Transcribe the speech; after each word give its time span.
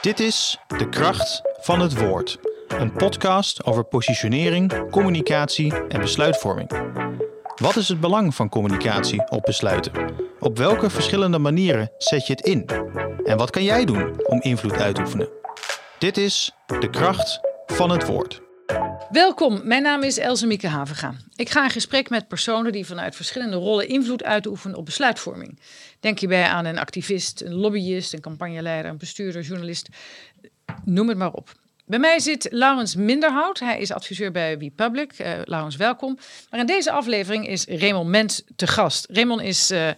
Dit 0.00 0.20
is 0.20 0.58
De 0.66 0.88
Kracht 0.88 1.42
van 1.60 1.80
het 1.80 1.98
Woord. 2.00 2.38
Een 2.68 2.92
podcast 2.92 3.64
over 3.64 3.84
positionering, 3.84 4.90
communicatie 4.90 5.74
en 5.88 6.00
besluitvorming. 6.00 6.70
Wat 7.56 7.76
is 7.76 7.88
het 7.88 8.00
belang 8.00 8.34
van 8.34 8.48
communicatie 8.48 9.30
op 9.30 9.42
besluiten? 9.42 9.92
Op 10.40 10.58
welke 10.58 10.90
verschillende 10.90 11.38
manieren 11.38 11.90
zet 11.98 12.26
je 12.26 12.32
het 12.32 12.46
in? 12.46 12.68
En 13.24 13.36
wat 13.36 13.50
kan 13.50 13.64
jij 13.64 13.84
doen 13.84 14.26
om 14.26 14.40
invloed 14.40 14.76
uit 14.76 14.94
te 14.94 15.00
oefenen? 15.00 15.28
Dit 15.98 16.16
is 16.16 16.52
De 16.80 16.90
Kracht 16.90 17.40
van 17.66 17.90
het 17.90 18.06
Woord. 18.06 18.47
Welkom, 19.10 19.60
mijn 19.64 19.82
naam 19.82 20.02
is 20.02 20.18
Elze 20.18 20.46
Mieke 20.46 20.66
Havenga. 20.66 21.14
Ik 21.36 21.50
ga 21.50 21.64
in 21.64 21.70
gesprek 21.70 22.10
met 22.10 22.28
personen 22.28 22.72
die 22.72 22.86
vanuit 22.86 23.16
verschillende 23.16 23.56
rollen 23.56 23.88
invloed 23.88 24.24
uitoefenen 24.24 24.76
op 24.76 24.84
besluitvorming. 24.84 25.60
Denk 26.00 26.18
hierbij 26.18 26.44
aan 26.44 26.64
een 26.64 26.78
activist, 26.78 27.40
een 27.40 27.54
lobbyist, 27.54 28.12
een 28.12 28.20
campagneleider, 28.20 28.90
een 28.90 28.98
bestuurder, 28.98 29.42
journalist, 29.42 29.88
noem 30.84 31.08
het 31.08 31.18
maar 31.18 31.32
op. 31.32 31.52
Bij 31.88 31.98
mij 31.98 32.18
zit 32.18 32.48
Laurens 32.50 32.94
Minderhout. 32.96 33.58
Hij 33.58 33.80
is 33.80 33.92
adviseur 33.92 34.32
bij 34.32 34.58
WePublic. 34.58 35.18
Uh, 35.18 35.32
Laurens, 35.44 35.76
welkom. 35.76 36.18
Maar 36.50 36.60
in 36.60 36.66
deze 36.66 36.90
aflevering 36.90 37.48
is 37.48 37.66
Raymond 37.66 38.08
Mens 38.08 38.42
te 38.56 38.66
gast. 38.66 39.06
Raymond 39.10 39.42
is 39.42 39.70
uh, 39.70 39.88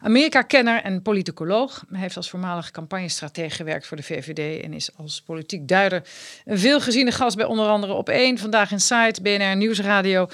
Amerika-kenner 0.00 0.82
en 0.82 1.02
politicoloog. 1.02 1.84
Hij 1.90 2.00
heeft 2.00 2.16
als 2.16 2.30
voormalig 2.30 2.70
campagnestratege 2.70 3.56
gewerkt 3.56 3.86
voor 3.86 3.96
de 3.96 4.02
VVD 4.02 4.62
en 4.64 4.72
is 4.72 4.90
als 4.96 5.22
politiek 5.26 5.68
duider 5.68 6.02
een 6.44 6.58
veelgeziene 6.58 7.12
gast 7.12 7.36
bij 7.36 7.46
onder 7.46 7.66
andere 7.66 7.92
op 7.92 8.08
1, 8.08 8.38
Vandaag 8.38 8.70
in 8.70 8.80
Site, 8.80 9.22
BNR 9.22 9.56
Nieuwsradio 9.56 10.28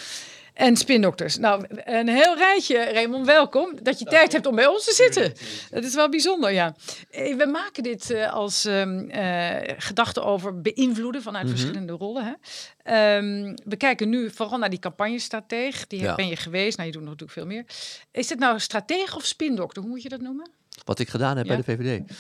en 0.55 0.77
spindokters. 0.77 1.37
Nou, 1.37 1.65
een 1.69 2.09
heel 2.09 2.37
rijtje, 2.37 2.93
Raymond, 2.93 3.27
welkom. 3.27 3.79
Dat 3.83 3.99
je 3.99 4.05
tijd 4.05 4.33
hebt 4.33 4.47
om 4.47 4.55
bij 4.55 4.67
ons 4.67 4.85
te 4.85 4.93
zitten. 4.95 5.33
Dat 5.71 5.85
is 5.85 5.95
wel 5.95 6.09
bijzonder, 6.09 6.53
ja. 6.53 6.75
Eh, 7.11 7.37
we 7.37 7.47
maken 7.47 7.83
dit 7.83 8.11
uh, 8.11 8.33
als 8.33 8.65
um, 8.65 9.11
uh, 9.11 9.57
gedachte 9.77 10.23
over 10.23 10.61
beïnvloeden 10.61 11.23
vanuit 11.23 11.45
mm 11.45 11.51
-hmm. 11.51 11.59
verschillende 11.59 11.93
rollen. 11.93 12.25
Hè. 12.25 13.17
Um, 13.17 13.55
we 13.65 13.77
kijken 13.77 14.09
nu 14.09 14.31
vooral 14.31 14.59
naar 14.59 14.71
die 14.71 14.79
campagnestratege. 14.79 15.85
Die 15.89 16.01
ja. 16.01 16.15
ben 16.15 16.29
je 16.29 16.37
geweest. 16.37 16.77
Nou, 16.77 16.89
je 16.89 16.95
doet 16.95 17.03
nog 17.03 17.11
natuurlijk 17.19 17.39
veel 17.39 17.49
meer. 17.49 17.65
Is 18.11 18.29
het 18.29 18.39
nou 18.39 18.59
stratege 18.59 19.17
of 19.17 19.25
spindokter? 19.25 19.83
Hoe 19.83 19.91
moet 19.91 20.03
je 20.03 20.09
dat 20.09 20.21
noemen? 20.21 20.51
Wat 20.85 20.99
ik 20.99 21.09
gedaan 21.09 21.37
heb 21.37 21.47
ja. 21.47 21.57
bij 21.57 21.65
de 21.77 21.83
VVD. 21.83 22.11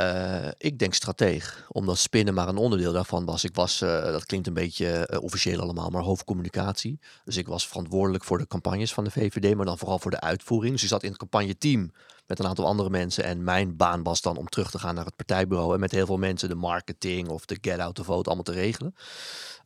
Uh, 0.00 0.48
ik 0.58 0.78
denk 0.78 0.94
strateeg, 0.94 1.66
omdat 1.68 1.98
spinnen 1.98 2.34
maar 2.34 2.48
een 2.48 2.56
onderdeel 2.56 2.92
daarvan 2.92 3.24
was. 3.24 3.44
Ik 3.44 3.54
was, 3.54 3.82
uh, 3.82 4.02
dat 4.04 4.26
klinkt 4.26 4.46
een 4.46 4.54
beetje 4.54 5.08
uh, 5.10 5.22
officieel 5.22 5.60
allemaal, 5.60 5.90
maar 5.90 6.02
hoofdcommunicatie. 6.02 6.98
Dus 7.24 7.36
ik 7.36 7.48
was 7.48 7.68
verantwoordelijk 7.68 8.24
voor 8.24 8.38
de 8.38 8.46
campagnes 8.46 8.92
van 8.92 9.04
de 9.04 9.10
VVD, 9.10 9.54
maar 9.54 9.66
dan 9.66 9.78
vooral 9.78 9.98
voor 9.98 10.10
de 10.10 10.20
uitvoering. 10.20 10.72
Dus 10.72 10.82
ik 10.82 10.88
zat 10.88 11.02
in 11.02 11.08
het 11.08 11.18
campagneteam 11.18 11.92
met 12.26 12.38
een 12.38 12.46
aantal 12.46 12.66
andere 12.66 12.90
mensen. 12.90 13.24
En 13.24 13.44
mijn 13.44 13.76
baan 13.76 14.02
was 14.02 14.20
dan 14.20 14.36
om 14.36 14.48
terug 14.48 14.70
te 14.70 14.78
gaan 14.78 14.94
naar 14.94 15.04
het 15.04 15.16
partijbureau 15.16 15.74
en 15.74 15.80
met 15.80 15.90
heel 15.90 16.06
veel 16.06 16.16
mensen 16.16 16.48
de 16.48 16.54
marketing 16.54 17.28
of 17.28 17.44
de 17.44 17.58
get 17.60 17.78
out 17.78 17.94
the 17.94 18.04
vote 18.04 18.26
allemaal 18.26 18.44
te 18.44 18.52
regelen. 18.52 18.94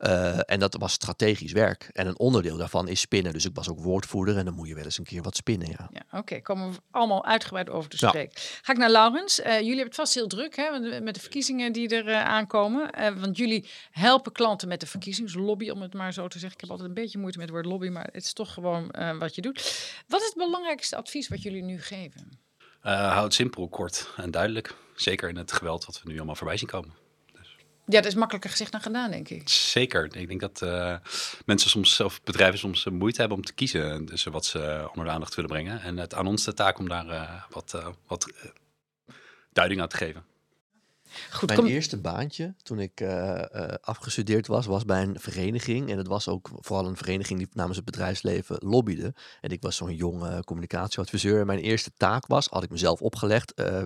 Uh, 0.06 0.38
en 0.46 0.60
dat 0.60 0.76
was 0.78 0.92
strategisch 0.92 1.52
werk. 1.52 1.88
En 1.92 2.06
een 2.06 2.18
onderdeel 2.18 2.56
daarvan 2.56 2.88
is 2.88 3.00
spinnen. 3.00 3.32
Dus 3.32 3.44
ik 3.44 3.54
was 3.54 3.68
ook 3.68 3.80
woordvoerder 3.80 4.36
en 4.36 4.44
dan 4.44 4.54
moet 4.54 4.68
je 4.68 4.74
wel 4.74 4.84
eens 4.84 4.98
een 4.98 5.04
keer 5.04 5.22
wat 5.22 5.36
spinnen. 5.36 5.68
Ja, 5.68 5.88
ja 5.92 6.02
oké. 6.06 6.16
Okay. 6.16 6.40
Komen 6.40 6.72
we 6.72 6.78
allemaal 6.90 7.24
uitgebreid 7.24 7.70
over 7.70 7.90
te 7.90 7.96
spreken. 7.96 8.32
Ja. 8.34 8.40
Ga 8.62 8.72
ik 8.72 8.78
naar 8.78 8.90
Laurens. 8.90 9.40
Uh, 9.40 9.46
jullie 9.46 9.66
hebben 9.66 9.84
het 9.84 9.94
vast 9.94 10.14
heel 10.14 10.26
druk 10.26 10.56
hè, 10.56 11.00
met 11.00 11.14
de 11.14 11.20
verkiezingen 11.20 11.72
die 11.72 11.88
er 11.88 12.08
uh, 12.08 12.24
aankomen. 12.24 12.90
want 13.20 13.36
jullie 13.36 13.68
helpen 13.90 14.32
klanten 14.32 14.68
met 14.68 14.80
de 14.80 14.86
verkiezingslobby, 14.86 15.70
om 15.70 15.82
het 15.82 15.94
maar 15.94 16.12
zo 16.12 16.28
te 16.28 16.38
zeggen. 16.38 16.54
Ik 16.54 16.60
heb 16.60 16.70
altijd 16.70 16.88
een 16.88 17.02
beetje 17.02 17.18
moeite 17.18 17.38
met 17.38 17.46
het 17.46 17.56
woord 17.56 17.68
lobby, 17.68 17.88
maar 17.88 18.08
het 18.12 18.24
is 18.24 18.32
toch 18.32 18.52
gewoon 18.52 18.94
wat 19.18 19.34
je 19.34 19.40
doet. 19.40 19.56
Wat 20.08 20.20
is 20.20 20.26
het 20.26 20.36
belangrijkste 20.36 20.96
advies 20.96 21.28
wat 21.28 21.42
jullie 21.42 21.62
nu 21.62 21.80
geven? 21.80 22.40
Uh, 22.84 23.12
hou 23.12 23.24
het 23.24 23.34
simpel, 23.34 23.68
kort 23.68 24.12
en 24.16 24.30
duidelijk. 24.30 24.74
Zeker 24.94 25.28
in 25.28 25.36
het 25.36 25.52
geweld 25.52 25.84
wat 25.84 26.02
we 26.02 26.10
nu 26.10 26.16
allemaal 26.16 26.34
voorbij 26.34 26.56
zien 26.56 26.68
komen. 26.68 27.01
Dus. 27.92 28.00
Ja, 28.00 28.00
dat 28.00 28.12
is 28.12 28.18
makkelijker 28.18 28.50
gezegd 28.50 28.72
dan 28.72 28.80
gedaan, 28.80 29.10
denk 29.10 29.28
ik. 29.28 29.48
Zeker. 29.48 30.16
Ik 30.16 30.28
denk 30.28 30.40
dat 30.40 30.60
uh, 30.64 30.96
mensen 31.44 31.70
soms, 31.70 32.00
of 32.00 32.22
bedrijven 32.22 32.58
soms 32.58 32.84
moeite 32.84 33.20
hebben 33.20 33.38
om 33.38 33.44
te 33.44 33.52
kiezen 33.52 34.04
tussen 34.04 34.32
wat 34.32 34.44
ze 34.44 34.86
onder 34.88 35.04
de 35.04 35.10
aandacht 35.10 35.34
willen 35.34 35.50
brengen. 35.50 35.80
En 35.82 35.96
het 35.96 36.14
aan 36.14 36.26
ons 36.26 36.44
de 36.44 36.54
taak 36.54 36.78
om 36.78 36.88
daar 36.88 37.06
uh, 37.06 37.42
wat, 37.50 37.82
wat 38.06 38.32
duiding 39.52 39.80
aan 39.80 39.88
te 39.88 39.96
geven. 39.96 40.24
Goed, 41.30 41.48
Mijn 41.48 41.60
kom... 41.60 41.68
eerste 41.68 42.00
baantje 42.00 42.54
toen 42.62 42.78
ik 42.78 43.00
uh, 43.00 43.08
uh, 43.08 43.68
afgestudeerd 43.80 44.46
was, 44.46 44.66
was 44.66 44.84
bij 44.84 45.02
een 45.02 45.16
vereniging. 45.20 45.90
En 45.90 45.98
het 45.98 46.06
was 46.06 46.28
ook 46.28 46.50
vooral 46.60 46.86
een 46.86 46.96
vereniging 46.96 47.38
die 47.38 47.48
namens 47.52 47.76
het 47.76 47.84
bedrijfsleven 47.84 48.56
lobbyde. 48.58 49.14
En 49.40 49.50
ik 49.50 49.62
was 49.62 49.76
zo'n 49.76 49.94
jonge 49.94 50.44
communicatieadviseur. 50.44 51.40
En 51.40 51.46
mijn 51.46 51.58
eerste 51.58 51.90
taak 51.96 52.26
was, 52.26 52.46
had 52.46 52.62
ik 52.62 52.70
mezelf 52.70 53.00
opgelegd, 53.00 53.52
uh, 53.56 53.82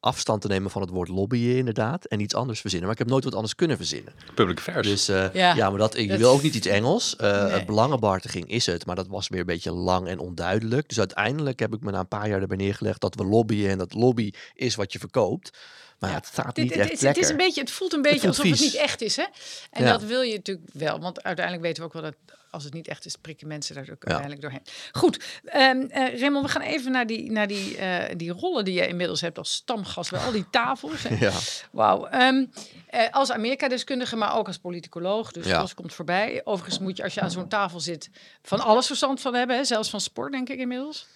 afstand 0.00 0.40
te 0.40 0.48
nemen 0.48 0.70
van 0.70 0.80
het 0.80 0.90
woord 0.90 1.08
lobbyen 1.08 1.56
inderdaad. 1.56 2.04
En 2.04 2.20
iets 2.20 2.34
anders 2.34 2.60
verzinnen. 2.60 2.88
Maar 2.88 2.98
ik 2.98 3.02
heb 3.02 3.12
nooit 3.12 3.24
wat 3.24 3.34
anders 3.34 3.54
kunnen 3.54 3.76
verzinnen. 3.76 4.12
Public 4.34 4.58
affairs. 4.58 4.86
Dus 4.86 5.06
ja. 5.06 5.30
ja. 5.32 5.70
maar 5.70 5.78
dat, 5.78 5.96
ik 5.96 6.08
dat... 6.08 6.18
wil 6.18 6.30
ook 6.30 6.42
niet 6.42 6.54
iets 6.54 6.66
Engels. 6.66 7.16
Nee. 7.18 7.64
Belangenbehartiging 7.64 8.50
is 8.50 8.66
het, 8.66 8.86
maar 8.86 8.96
dat 8.96 9.08
was 9.08 9.28
weer 9.28 9.40
een 9.40 9.46
beetje 9.46 9.72
lang 9.72 10.08
en 10.08 10.18
onduidelijk. 10.18 10.88
Dus 10.88 10.98
uiteindelijk 10.98 11.58
heb 11.58 11.74
ik 11.74 11.80
me 11.80 11.90
na 11.90 11.98
een 11.98 12.08
paar 12.08 12.28
jaar 12.28 12.40
erbij 12.40 12.56
neergelegd 12.56 13.00
dat 13.00 13.14
we 13.14 13.24
lobbyen. 13.24 13.70
En 13.70 13.78
dat 13.78 13.94
lobby 13.94 14.30
is 14.54 14.74
wat 14.74 14.92
je 14.92 14.98
verkoopt. 14.98 15.58
Maar 15.98 16.10
ja, 16.10 16.16
het 16.16 16.26
staat 16.26 16.56
niet 16.56 16.68
dit, 16.68 16.78
echt 16.78 16.90
het, 16.90 17.00
lekker. 17.00 17.22
Het, 17.22 17.30
is 17.30 17.30
een 17.30 17.46
beetje, 17.46 17.60
het 17.60 17.70
voelt 17.70 17.92
een 17.92 18.02
beetje 18.02 18.20
voelt 18.20 18.38
alsof 18.38 18.44
vies. 18.44 18.60
het 18.60 18.72
niet 18.72 18.80
echt 18.80 19.00
is. 19.00 19.16
Hè? 19.16 19.24
En 19.70 19.84
ja. 19.84 19.90
dat 19.90 20.02
wil 20.02 20.22
je 20.22 20.34
natuurlijk 20.34 20.68
wel. 20.72 21.00
Want 21.00 21.22
uiteindelijk 21.22 21.66
weten 21.66 21.82
we 21.82 21.88
ook 21.88 21.92
wel 21.92 22.02
dat 22.02 22.14
als 22.54 22.64
het 22.64 22.72
niet 22.72 22.88
echt 22.88 23.06
is, 23.06 23.16
prikken 23.16 23.48
mensen 23.48 23.74
daar 23.74 23.88
ook 23.90 24.02
ja. 24.02 24.14
uiteindelijk 24.14 24.40
doorheen. 24.40 24.62
Goed, 24.92 25.24
um, 25.44 25.82
uh, 25.82 26.20
Raymond, 26.20 26.46
we 26.46 26.52
gaan 26.52 26.62
even 26.62 26.92
naar 26.92 27.06
die, 27.06 27.30
naar 27.30 27.46
die, 27.46 27.78
uh, 27.78 28.04
die 28.16 28.30
rollen 28.30 28.64
die 28.64 28.74
je 28.74 28.88
inmiddels 28.88 29.20
hebt 29.20 29.38
als 29.38 29.52
stamgast 29.52 30.10
bij 30.10 30.20
al 30.20 30.32
die 30.32 30.50
tafels. 30.50 31.02
ja. 31.20 31.32
Wauw. 31.70 32.08
Um, 32.12 32.50
uh, 32.94 33.10
als 33.10 33.30
Amerika-deskundige, 33.30 34.16
maar 34.16 34.36
ook 34.36 34.46
als 34.46 34.58
politicoloog. 34.58 35.32
Dus 35.32 35.46
ja. 35.46 35.58
dat 35.58 35.74
komt 35.74 35.94
voorbij. 35.94 36.40
Overigens 36.44 36.78
moet 36.78 36.96
je, 36.96 37.02
als 37.02 37.14
je 37.14 37.20
aan 37.20 37.30
zo'n 37.30 37.48
tafel 37.48 37.80
zit, 37.80 38.10
van 38.42 38.60
alles 38.60 38.86
verstand 38.86 39.20
van 39.20 39.34
hebben. 39.34 39.56
Hè? 39.56 39.64
Zelfs 39.64 39.90
van 39.90 40.00
sport, 40.00 40.32
denk 40.32 40.48
ik 40.48 40.58
inmiddels. 40.58 41.06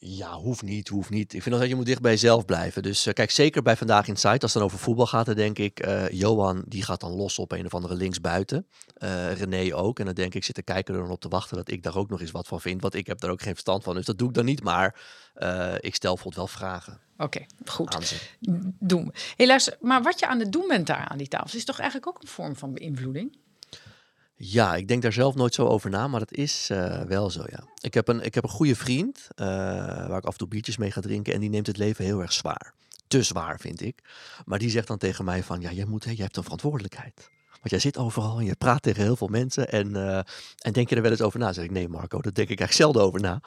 Ja, 0.00 0.32
hoeft 0.32 0.62
niet, 0.62 0.88
hoeft 0.88 1.10
niet. 1.10 1.34
Ik 1.34 1.42
vind 1.42 1.58
dat 1.58 1.68
je 1.68 1.74
moet 1.74 1.86
dicht 1.86 2.00
bij 2.00 2.12
jezelf 2.12 2.44
blijven. 2.44 2.82
Dus 2.82 3.06
uh, 3.06 3.12
kijk, 3.12 3.30
zeker 3.30 3.62
bij 3.62 3.76
Vandaag 3.76 4.08
in 4.08 4.16
Site, 4.16 4.28
als 4.28 4.42
het 4.42 4.52
dan 4.52 4.62
over 4.62 4.78
voetbal 4.78 5.06
gaat, 5.06 5.26
dan 5.26 5.34
denk 5.34 5.58
ik, 5.58 5.86
uh, 5.86 6.08
Johan, 6.08 6.62
die 6.66 6.82
gaat 6.82 7.00
dan 7.00 7.12
los 7.12 7.38
op 7.38 7.52
een 7.52 7.66
of 7.66 7.74
andere 7.74 7.94
linksbuiten. 7.94 8.66
Uh, 8.98 9.32
René 9.32 9.74
ook. 9.74 9.98
En 9.98 10.04
dan 10.04 10.14
denk 10.14 10.34
ik, 10.34 10.44
zit 10.44 10.54
de 10.54 10.62
kijker 10.62 10.94
er 10.94 11.00
dan 11.00 11.10
op 11.10 11.20
te 11.20 11.28
wachten 11.28 11.56
dat 11.56 11.70
ik 11.70 11.82
daar 11.82 11.96
ook 11.96 12.08
nog 12.08 12.20
eens 12.20 12.30
wat 12.30 12.46
van 12.46 12.60
vind. 12.60 12.82
Want 12.82 12.94
ik 12.94 13.06
heb 13.06 13.20
daar 13.20 13.30
ook 13.30 13.42
geen 13.42 13.52
verstand 13.52 13.84
van. 13.84 13.94
Dus 13.94 14.04
dat 14.04 14.18
doe 14.18 14.28
ik 14.28 14.34
dan 14.34 14.44
niet, 14.44 14.62
maar 14.62 15.00
ik 15.80 15.94
stel 15.94 16.14
bijvoorbeeld 16.14 16.34
wel 16.34 16.46
vragen. 16.46 17.00
Oké, 17.12 17.24
okay, 17.24 17.46
goed. 17.64 18.30
Doen. 18.78 19.12
Helaas, 19.36 19.70
maar 19.80 20.02
wat 20.02 20.18
je 20.18 20.26
aan 20.26 20.38
het 20.38 20.52
doen 20.52 20.68
bent 20.68 20.86
daar 20.86 21.08
aan 21.08 21.18
die 21.18 21.28
tafel, 21.28 21.58
is 21.58 21.64
toch 21.64 21.78
eigenlijk 21.78 22.08
ook 22.08 22.22
een 22.22 22.28
vorm 22.28 22.56
van 22.56 22.72
beïnvloeding? 22.72 23.36
Ja, 24.40 24.76
ik 24.76 24.88
denk 24.88 25.02
daar 25.02 25.12
zelf 25.12 25.34
nooit 25.34 25.54
zo 25.54 25.66
over 25.66 25.90
na, 25.90 26.08
maar 26.08 26.20
dat 26.20 26.32
is 26.32 26.68
uh, 26.72 27.00
wel 27.00 27.30
zo, 27.30 27.42
ja. 27.46 27.64
Ik 27.80 27.94
heb 27.94 28.08
een, 28.08 28.20
ik 28.20 28.34
heb 28.34 28.44
een 28.44 28.50
goede 28.50 28.76
vriend, 28.76 29.28
uh, 29.36 29.46
waar 30.06 30.18
ik 30.18 30.24
af 30.24 30.32
en 30.32 30.38
toe 30.38 30.48
biertjes 30.48 30.76
mee 30.76 30.90
ga 30.90 31.00
drinken, 31.00 31.34
en 31.34 31.40
die 31.40 31.50
neemt 31.50 31.66
het 31.66 31.76
leven 31.76 32.04
heel 32.04 32.20
erg 32.20 32.32
zwaar. 32.32 32.72
Te 33.06 33.22
zwaar, 33.22 33.60
vind 33.60 33.80
ik. 33.80 34.02
Maar 34.44 34.58
die 34.58 34.70
zegt 34.70 34.86
dan 34.86 34.98
tegen 34.98 35.24
mij 35.24 35.42
van, 35.42 35.60
ja, 35.60 35.72
jij, 35.72 35.84
moet, 35.84 36.04
hè, 36.04 36.10
jij 36.10 36.24
hebt 36.24 36.36
een 36.36 36.42
verantwoordelijkheid. 36.42 37.30
Want 37.48 37.70
jij 37.70 37.78
zit 37.78 37.96
overal 37.96 38.38
en 38.38 38.44
je 38.44 38.56
praat 38.56 38.82
tegen 38.82 39.02
heel 39.02 39.16
veel 39.16 39.28
mensen. 39.28 39.70
En, 39.70 39.88
uh, 39.88 40.18
en 40.58 40.72
denk 40.72 40.88
je 40.88 40.96
er 40.96 41.02
wel 41.02 41.10
eens 41.10 41.20
over 41.20 41.38
na? 41.38 41.52
Zeg 41.52 41.64
ik, 41.64 41.70
nee 41.70 41.88
Marco, 41.88 42.20
daar 42.20 42.32
denk 42.32 42.48
ik 42.48 42.60
eigenlijk 42.60 42.72
zelden 42.72 43.02
over 43.02 43.20
na. 43.20 43.40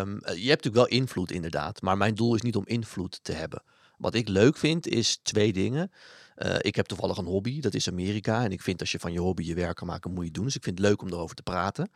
Um, 0.00 0.10
je 0.10 0.48
hebt 0.48 0.64
natuurlijk 0.64 0.74
wel 0.74 0.86
invloed 0.86 1.32
inderdaad. 1.32 1.82
Maar 1.82 1.96
mijn 1.96 2.14
doel 2.14 2.34
is 2.34 2.42
niet 2.42 2.56
om 2.56 2.66
invloed 2.66 3.20
te 3.22 3.32
hebben. 3.32 3.62
Wat 4.00 4.14
ik 4.14 4.28
leuk 4.28 4.56
vind 4.56 4.86
is 4.86 5.18
twee 5.22 5.52
dingen. 5.52 5.92
Uh, 6.36 6.56
ik 6.58 6.76
heb 6.76 6.86
toevallig 6.86 7.16
een 7.16 7.24
hobby, 7.24 7.60
dat 7.60 7.74
is 7.74 7.88
Amerika. 7.88 8.44
En 8.44 8.52
ik 8.52 8.60
vind 8.60 8.80
als 8.80 8.92
je 8.92 8.98
van 8.98 9.12
je 9.12 9.20
hobby 9.20 9.42
je 9.42 9.54
werk 9.54 9.76
kan 9.76 9.86
maken, 9.86 10.12
moet 10.12 10.24
je 10.24 10.30
doen. 10.30 10.44
Dus 10.44 10.56
ik 10.56 10.62
vind 10.62 10.78
het 10.78 10.86
leuk 10.86 11.02
om 11.02 11.08
erover 11.08 11.36
te 11.36 11.42
praten. 11.42 11.90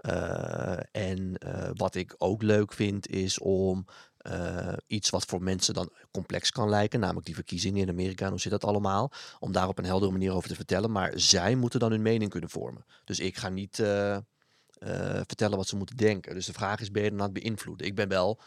Uh, 0.00 0.78
en 0.92 1.34
uh, 1.46 1.70
wat 1.74 1.94
ik 1.94 2.14
ook 2.18 2.42
leuk 2.42 2.72
vind, 2.72 3.08
is 3.08 3.38
om 3.38 3.86
iets 4.86 5.10
wat 5.10 5.24
voor 5.24 5.42
mensen 5.42 5.74
dan 5.74 5.90
complex 6.10 6.50
kan 6.50 6.68
lijken, 6.68 7.00
namelijk 7.00 7.26
die 7.26 7.34
verkiezingen 7.34 7.82
in 7.82 7.88
Amerika, 7.88 8.30
hoe 8.30 8.40
zit 8.40 8.50
dat 8.50 8.64
allemaal, 8.64 9.12
om 9.38 9.52
daar 9.52 9.68
op 9.68 9.78
een 9.78 9.84
heldere 9.84 10.12
manier 10.12 10.32
over 10.32 10.48
te 10.48 10.54
vertellen. 10.54 10.90
Maar 10.92 11.12
zij 11.14 11.54
moeten 11.54 11.80
dan 11.80 11.90
hun 11.90 12.02
mening 12.02 12.30
kunnen 12.30 12.50
vormen. 12.50 12.84
Dus 13.04 13.20
ik 13.20 13.36
ga 13.36 13.48
niet 13.48 13.82
vertellen 15.26 15.56
wat 15.56 15.68
ze 15.68 15.76
moeten 15.76 15.96
denken. 15.96 16.34
Dus 16.34 16.46
de 16.46 16.52
vraag 16.52 16.80
is, 16.80 16.90
ben 16.90 17.02
je 17.02 17.10
dan 17.10 17.20
aan 17.20 17.32
het 17.32 17.42
beïnvloeden? 17.42 17.86
Ik 17.86 17.94
ben 17.94 18.08
wel 18.08 18.40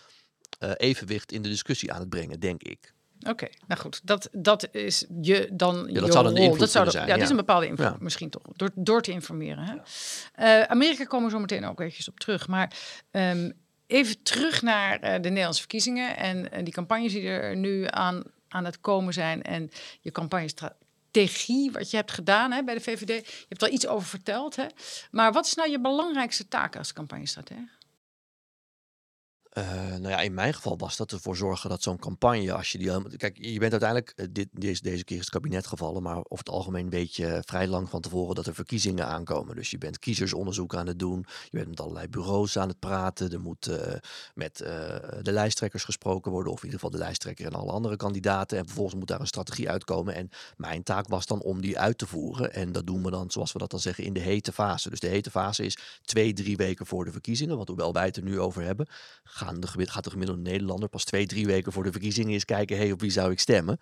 evenwicht 0.78 1.32
in 1.32 1.42
de 1.42 1.50
discussie 1.50 1.94
aan 1.94 2.00
het 2.00 2.10
brengen, 2.10 2.40
denk 2.40 2.64
ik. 2.64 2.96
Oké, 3.30 3.44
okay, 3.44 3.58
nou 3.68 3.82
goed, 3.82 4.02
dat, 4.04 4.30
dat 4.32 4.68
is 4.72 5.06
je 5.22 5.50
dan. 5.52 5.76
Ja, 5.76 5.94
dat 5.94 6.06
je 6.06 6.12
zou 6.12 6.34
invloed 6.34 6.60
dat 6.60 6.72
zou 6.72 6.90
zijn. 6.90 7.08
Ja, 7.08 7.14
dat 7.14 7.24
is 7.24 7.30
een 7.30 7.36
bepaalde 7.36 7.68
invloed, 7.68 7.88
ja. 7.88 7.98
misschien 8.00 8.30
toch, 8.30 8.42
door, 8.56 8.70
door 8.76 9.02
te 9.02 9.12
informeren. 9.12 9.64
Hè? 9.64 9.76
Uh, 10.60 10.64
Amerika 10.64 11.04
komen 11.04 11.26
we 11.26 11.32
zo 11.32 11.40
meteen 11.40 11.66
ook 11.66 11.80
eventjes 11.80 12.10
op 12.10 12.20
terug. 12.20 12.48
Maar 12.48 12.72
um, 13.12 13.54
even 13.88 14.24
terug 14.24 14.62
naar 14.62 15.04
uh, 15.04 15.14
de 15.14 15.30
Nederlandse 15.30 15.60
verkiezingen 15.60 16.18
en, 16.18 16.52
en 16.52 16.64
die 16.64 16.74
campagnes 16.74 17.12
die 17.12 17.28
er 17.28 17.56
nu 17.56 17.86
aan, 17.88 18.24
aan 18.48 18.66
het 18.66 18.80
komen 18.82 19.14
zijn 19.14 19.44
en 19.44 19.70
je 20.02 20.12
campagnestrategie, 20.12 21.72
wat 21.72 21.92
je 21.92 21.98
hebt 21.98 22.12
gedaan 22.12 22.52
hè, 22.52 22.64
bij 22.64 22.74
de 22.74 22.82
VVD. 22.82 23.28
Je 23.28 23.46
hebt 23.50 23.64
al 23.64 23.72
iets 23.72 23.88
over 23.88 24.08
verteld, 24.08 24.56
hè? 24.56 24.66
maar 25.12 25.32
wat 25.32 25.46
is 25.46 25.54
nou 25.54 25.70
je 25.70 25.80
belangrijkste 25.80 26.48
taak 26.48 26.76
als 26.76 26.94
campagnestratege? 26.94 27.77
Uh, 29.58 29.64
nou 29.88 30.08
ja, 30.08 30.20
in 30.20 30.34
mijn 30.34 30.54
geval 30.54 30.78
was 30.78 30.98
dat 30.98 31.12
ervoor 31.12 31.36
zorgen 31.36 31.70
dat 31.70 31.82
zo'n 31.82 32.00
campagne, 32.00 32.54
als 32.54 32.72
je 32.72 32.78
die. 32.78 33.18
Kijk, 33.18 33.38
je 33.38 33.60
bent 33.60 33.72
uiteindelijk, 33.72 34.14
uh, 34.16 34.26
dit, 34.32 34.48
deze, 34.52 34.82
deze 34.82 35.04
keer 35.04 35.18
is 35.18 35.22
het 35.22 35.34
kabinet 35.34 35.68
gevallen, 35.68 36.04
maar 36.04 36.18
over 36.18 36.38
het 36.38 36.50
algemeen 36.50 36.90
weet 36.90 37.16
je 37.16 37.42
vrij 37.46 37.68
lang 37.68 37.90
van 37.90 38.02
tevoren 38.02 38.36
dat 38.36 38.46
er 38.46 38.54
verkiezingen 38.54 39.08
aankomen. 39.08 39.56
Dus 39.56 39.72
je 39.72 39.78
bent 39.78 40.00
kiezersonderzoek 40.00 40.76
aan 40.76 40.88
het 40.88 41.00
doen, 41.00 41.26
je 41.44 41.58
bent 41.58 41.68
met 41.68 41.80
allerlei 41.80 42.08
bureaus 42.08 42.58
aan 42.58 42.68
het 42.68 42.80
praten, 42.80 43.32
er 43.32 43.40
moet 43.40 43.68
uh, 43.70 43.76
met 44.34 44.58
de 45.22 45.32
lijsttrekkers 45.32 45.84
gesproken 45.84 46.32
worden, 46.32 46.52
of 46.52 46.58
in 46.58 46.66
ieder 46.66 46.80
geval 46.80 47.00
de 47.00 47.04
lijsttrekker 47.04 47.46
en 47.46 47.54
alle 47.54 47.72
andere 47.72 47.96
kandidaten. 47.96 48.58
En 48.58 48.66
vervolgens 48.66 48.96
moet 48.96 49.08
daar 49.08 49.20
een 49.20 49.28
strategie 49.28 49.70
uitkomen. 49.70 50.16
En 50.16 50.30
mijn 50.58 50.84
taak 50.84 51.08
was 51.08 51.26
dan 51.26 51.42
om 51.42 51.62
die 51.62 51.80
uit 51.80 51.98
te 51.98 52.08
voeren. 52.08 52.54
En 52.54 52.72
dat 52.72 52.88
doen 52.88 53.04
we 53.04 53.12
dan, 53.12 53.32
zoals 53.32 53.52
we 53.52 53.60
dat 53.60 53.72
dan 53.72 53.80
zeggen, 53.80 54.04
in 54.04 54.14
de 54.14 54.20
hete 54.20 54.52
fase. 54.52 54.90
Dus 54.90 55.00
de 55.00 55.08
hete 55.08 55.32
fase 55.32 55.64
is 55.64 55.78
twee, 56.02 56.34
drie 56.34 56.58
weken 56.58 56.86
voor 56.86 57.06
de 57.06 57.12
verkiezingen, 57.12 57.56
want 57.56 57.68
hoewel 57.68 57.94
wij 57.94 58.06
het 58.06 58.18
er 58.18 58.24
nu 58.24 58.40
over 58.40 58.64
hebben, 58.64 58.88
gaan 59.48 59.60
de, 59.60 59.88
gaat 59.88 60.04
de 60.04 60.10
gemiddelde 60.10 60.42
Nederlander 60.42 60.90
pas 60.90 61.04
twee, 61.04 61.28
drie 61.28 61.46
weken 61.46 61.72
voor 61.72 61.84
de 61.84 61.92
verkiezingen 61.92 62.34
eens 62.34 62.46
kijken, 62.46 62.78
hey, 62.78 62.92
op 62.92 63.02
wie 63.02 63.12
zou 63.12 63.32
ik 63.32 63.40
stemmen? 63.40 63.80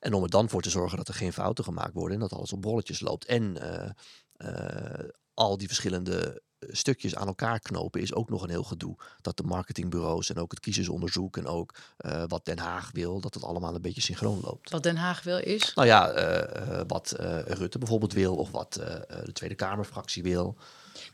En 0.00 0.14
om 0.14 0.22
er 0.22 0.30
dan 0.30 0.48
voor 0.48 0.62
te 0.62 0.70
zorgen 0.70 0.96
dat 0.96 1.08
er 1.08 1.14
geen 1.14 1.32
fouten 1.32 1.64
gemaakt 1.64 1.94
worden 1.94 2.14
en 2.14 2.20
dat 2.20 2.32
alles 2.32 2.52
op 2.52 2.62
bolletjes 2.62 3.00
loopt. 3.00 3.24
En 3.24 3.56
uh, 3.62 4.50
uh, 4.50 5.08
al 5.34 5.56
die 5.56 5.66
verschillende 5.66 6.42
eh, 6.58 6.68
stukjes 6.72 7.14
aan 7.14 7.26
elkaar 7.26 7.60
knopen 7.60 8.00
is 8.00 8.14
ook 8.14 8.30
nog 8.30 8.42
een 8.42 8.50
heel 8.50 8.62
gedoe. 8.62 8.96
Dat 9.20 9.36
de 9.36 9.42
marketingbureaus 9.42 10.30
en 10.30 10.38
ook 10.38 10.50
het 10.50 10.60
kiezersonderzoek 10.60 11.36
en 11.36 11.46
ook 11.46 11.74
uh, 12.06 12.22
wat 12.26 12.44
Den 12.44 12.58
Haag 12.58 12.90
wil, 12.92 13.20
dat 13.20 13.34
het 13.34 13.44
allemaal 13.44 13.74
een 13.74 13.82
beetje 13.82 14.00
synchroon 14.00 14.40
loopt. 14.42 14.70
Wat 14.70 14.82
Den 14.82 14.96
Haag 14.96 15.22
wil 15.22 15.38
is? 15.38 15.74
Nou 15.74 15.86
ja, 15.86 16.16
uh, 16.16 16.80
wat 16.86 17.14
Rutte 17.46 17.78
bijvoorbeeld 17.78 18.12
wil 18.12 18.36
of 18.36 18.50
wat 18.50 18.72
de 18.72 19.32
Tweede 19.32 19.54
Kamerfractie 19.54 20.22
wil. 20.22 20.56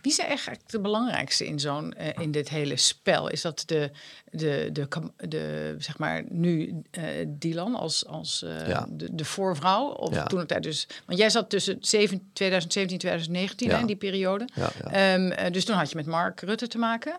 Wie 0.04 0.12
is 0.12 0.18
eigenlijk 0.18 0.60
de 0.66 0.80
belangrijkste 0.80 1.46
in 1.46 1.58
zo'n 1.58 1.94
uh, 1.98 2.08
in 2.18 2.30
dit 2.30 2.48
hele 2.48 2.76
spel? 2.76 3.28
Is 3.28 3.40
dat 3.40 3.62
de, 3.66 3.90
de, 4.30 4.68
de, 4.72 4.88
de 5.28 5.74
zeg 5.78 5.98
maar 5.98 6.24
nu 6.28 6.82
uh, 6.98 7.04
Dylan 7.26 7.74
als, 7.74 8.06
als 8.06 8.44
ja. 8.66 8.86
de, 8.90 9.14
de 9.14 9.24
voorvrouw? 9.24 9.86
Of 9.86 10.14
ja. 10.14 10.24
toen 10.24 10.38
het 10.38 10.48
tijd 10.48 10.62
dus. 10.62 10.86
Want 11.06 11.18
jij 11.18 11.30
zat 11.30 11.50
tussen 11.50 11.76
7, 11.80 12.30
2017 12.32 12.98
2019 12.98 13.66
ja. 13.66 13.74
hè, 13.74 13.80
in 13.80 13.86
die 13.86 13.96
periode. 13.96 14.48
Um, 14.94 15.52
dus 15.52 15.64
toen 15.64 15.76
had 15.76 15.90
je 15.90 15.96
met 15.96 16.06
Mark 16.06 16.40
Rutte 16.40 16.66
te 16.66 16.78
maken. 16.78 17.16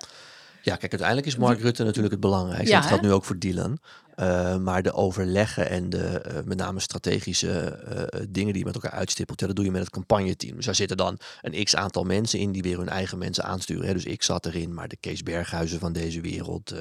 Ja, 0.61 0.75
kijk, 0.75 0.91
uiteindelijk 0.91 1.27
is 1.27 1.35
Mark 1.35 1.59
Rutte 1.59 1.83
natuurlijk 1.83 2.11
het 2.11 2.21
belangrijkste. 2.21 2.69
Ja, 2.69 2.79
dat 2.79 2.87
geldt 2.87 3.03
nu 3.03 3.11
ook 3.11 3.25
voor 3.25 3.39
Dylan. 3.39 3.79
Uh, 4.19 4.57
maar 4.57 4.83
de 4.83 4.93
overleggen 4.93 5.69
en 5.69 5.89
de 5.89 6.23
uh, 6.27 6.33
met 6.43 6.57
name 6.57 6.79
strategische 6.79 7.79
uh, 7.87 8.25
dingen 8.29 8.53
die 8.53 8.59
je 8.59 8.65
met 8.65 8.75
elkaar 8.75 8.91
uitstippelt, 8.91 9.39
ja, 9.39 9.47
dat 9.47 9.55
doe 9.55 9.65
je 9.65 9.71
met 9.71 9.81
het 9.81 9.89
campagneteam. 9.89 10.55
Dus 10.55 10.65
daar 10.65 10.75
zitten 10.75 10.97
dan 10.97 11.17
een 11.41 11.63
x 11.63 11.75
aantal 11.75 12.03
mensen 12.03 12.39
in 12.39 12.51
die 12.51 12.61
weer 12.61 12.77
hun 12.77 12.89
eigen 12.89 13.17
mensen 13.17 13.43
aansturen. 13.43 13.87
Hè. 13.87 13.93
Dus 13.93 14.05
ik 14.05 14.23
zat 14.23 14.45
erin, 14.45 14.73
maar 14.73 14.87
de 14.87 14.97
Kees 14.99 15.23
Berghuizen 15.23 15.79
van 15.79 15.93
deze 15.93 16.21
wereld, 16.21 16.73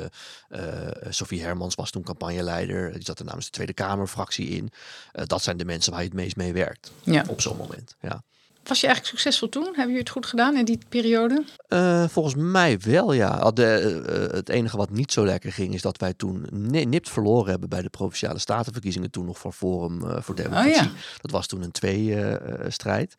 Sophie 1.08 1.42
Hermans 1.42 1.74
was 1.74 1.90
toen 1.90 2.02
campagneleider, 2.02 2.92
die 2.92 3.04
zat 3.04 3.18
er 3.18 3.24
namens 3.24 3.44
de 3.44 3.52
Tweede 3.52 3.72
Kamerfractie 3.72 4.48
in. 4.48 4.70
dat 5.12 5.42
zijn 5.42 5.56
de 5.56 5.64
mensen 5.64 5.92
waar 5.92 6.00
je 6.00 6.08
het 6.08 6.16
meest 6.16 6.36
mee 6.36 6.52
werkt 6.52 6.92
ja. 7.02 7.24
op 7.28 7.40
zo'n 7.40 7.56
moment. 7.56 7.96
Ja. 8.00 8.22
Was 8.64 8.80
je 8.80 8.86
eigenlijk 8.86 9.16
succesvol 9.16 9.48
toen? 9.48 9.64
Hebben 9.64 9.82
jullie 9.82 9.98
het 9.98 10.10
goed 10.10 10.26
gedaan 10.26 10.56
in 10.56 10.64
die 10.64 10.78
periode? 10.88 11.44
Uh, 11.68 12.08
volgens 12.08 12.34
mij 12.34 12.78
wel, 12.78 13.12
ja. 13.12 13.50
De, 13.50 14.02
uh, 14.08 14.36
het 14.36 14.48
enige 14.48 14.76
wat 14.76 14.90
niet 14.90 15.12
zo 15.12 15.24
lekker 15.24 15.52
ging, 15.52 15.74
is 15.74 15.82
dat 15.82 15.98
wij 15.98 16.14
toen 16.14 16.46
nipt 16.88 17.10
verloren 17.10 17.50
hebben 17.50 17.68
bij 17.68 17.82
de 17.82 17.88
provinciale 17.88 18.38
statenverkiezingen. 18.38 19.10
Toen 19.10 19.24
nog 19.24 19.38
voor 19.38 19.52
Forum 19.52 20.04
uh, 20.04 20.20
voor 20.20 20.34
Democratie. 20.34 20.70
Oh, 20.70 20.76
ja. 20.76 20.90
Dat 21.20 21.30
was 21.30 21.46
toen 21.46 21.62
een 21.62 21.72
twee-strijd. 21.72 23.14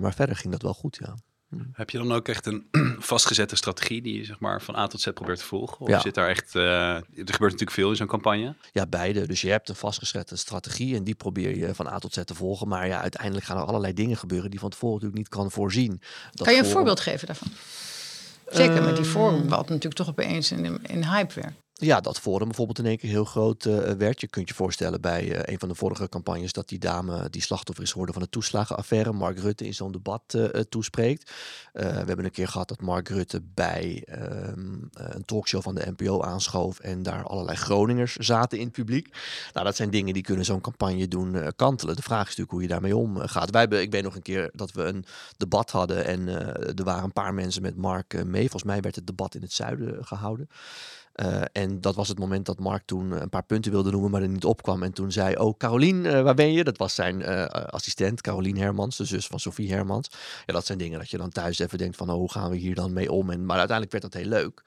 maar 0.00 0.14
verder 0.14 0.36
ging 0.36 0.52
dat 0.52 0.62
wel 0.62 0.74
goed, 0.74 0.98
ja. 1.00 1.14
Heb 1.72 1.90
je 1.90 1.98
dan 1.98 2.12
ook 2.12 2.28
echt 2.28 2.46
een 2.46 2.66
vastgezette 2.98 3.56
strategie 3.56 4.02
die 4.02 4.16
je 4.16 4.24
zeg 4.24 4.38
maar 4.38 4.62
van 4.62 4.76
A 4.76 4.86
tot 4.86 5.00
Z 5.00 5.08
probeert 5.10 5.38
te 5.38 5.44
volgen? 5.44 5.80
Of 5.80 5.88
ja. 5.88 6.00
zit 6.00 6.14
daar 6.14 6.28
echt, 6.28 6.54
uh, 6.54 6.62
er 6.94 7.04
gebeurt 7.06 7.40
natuurlijk 7.40 7.70
veel 7.70 7.90
in 7.90 7.96
zo'n 7.96 8.06
campagne. 8.06 8.54
Ja, 8.72 8.86
beide. 8.86 9.26
Dus 9.26 9.40
je 9.40 9.50
hebt 9.50 9.68
een 9.68 9.74
vastgezette 9.74 10.36
strategie 10.36 10.96
en 10.96 11.04
die 11.04 11.14
probeer 11.14 11.56
je 11.56 11.74
van 11.74 11.86
A 11.86 11.98
tot 11.98 12.14
Z 12.14 12.20
te 12.24 12.34
volgen. 12.34 12.68
Maar 12.68 12.86
ja, 12.86 13.00
uiteindelijk 13.00 13.46
gaan 13.46 13.56
er 13.56 13.64
allerlei 13.64 13.92
dingen 13.92 14.16
gebeuren 14.16 14.50
die 14.50 14.60
van 14.60 14.70
tevoren 14.70 14.94
natuurlijk 14.94 15.22
niet 15.22 15.40
kan 15.40 15.50
voorzien. 15.50 16.00
Dat 16.30 16.46
kan 16.46 16.56
je 16.56 16.62
een 16.62 16.66
voorbeeld 16.66 17.00
geven 17.00 17.26
daarvan? 17.26 17.48
Zeker 18.46 18.82
met 18.82 18.96
die 18.96 19.04
forum, 19.04 19.48
wat 19.48 19.68
natuurlijk 19.68 19.94
toch 19.94 20.08
opeens 20.08 20.52
in, 20.52 20.78
in 20.86 21.04
hype 21.04 21.40
werd. 21.40 21.54
Ja, 21.84 22.00
dat 22.00 22.20
Forum 22.20 22.46
bijvoorbeeld 22.46 22.78
in 22.78 22.86
één 22.86 22.98
keer 22.98 23.10
heel 23.10 23.24
groot 23.24 23.64
uh, 23.64 23.76
werd. 23.78 24.20
Je 24.20 24.26
kunt 24.26 24.48
je 24.48 24.54
voorstellen 24.54 25.00
bij 25.00 25.24
uh, 25.24 25.38
een 25.42 25.58
van 25.58 25.68
de 25.68 25.74
vorige 25.74 26.08
campagnes 26.08 26.52
dat 26.52 26.68
die 26.68 26.78
dame 26.78 27.30
die 27.30 27.42
slachtoffer 27.42 27.84
is 27.84 27.90
geworden 27.90 28.14
van 28.14 28.22
de 28.22 28.28
toeslagenaffaire, 28.28 29.12
Mark 29.12 29.38
Rutte 29.38 29.66
in 29.66 29.74
zo'n 29.74 29.92
debat 29.92 30.22
toespreekt. 30.68 31.32
we 31.72 31.82
hebben 31.82 32.24
een 32.24 32.30
keer 32.30 32.48
gehad 32.48 32.68
dat 32.68 32.80
Mark 32.80 33.08
Rutte 33.08 33.42
bij 33.54 34.06
um, 34.10 34.90
een 34.92 35.24
talkshow 35.24 35.62
van 35.62 35.74
de 35.74 35.94
NPO 35.96 36.22
aanschoof 36.22 36.78
en 36.78 37.02
daar 37.02 37.24
allerlei 37.24 37.56
Groningers 37.56 38.16
zaten 38.16 38.58
in 38.58 38.64
het 38.64 38.72
publiek. 38.72 39.16
Nou, 39.52 39.66
dat 39.66 39.76
zijn 39.76 39.90
dingen 39.90 40.14
die 40.14 40.22
kunnen 40.22 40.44
zo'n 40.44 40.60
campagne 40.60 41.08
doen 41.08 41.52
kantelen. 41.56 41.96
De 41.96 42.02
vraag 42.02 42.28
is 42.28 42.36
natuurlijk 42.36 42.50
hoe 42.50 42.62
je 42.62 42.68
daarmee 42.68 42.96
omgaat. 42.96 43.50
Wij 43.50 43.60
hebben, 43.60 43.80
ik 43.80 43.90
weet 43.90 44.02
nog 44.02 44.14
een 44.14 44.22
keer 44.22 44.50
dat 44.52 44.72
we 44.72 44.82
een 44.82 45.04
debat 45.36 45.70
hadden 45.70 46.04
en 46.04 46.28
er 46.76 46.84
waren 46.84 47.04
een 47.04 47.12
paar 47.12 47.34
mensen 47.34 47.62
met 47.62 47.76
Mark 47.76 48.24
mee. 48.24 48.40
Volgens 48.40 48.72
mij 48.72 48.80
werd 48.80 48.96
het 48.96 49.06
debat 49.06 49.34
in 49.34 49.42
het 49.42 49.52
zuiden 49.52 50.04
gehouden. 50.04 50.48
Uh, 51.22 51.42
en 51.52 51.80
dat 51.80 51.94
was 51.94 52.08
het 52.08 52.18
moment 52.18 52.46
dat 52.46 52.58
Mark 52.58 52.82
toen 52.86 53.10
een 53.10 53.28
paar 53.28 53.44
punten 53.44 53.72
wilde 53.72 53.90
noemen, 53.90 54.10
maar 54.10 54.22
er 54.22 54.28
niet 54.28 54.44
opkwam. 54.44 54.82
En 54.82 54.92
toen 54.92 55.12
zei, 55.12 55.36
oh 55.36 55.56
Carolien, 55.56 56.04
uh, 56.04 56.22
waar 56.22 56.34
ben 56.34 56.52
je? 56.52 56.64
Dat 56.64 56.78
was 56.78 56.94
zijn 56.94 57.24
assistent, 57.50 58.20
Carolien 58.20 58.56
Hermans, 58.56 58.96
de 58.96 59.04
zus 59.04 59.26
van 59.26 59.40
Sophie 59.40 59.72
Hermans. 59.72 60.08
Ja, 60.46 60.52
dat 60.52 60.66
zijn 60.66 60.78
dingen 60.78 60.98
dat 60.98 61.10
je 61.10 61.18
dan 61.18 61.30
thuis 61.30 61.58
even 61.58 61.78
denkt 61.78 61.96
van, 61.96 62.10
oh, 62.10 62.16
hoe 62.16 62.32
gaan 62.32 62.50
we 62.50 62.56
hier 62.56 62.74
dan 62.74 62.92
mee 62.92 63.12
om? 63.12 63.30
En, 63.30 63.46
maar 63.46 63.58
uiteindelijk 63.58 64.00
werd 64.00 64.12
dat 64.12 64.22
heel 64.22 64.30
leuk. 64.30 64.62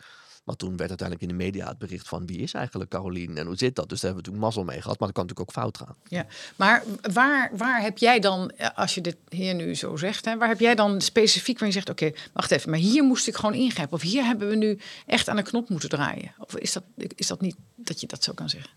Maar 0.47 0.55
toen 0.55 0.77
werd 0.77 0.89
uiteindelijk 0.89 1.31
in 1.31 1.37
de 1.37 1.43
media 1.43 1.67
het 1.67 1.77
bericht 1.77 2.07
van 2.07 2.25
wie 2.25 2.37
is 2.37 2.53
eigenlijk 2.53 2.89
Carolien 2.89 3.37
en 3.37 3.45
hoe 3.45 3.55
zit 3.55 3.75
dat? 3.75 3.89
Dus 3.89 4.01
daar 4.01 4.11
hebben 4.11 4.31
we 4.31 4.31
natuurlijk 4.31 4.45
mazzel 4.55 4.63
mee 4.63 4.81
gehad, 4.81 4.99
maar 4.99 5.07
dat 5.07 5.17
kan 5.17 5.25
natuurlijk 5.25 5.49
ook 5.49 5.63
fout 5.63 5.77
gaan. 5.77 5.95
Ja, 6.07 6.25
maar 6.55 6.83
waar, 7.13 7.51
waar 7.57 7.81
heb 7.81 7.97
jij 7.97 8.19
dan, 8.19 8.51
als 8.75 8.95
je 8.95 9.01
dit 9.01 9.17
hier 9.29 9.55
nu 9.55 9.75
zo 9.75 9.95
zegt, 9.95 10.25
hè, 10.25 10.37
waar 10.37 10.47
heb 10.47 10.59
jij 10.59 10.75
dan 10.75 11.01
specifiek 11.01 11.59
waar 11.59 11.67
je 11.67 11.73
zegt, 11.73 11.89
oké, 11.89 12.11
wacht 12.33 12.51
even, 12.51 12.69
maar 12.69 12.79
hier 12.79 13.03
moest 13.03 13.27
ik 13.27 13.35
gewoon 13.35 13.53
ingrijpen. 13.53 13.93
Of 13.93 14.01
hier 14.01 14.23
hebben 14.23 14.49
we 14.49 14.55
nu 14.55 14.79
echt 15.05 15.29
aan 15.29 15.35
de 15.35 15.41
knop 15.41 15.69
moeten 15.69 15.89
draaien. 15.89 16.33
Of 16.37 16.55
is 16.55 16.73
dat, 16.73 16.83
is 17.15 17.27
dat 17.27 17.41
niet 17.41 17.55
dat 17.75 18.01
je 18.01 18.07
dat 18.07 18.23
zo 18.23 18.33
kan 18.33 18.49
zeggen? 18.49 18.71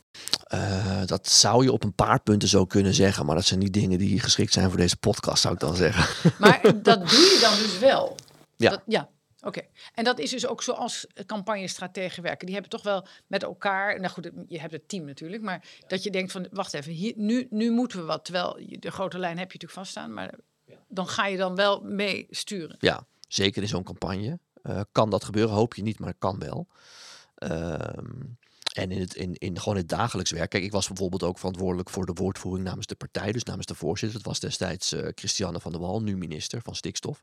Uh, 0.55 1.07
dat 1.07 1.29
zou 1.29 1.65
je 1.65 1.73
op 1.73 1.85
een 1.85 1.95
paar 1.95 2.21
punten 2.21 2.49
zo 2.49 2.65
kunnen 2.65 2.95
zeggen, 2.95 3.27
maar 3.27 3.35
dat 3.35 3.45
zijn 3.45 3.61
niet 3.61 3.73
dingen 3.73 3.99
die 3.99 4.21
geschikt 4.21 4.53
zijn 4.53 4.69
voor 4.69 4.79
deze 4.79 4.97
podcast, 4.97 5.43
zou 5.43 5.55
ik 5.55 5.61
dan 5.61 5.77
zeggen. 5.77 6.33
Maar 6.39 6.61
dat 6.83 7.09
doe 7.09 7.19
je 7.19 7.39
dan 7.41 7.57
dus 7.59 7.79
wel. 7.79 8.17
Ja. 8.57 8.71
Dat, 8.71 8.83
ja, 8.87 9.09
Oké, 9.43 9.61
en 9.95 10.05
dat 10.05 10.19
is 10.19 10.31
dus 10.31 10.47
ook 10.47 10.63
zoals 10.63 11.07
campagnestrategen 11.27 12.23
werken. 12.23 12.47
Die 12.47 12.55
hebben 12.55 12.73
toch 12.73 12.83
wel 12.83 13.07
met 13.27 13.43
elkaar, 13.43 14.01
nou 14.01 14.13
goed, 14.13 14.31
je 14.49 14.61
hebt 14.61 14.73
het 14.73 14.89
team 14.89 15.05
natuurlijk, 15.05 15.43
maar 15.43 15.65
dat 15.87 16.03
je 16.03 16.11
denkt 16.11 16.33
van, 16.33 16.49
wacht 16.51 16.75
even, 16.75 16.93
hier, 16.93 17.13
nu, 17.17 17.47
nu 17.51 17.71
moeten 17.71 17.99
we 17.99 18.05
wat. 18.05 18.25
Terwijl 18.25 18.59
de 18.79 18.91
grote 18.91 19.19
lijn 19.19 19.39
heb 19.39 19.53
je 19.53 19.59
natuurlijk 19.59 19.73
vaststaan, 19.73 20.15
maar 20.15 20.35
dan 20.89 21.09
ga 21.09 21.27
je 21.27 21.37
dan 21.37 21.55
wel 21.55 21.81
mee 21.81 22.27
sturen. 22.31 22.77
Ja, 22.79 23.07
zeker 23.29 23.63
in 23.63 23.69
zo'n 23.69 23.83
campagne. 23.83 24.39
Uh, 24.63 24.81
kan 24.93 25.11
dat 25.11 25.25
gebeuren? 25.25 25.55
Hoop 25.55 25.75
je 25.75 25.83
niet, 25.83 25.99
maar 25.99 26.15
kan 26.19 26.39
wel. 26.39 26.67
Ehm, 27.35 28.21
en 28.73 28.91
in 28.91 29.01
het, 29.01 29.15
in, 29.15 29.35
in 29.35 29.59
gewoon 29.59 29.77
het 29.77 29.89
dagelijks 29.89 30.31
werk. 30.31 30.51
Kijk, 30.51 30.65
ik 30.65 30.73
was 30.73 30.87
bijvoorbeeld 30.87 31.23
ook 31.23 31.39
verantwoordelijk 31.39 31.91
voor 31.91 32.07
de 32.07 32.13
woordvoering 32.13 32.65
namens 32.65 32.87
de 32.87 32.95
partij, 32.95 33.33
dus 33.33 33.45
namens 33.45 33.67
de 33.67 33.75
voorzitter. 33.75 34.19
Dat 34.19 34.27
was 34.27 34.41
destijds 34.41 34.93
uh, 34.93 35.09
Christiane 35.15 35.61
van 35.61 35.73
der 35.73 35.81
Wal, 35.81 36.03
nu 36.03 36.17
minister 36.17 36.63
van 36.63 36.75
Stikstof 36.75 37.23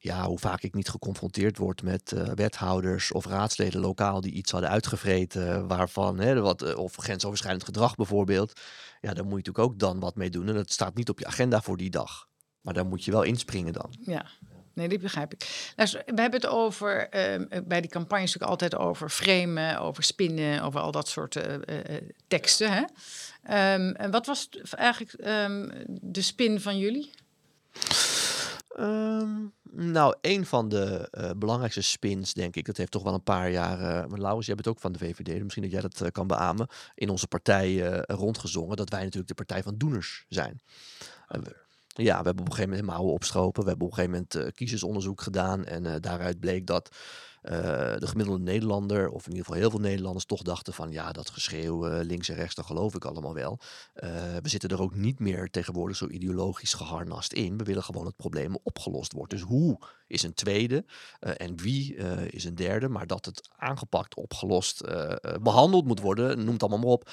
ja, 0.00 0.26
hoe 0.26 0.38
vaak 0.38 0.62
ik 0.62 0.74
niet 0.74 0.88
geconfronteerd 0.88 1.56
word 1.56 1.82
met 1.82 2.12
uh, 2.14 2.22
wethouders 2.34 3.12
of 3.12 3.26
raadsleden 3.26 3.80
lokaal 3.80 4.20
die 4.20 4.32
iets 4.32 4.50
hadden 4.50 4.70
uitgevreten, 4.70 5.68
waarvan, 5.68 6.18
hè, 6.18 6.40
wat, 6.40 6.62
uh, 6.62 6.76
of 6.76 6.96
grensoverschrijdend 6.96 7.64
gedrag 7.64 7.94
bijvoorbeeld. 7.94 8.60
Ja, 9.00 9.14
daar 9.14 9.24
moet 9.24 9.32
je 9.32 9.36
natuurlijk 9.36 9.64
ook 9.64 9.78
dan 9.78 10.00
wat 10.00 10.16
mee 10.16 10.30
doen. 10.30 10.48
En 10.48 10.54
dat 10.54 10.72
staat 10.72 10.94
niet 10.94 11.08
op 11.08 11.18
je 11.18 11.26
agenda 11.26 11.60
voor 11.60 11.76
die 11.76 11.90
dag. 11.90 12.28
Maar 12.60 12.74
daar 12.74 12.86
moet 12.86 13.04
je 13.04 13.10
wel 13.10 13.22
inspringen 13.22 13.72
dan. 13.72 13.94
Ja. 14.00 14.26
Nee, 14.72 14.88
dit 14.88 15.00
begrijp 15.00 15.32
ik. 15.32 15.72
We 15.76 16.20
hebben 16.20 16.40
het 16.40 16.46
over, 16.46 17.00
uh, 17.00 17.46
bij 17.64 17.80
die 17.80 17.90
campagnes 17.90 18.32
natuurlijk 18.32 18.50
altijd 18.50 18.76
over 18.76 19.08
framen, 19.08 19.80
over 19.80 20.02
spinnen, 20.02 20.62
over 20.62 20.80
al 20.80 20.90
dat 20.90 21.08
soort 21.08 21.40
teksten. 22.26 22.72
Hè? 22.72 22.80
Um, 23.74 23.94
en 23.94 24.10
wat 24.10 24.26
was 24.26 24.48
eigenlijk 24.70 25.26
um, 25.26 25.70
de 26.00 26.22
spin 26.22 26.60
van 26.60 26.78
jullie? 26.78 27.10
Um, 28.76 29.52
nou, 29.70 30.14
een 30.20 30.46
van 30.46 30.68
de 30.68 31.08
uh, 31.18 31.30
belangrijkste 31.36 31.82
spins, 31.82 32.32
denk 32.32 32.56
ik, 32.56 32.66
dat 32.66 32.76
heeft 32.76 32.90
toch 32.90 33.02
wel 33.02 33.14
een 33.14 33.22
paar 33.22 33.50
jaar. 33.50 33.80
Uh, 33.80 34.06
maar 34.10 34.18
Laurens, 34.18 34.46
jij 34.46 34.54
bent 34.54 34.68
ook 34.68 34.80
van 34.80 34.92
de 34.92 34.98
VVD, 34.98 35.24
dus 35.24 35.42
misschien 35.42 35.62
dat 35.62 35.72
jij 35.72 35.80
dat 35.80 36.00
uh, 36.02 36.08
kan 36.08 36.26
beamen. 36.26 36.66
In 36.94 37.08
onze 37.08 37.26
partij 37.26 38.00
rondgezongen 38.00 38.76
dat 38.76 38.90
wij 38.90 39.00
natuurlijk 39.00 39.28
de 39.28 39.34
partij 39.34 39.62
van 39.62 39.76
doeners 39.76 40.24
zijn. 40.28 40.60
ja, 41.86 42.18
we 42.18 42.24
hebben 42.24 42.30
op 42.30 42.38
een 42.38 42.52
gegeven 42.52 42.70
moment 42.70 42.80
helemaal 42.80 43.12
opstropen. 43.12 43.62
We 43.62 43.68
hebben 43.68 43.86
op 43.86 43.92
een 43.92 44.04
gegeven 44.04 44.26
moment 44.32 44.54
kiezersonderzoek 44.54 45.20
gedaan. 45.20 45.64
En 45.64 46.00
daaruit 46.00 46.40
bleek 46.40 46.66
dat 46.66 46.96
de 47.42 48.06
gemiddelde 48.06 48.42
Nederlander, 48.42 49.08
of 49.08 49.24
in 49.24 49.30
ieder 49.30 49.44
geval 49.44 49.60
heel 49.60 49.70
veel 49.70 49.80
Nederlanders, 49.80 50.24
toch 50.24 50.42
dachten 50.42 50.72
van 50.72 50.90
ja, 50.90 51.12
dat 51.12 51.30
geschreeuw 51.30 52.02
links 52.02 52.28
en 52.28 52.34
rechts, 52.34 52.54
dat 52.54 52.66
geloof 52.66 52.94
ik 52.94 53.04
allemaal 53.04 53.34
wel. 53.34 53.58
we 54.42 54.48
zitten 54.48 54.70
er 54.70 54.80
ook 54.80 54.94
niet 54.94 55.18
meer 55.18 55.50
tegenwoordig 55.50 55.96
zo 55.96 56.08
ideologisch 56.08 56.74
geharnast 56.74 57.32
in. 57.32 57.58
We 57.58 57.64
willen 57.64 57.82
gewoon 57.82 58.02
dat 58.02 58.12
het 58.12 58.20
probleem 58.20 58.56
opgelost 58.62 59.12
wordt. 59.12 59.30
Dus 59.30 59.40
hoe 59.40 59.78
is 60.06 60.22
een 60.22 60.34
tweede 60.34 60.84
en 61.18 61.56
wie 61.56 61.96
is 62.30 62.44
een 62.44 62.54
derde, 62.54 62.88
maar 62.88 63.06
dat 63.06 63.24
het 63.24 63.48
aangepakt, 63.56 64.14
opgelost, 64.14 64.84
behandeld 65.42 65.86
moet 65.86 66.00
worden, 66.00 66.44
noem 66.44 66.52
het 66.52 66.62
allemaal 66.62 66.78
maar 66.78 66.88
op. 66.88 67.10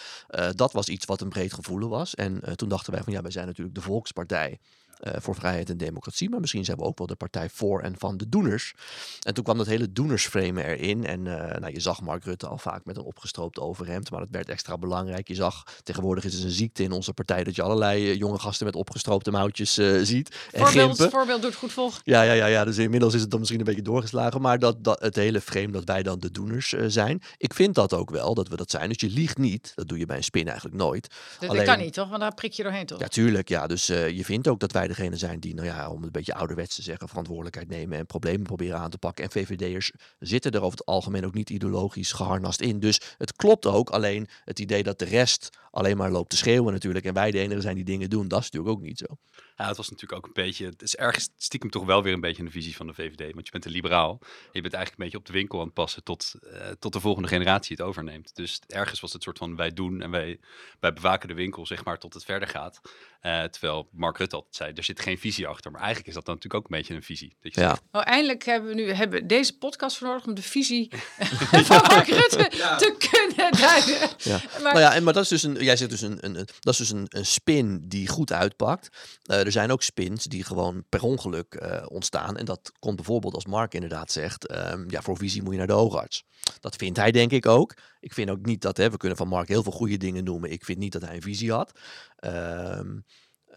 dat 0.55 0.71
was 0.71 0.87
iets 0.87 1.05
wat 1.05 1.21
een 1.21 1.29
breed 1.29 1.53
gevoel 1.53 1.89
was. 1.89 2.15
En 2.15 2.41
toen 2.55 2.69
dachten 2.69 2.93
wij 2.93 3.03
van 3.03 3.13
ja, 3.13 3.21
wij 3.21 3.31
zijn 3.31 3.47
natuurlijk 3.47 3.75
de 3.75 3.81
volkspartij. 3.81 4.59
Uh, 5.07 5.13
voor 5.17 5.35
vrijheid 5.35 5.69
en 5.69 5.77
democratie. 5.77 6.29
Maar 6.29 6.39
misschien 6.39 6.65
zijn 6.65 6.77
we 6.77 6.83
ook 6.83 6.97
wel 6.97 7.07
de 7.07 7.15
partij 7.15 7.49
voor 7.49 7.81
en 7.81 7.95
van 7.97 8.17
de 8.17 8.29
doeners. 8.29 8.73
En 9.21 9.33
toen 9.33 9.43
kwam 9.43 9.57
dat 9.57 9.67
hele 9.67 9.91
doenersframe 9.91 10.63
erin. 10.63 11.05
En 11.05 11.25
uh, 11.25 11.33
nou, 11.35 11.71
je 11.71 11.79
zag 11.79 12.01
Mark 12.01 12.23
Rutte 12.23 12.47
al 12.47 12.57
vaak 12.57 12.85
met 12.85 12.97
een 12.97 13.03
opgestroopt 13.03 13.59
overhemd. 13.59 14.11
Maar 14.11 14.19
dat 14.19 14.29
werd 14.31 14.49
extra 14.49 14.77
belangrijk. 14.77 15.27
Je 15.27 15.35
zag, 15.35 15.63
tegenwoordig 15.83 16.23
is 16.23 16.33
het 16.33 16.43
een 16.43 16.49
ziekte 16.49 16.83
in 16.83 16.91
onze 16.91 17.13
partij... 17.13 17.43
dat 17.43 17.55
je 17.55 17.61
allerlei 17.61 18.09
uh, 18.09 18.15
jonge 18.15 18.39
gasten 18.39 18.65
met 18.65 18.75
opgestroopte 18.75 19.31
mouwtjes 19.31 19.73
ziet. 20.01 20.35
En 20.51 20.67
voorbeeld, 20.67 21.07
voorbeeld 21.11 21.41
doet 21.41 21.55
goed 21.55 21.71
volgen. 21.71 22.01
Ja, 22.03 22.21
ja, 22.21 22.33
ja, 22.33 22.45
ja, 22.45 22.65
dus 22.65 22.77
inmiddels 22.77 23.13
is 23.13 23.21
het 23.21 23.29
dan 23.29 23.39
misschien 23.39 23.59
een 23.59 23.65
beetje 23.65 23.81
doorgeslagen. 23.81 24.41
Maar 24.41 24.59
dat, 24.59 24.83
dat, 24.83 24.99
het 25.01 25.15
hele 25.15 25.41
frame 25.41 25.71
dat 25.71 25.83
wij 25.83 26.03
dan 26.03 26.19
de 26.19 26.31
doeners 26.31 26.69
zijn. 26.87 27.21
Ik 27.37 27.53
vind 27.53 27.75
dat 27.75 27.93
ook 27.93 28.09
wel, 28.09 28.33
dat 28.33 28.47
we 28.47 28.55
dat 28.55 28.71
zijn. 28.71 28.89
Dus 28.89 28.99
je 28.99 29.09
liegt 29.09 29.37
niet. 29.37 29.71
Dat 29.75 29.87
doe 29.87 29.97
je 29.97 30.05
bij 30.05 30.17
een 30.17 30.23
spin 30.23 30.47
eigenlijk 30.47 30.77
nooit. 30.77 31.09
Dat, 31.39 31.49
Alleen, 31.49 31.65
dat 31.65 31.75
kan 31.75 31.83
niet, 31.83 31.93
toch? 31.93 32.09
Want 32.09 32.21
daar 32.21 32.33
prik 32.33 32.53
je 32.53 32.63
doorheen, 32.63 32.85
toch? 32.85 32.99
Ja, 32.99 33.07
tuurlijk. 33.07 33.49
Ja. 33.49 33.67
Dus 33.67 33.85
je 33.85 34.21
vindt 34.23 34.47
ook 34.47 34.59
dat 34.59 34.71
wij 34.71 34.87
degene 34.95 35.17
zijn 35.17 35.39
die, 35.39 35.53
nou 35.53 35.67
ja, 35.67 35.89
om 35.89 35.95
het 35.95 36.05
een 36.05 36.11
beetje 36.11 36.35
ouderwets 36.35 36.75
te 36.75 36.81
zeggen, 36.81 37.07
verantwoordelijkheid 37.07 37.69
nemen 37.69 37.97
en 37.97 38.05
problemen 38.05 38.43
proberen 38.43 38.79
aan 38.79 38.89
te 38.89 38.97
pakken. 38.97 39.23
En 39.23 39.31
VVD'ers 39.31 39.91
zitten 40.19 40.51
er 40.51 40.61
over 40.61 40.77
het 40.77 40.87
algemeen 40.87 41.25
ook 41.25 41.33
niet 41.33 41.49
ideologisch 41.49 42.11
geharnast 42.11 42.61
in. 42.61 42.79
Dus 42.79 43.01
het 43.17 43.35
klopt 43.35 43.65
ook. 43.65 43.89
Alleen 43.89 44.27
het 44.43 44.59
idee 44.59 44.83
dat 44.83 44.99
de 44.99 45.05
rest 45.05 45.57
alleen 45.75 45.97
maar 45.97 46.11
loopt 46.11 46.29
te 46.29 46.37
schreeuwen 46.37 46.73
natuurlijk 46.73 47.05
en 47.05 47.13
wij 47.13 47.31
de 47.31 47.39
enige 47.39 47.61
zijn 47.61 47.75
die 47.75 47.83
dingen 47.83 48.09
doen, 48.09 48.27
dat 48.27 48.39
is 48.39 48.49
natuurlijk 48.49 48.77
ook 48.77 48.81
niet 48.81 48.97
zo. 48.97 49.17
Ja, 49.57 49.67
het 49.67 49.77
was 49.77 49.89
natuurlijk 49.89 50.21
ook 50.21 50.25
een 50.25 50.43
beetje, 50.43 50.65
het 50.65 50.81
is 50.81 50.95
ergens 50.95 51.29
stiekem 51.37 51.69
toch 51.69 51.85
wel 51.85 52.03
weer 52.03 52.13
een 52.13 52.21
beetje 52.21 52.43
een 52.43 52.51
visie 52.51 52.75
van 52.75 52.87
de 52.87 52.93
VVD. 52.93 53.33
Want 53.33 53.45
je 53.45 53.51
bent 53.51 53.65
een 53.65 53.71
liberaal. 53.71 54.19
Je 54.51 54.61
bent 54.61 54.73
eigenlijk 54.73 54.91
een 54.91 55.03
beetje 55.03 55.17
op 55.17 55.25
de 55.25 55.33
winkel 55.33 55.59
aan 55.59 55.65
het 55.65 55.73
passen 55.73 56.03
tot, 56.03 56.33
uh, 56.43 56.67
tot 56.79 56.93
de 56.93 56.99
volgende 56.99 57.27
generatie 57.27 57.75
het 57.77 57.85
overneemt. 57.85 58.35
Dus 58.35 58.61
ergens 58.67 58.99
was 58.99 59.13
het 59.13 59.23
soort 59.23 59.37
van 59.37 59.55
wij 59.55 59.73
doen 59.73 60.01
en 60.01 60.11
wij, 60.11 60.39
wij 60.79 60.93
bewaken 60.93 61.27
de 61.27 61.33
winkel, 61.33 61.65
zeg 61.65 61.83
maar, 61.83 61.97
tot 61.97 62.13
het 62.13 62.23
verder 62.23 62.47
gaat. 62.47 62.81
Uh, 63.21 63.43
terwijl 63.43 63.89
Mark 63.91 64.17
Rutte 64.17 64.35
altijd 64.35 64.55
zei, 64.55 64.71
er 64.73 64.83
zit 64.83 64.99
geen 64.99 65.17
visie 65.17 65.47
achter. 65.47 65.71
Maar 65.71 65.79
eigenlijk 65.79 66.09
is 66.09 66.15
dat 66.15 66.25
dan 66.25 66.35
natuurlijk 66.35 66.63
ook 66.63 66.71
een 66.71 66.77
beetje 66.77 66.93
een 66.93 67.03
visie. 67.03 67.35
Dat 67.41 67.55
je 67.55 67.61
ja. 67.61 67.67
Zegt, 67.67 67.81
oh, 67.91 68.01
eindelijk 68.05 68.45
hebben 68.45 68.69
we 68.69 68.75
nu 68.75 68.91
hebben 68.91 69.27
deze 69.27 69.57
podcast 69.57 69.97
voor 69.97 70.07
nodig 70.07 70.25
om 70.25 70.33
de 70.33 70.41
visie 70.41 70.91
van 71.69 71.81
Mark 71.87 72.07
Rutte 72.07 72.47
te 72.77 72.95
kunnen 73.09 73.51
duiden. 73.51 74.09
Ja. 74.17 74.41
Maar, 74.63 74.73
nou 74.73 74.79
ja, 74.79 74.93
en, 74.93 75.03
maar 75.03 75.13
dat 75.13 75.23
is 75.23 75.29
dus 75.29 75.43
een, 75.43 75.63
jij 75.65 75.77
zegt 75.77 75.89
dus 75.89 76.01
een, 76.01 76.25
een, 76.25 76.33
dat 76.33 76.73
is 76.73 76.77
dus 76.77 76.89
een, 76.89 77.05
een 77.09 77.25
spin 77.25 77.83
die 77.87 78.07
goed 78.07 78.31
uitpakt. 78.31 78.89
Uh, 79.25 79.45
er 79.45 79.51
zijn 79.51 79.71
ook 79.71 79.83
spins 79.83 80.23
die 80.23 80.43
gewoon 80.43 80.83
per 80.89 81.01
ongeluk 81.01 81.59
uh, 81.61 81.85
ontstaan. 81.87 82.37
En 82.37 82.45
dat 82.45 82.71
komt 82.79 82.95
bijvoorbeeld 82.95 83.33
als 83.33 83.45
Mark 83.45 83.73
inderdaad 83.73 84.11
zegt, 84.11 84.51
um, 84.51 84.89
ja, 84.89 85.01
voor 85.01 85.17
visie 85.17 85.43
moet 85.43 85.51
je 85.51 85.57
naar 85.57 85.67
de 85.67 85.73
oogarts. 85.73 86.23
Dat 86.59 86.75
vindt 86.75 86.97
hij 86.97 87.11
denk 87.11 87.31
ik 87.31 87.45
ook. 87.45 87.73
Ik 87.99 88.13
vind 88.13 88.29
ook 88.29 88.45
niet 88.45 88.61
dat, 88.61 88.77
hè, 88.77 88.89
we 88.89 88.97
kunnen 88.97 89.17
van 89.17 89.27
Mark 89.27 89.47
heel 89.47 89.63
veel 89.63 89.71
goede 89.71 89.97
dingen 89.97 90.23
noemen. 90.23 90.51
Ik 90.51 90.65
vind 90.65 90.77
niet 90.77 90.91
dat 90.91 91.01
hij 91.01 91.15
een 91.15 91.21
visie 91.21 91.51
had. 91.51 91.79
Um, 92.25 93.05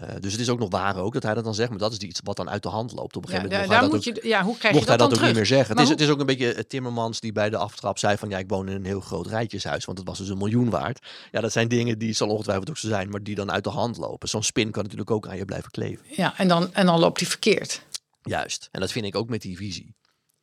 uh, 0.01 0.09
dus 0.21 0.33
het 0.33 0.41
is 0.41 0.49
ook 0.49 0.59
nog 0.59 0.71
waar 0.71 0.97
ook 0.97 1.13
dat 1.13 1.23
hij 1.23 1.35
dat 1.35 1.45
dan 1.45 1.55
zegt, 1.55 1.71
maar 1.71 1.79
dat 1.79 1.93
is 1.93 1.99
iets 1.99 2.21
wat 2.25 2.37
dan 2.37 2.51
uit 2.51 2.63
de 2.63 2.69
hand 2.69 2.93
loopt 2.93 3.17
op 3.17 3.23
een 3.23 3.29
gegeven 3.29 3.51
ja, 3.51 3.61
moment. 3.61 3.81
Daar, 3.81 3.91
moet 3.91 4.05
je, 4.05 4.21
ja, 4.23 4.43
hoe 4.43 4.57
krijg 4.57 4.75
mocht 4.75 4.87
je 4.87 4.91
dat 4.91 5.01
hij 5.01 5.09
dat 5.09 5.19
ook 5.19 5.25
niet 5.25 5.35
meer 5.35 5.47
zeggen. 5.47 5.77
Het 5.77 5.85
is, 5.85 5.91
het 5.91 6.01
is 6.01 6.09
ook 6.09 6.21
een 6.21 6.27
beetje 6.27 6.67
Timmermans 6.67 7.21
die 7.21 7.33
bij 7.33 7.51
de 7.51 7.57
aftrap 7.57 7.99
zei 7.99 8.17
van 8.17 8.29
ja, 8.29 8.39
ik 8.39 8.49
woon 8.49 8.69
in 8.69 8.75
een 8.75 8.85
heel 8.85 9.01
groot 9.01 9.27
rijtjeshuis, 9.27 9.85
want 9.85 9.99
het 9.99 10.07
was 10.07 10.19
dus 10.19 10.29
een 10.29 10.39
miljoen 10.39 10.71
waard. 10.71 11.07
Ja, 11.31 11.41
dat 11.41 11.53
zijn 11.53 11.69
dingen 11.69 11.99
die 11.99 12.13
zal 12.13 12.29
ongetwijfeld 12.29 12.71
ook 12.71 12.77
zo 12.77 12.89
zijn, 12.89 13.11
maar 13.11 13.23
die 13.23 13.35
dan 13.35 13.51
uit 13.51 13.65
de 13.65 13.71
hand 13.71 13.97
lopen. 13.97 14.29
Zo'n 14.29 14.43
spin 14.43 14.71
kan 14.71 14.83
natuurlijk 14.83 15.11
ook 15.11 15.29
aan 15.29 15.37
je 15.37 15.45
blijven 15.45 15.71
kleven. 15.71 16.05
Ja, 16.09 16.39
en 16.39 16.49
dan, 16.49 16.75
en 16.75 16.87
dan 16.87 16.99
loopt 16.99 17.21
hij 17.21 17.29
verkeerd. 17.29 17.83
Juist, 18.23 18.69
en 18.71 18.81
dat 18.81 18.93
vind 18.93 19.07
ik 19.07 19.17
ook 19.17 19.29
met 19.29 19.43
die 19.43 19.57
visie. 19.57 19.97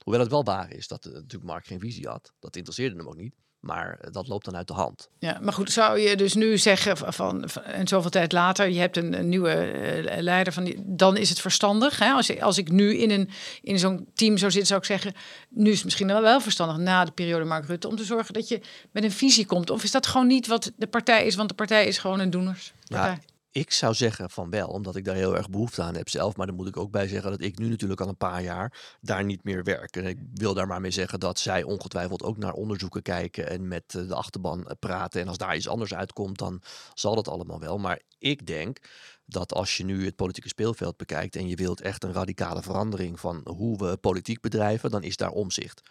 Hoewel 0.04 0.22
het 0.22 0.32
wel 0.32 0.44
waar 0.44 0.72
is 0.72 0.88
dat 0.88 1.06
uh, 1.06 1.14
natuurlijk 1.14 1.44
Mark 1.44 1.66
geen 1.66 1.80
visie 1.80 2.08
had. 2.08 2.34
Dat 2.40 2.56
interesseerde 2.56 2.96
hem 2.96 3.08
ook 3.08 3.18
niet. 3.18 3.36
Maar 3.66 3.98
eh, 4.02 4.12
dat 4.12 4.28
loopt 4.28 4.46
dan 4.46 4.56
uit 4.56 4.68
de 4.68 4.74
hand. 4.74 5.10
Ja, 5.20 5.40
maar 5.42 5.54
goed, 5.54 5.72
zou 5.72 6.00
je 6.00 6.16
dus 6.16 6.34
nu 6.34 6.58
zeggen 6.58 6.98
van, 6.98 7.50
van 7.50 7.64
en 7.64 7.88
zoveel 7.88 8.10
tijd 8.10 8.32
later, 8.32 8.70
je 8.70 8.80
hebt 8.80 8.98
een, 8.98 9.20
een 9.20 9.30
nieuwe 9.30 9.72
uh, 10.06 10.22
leider 10.22 10.54
van 10.54 10.64
die, 10.64 10.76
dan 10.86 11.18
is 11.18 11.30
het 11.30 11.40
verstandig. 11.40 12.00
Hè? 12.00 12.12
Als, 12.12 12.40
als 12.40 12.58
ik 12.58 12.72
nu 12.72 12.98
in, 12.98 13.12
een, 13.12 13.30
in 13.62 13.80
zo'n 13.80 14.08
team 14.14 14.38
zou 14.38 14.52
zitten, 14.52 14.68
zou 14.68 14.80
ik 14.80 14.86
zeggen, 14.86 15.14
nu 15.50 15.70
is 15.70 15.76
het 15.76 15.84
misschien 15.84 16.08
wel 16.08 16.42
verstandig 16.42 16.78
na 16.78 17.06
de 17.06 17.12
periode 17.12 17.46
Mark 17.46 17.66
Rutte 17.66 17.88
om 17.88 17.96
te 17.96 18.04
zorgen 18.04 18.34
dat 18.34 18.48
je 18.48 18.62
met 18.92 19.04
een 19.04 19.12
visie 19.12 19.46
komt. 19.46 19.70
Of 19.70 19.84
is 19.84 19.92
dat 19.92 20.08
gewoon 20.08 20.28
niet 20.28 20.48
wat 20.48 20.72
de 20.76 20.88
partij 20.88 21.26
is, 21.26 21.36
want 21.36 21.50
de 21.50 21.56
partij 21.56 21.86
is 21.88 21.98
gewoon 21.98 22.20
een 22.20 22.30
doeners. 22.30 22.74
Ja, 22.84 23.20
ik 23.56 23.72
zou 23.72 23.94
zeggen 23.94 24.30
van 24.30 24.50
wel, 24.50 24.68
omdat 24.68 24.96
ik 24.96 25.06
daar 25.06 25.16
heel 25.16 25.36
erg 25.36 25.50
behoefte 25.50 25.82
aan 25.82 25.96
heb 25.96 26.10
zelf. 26.10 26.36
Maar 26.36 26.46
dan 26.48 26.56
moet 26.56 26.68
ik 26.68 26.78
ook 26.78 26.92
bij 26.92 27.08
zeggen 27.08 27.32
dat 27.32 27.42
ik 27.42 27.58
nu 27.58 27.68
natuurlijk 27.68 28.02
al 28.02 28.08
een 28.08 28.18
paar 28.18 28.44
jaar 28.44 28.98
daar 29.02 29.24
niet 29.24 29.44
meer 29.44 29.64
werk. 29.64 29.96
En 29.96 30.06
ik 30.06 30.18
wil 30.34 30.54
daar 30.54 30.68
maar 30.68 30.82
mee 30.82 30.92
zeggen 30.92 31.20
dat 31.20 31.40
zij 31.40 31.64
ongetwijfeld 31.64 32.24
ook 32.24 32.38
naar 32.38 32.54
onderzoeken 32.54 33.02
kijken 33.02 33.50
en 33.50 33.68
met 33.68 33.84
eh, 33.96 34.08
de 34.08 34.16
achterban 34.16 34.68
eh, 34.68 34.76
praten. 34.80 35.22
En 35.22 35.28
als 35.28 35.38
daar 35.38 35.56
iets 35.56 35.68
anders 35.68 35.94
uitkomt, 35.94 36.38
dan 36.38 36.62
zal 36.94 37.16
dat 37.16 37.28
allemaal 37.28 37.60
wel. 37.60 37.78
Maar 37.78 38.02
ik 38.18 38.46
denk 38.46 38.78
dat 39.26 39.54
als 39.54 39.78
je 39.78 39.86
nu 39.86 40.06
het 40.06 40.16
politieke 40.16 40.50
speelveld 40.50 40.98
bekijkt 40.98 41.36
en 41.36 41.48
je 41.48 41.56
wilt 41.56 41.82
echt 41.82 42.04
een 42.04 42.14
radicale 42.14 42.62
verandering 42.62 43.20
van 43.20 43.42
hoe 43.50 43.78
we 43.78 43.98
politiek 43.98 44.42
bedrijven, 44.42 44.92
dan 44.92 45.04
is 45.04 45.18
daar 45.18 45.32
omzicht. 45.32 45.82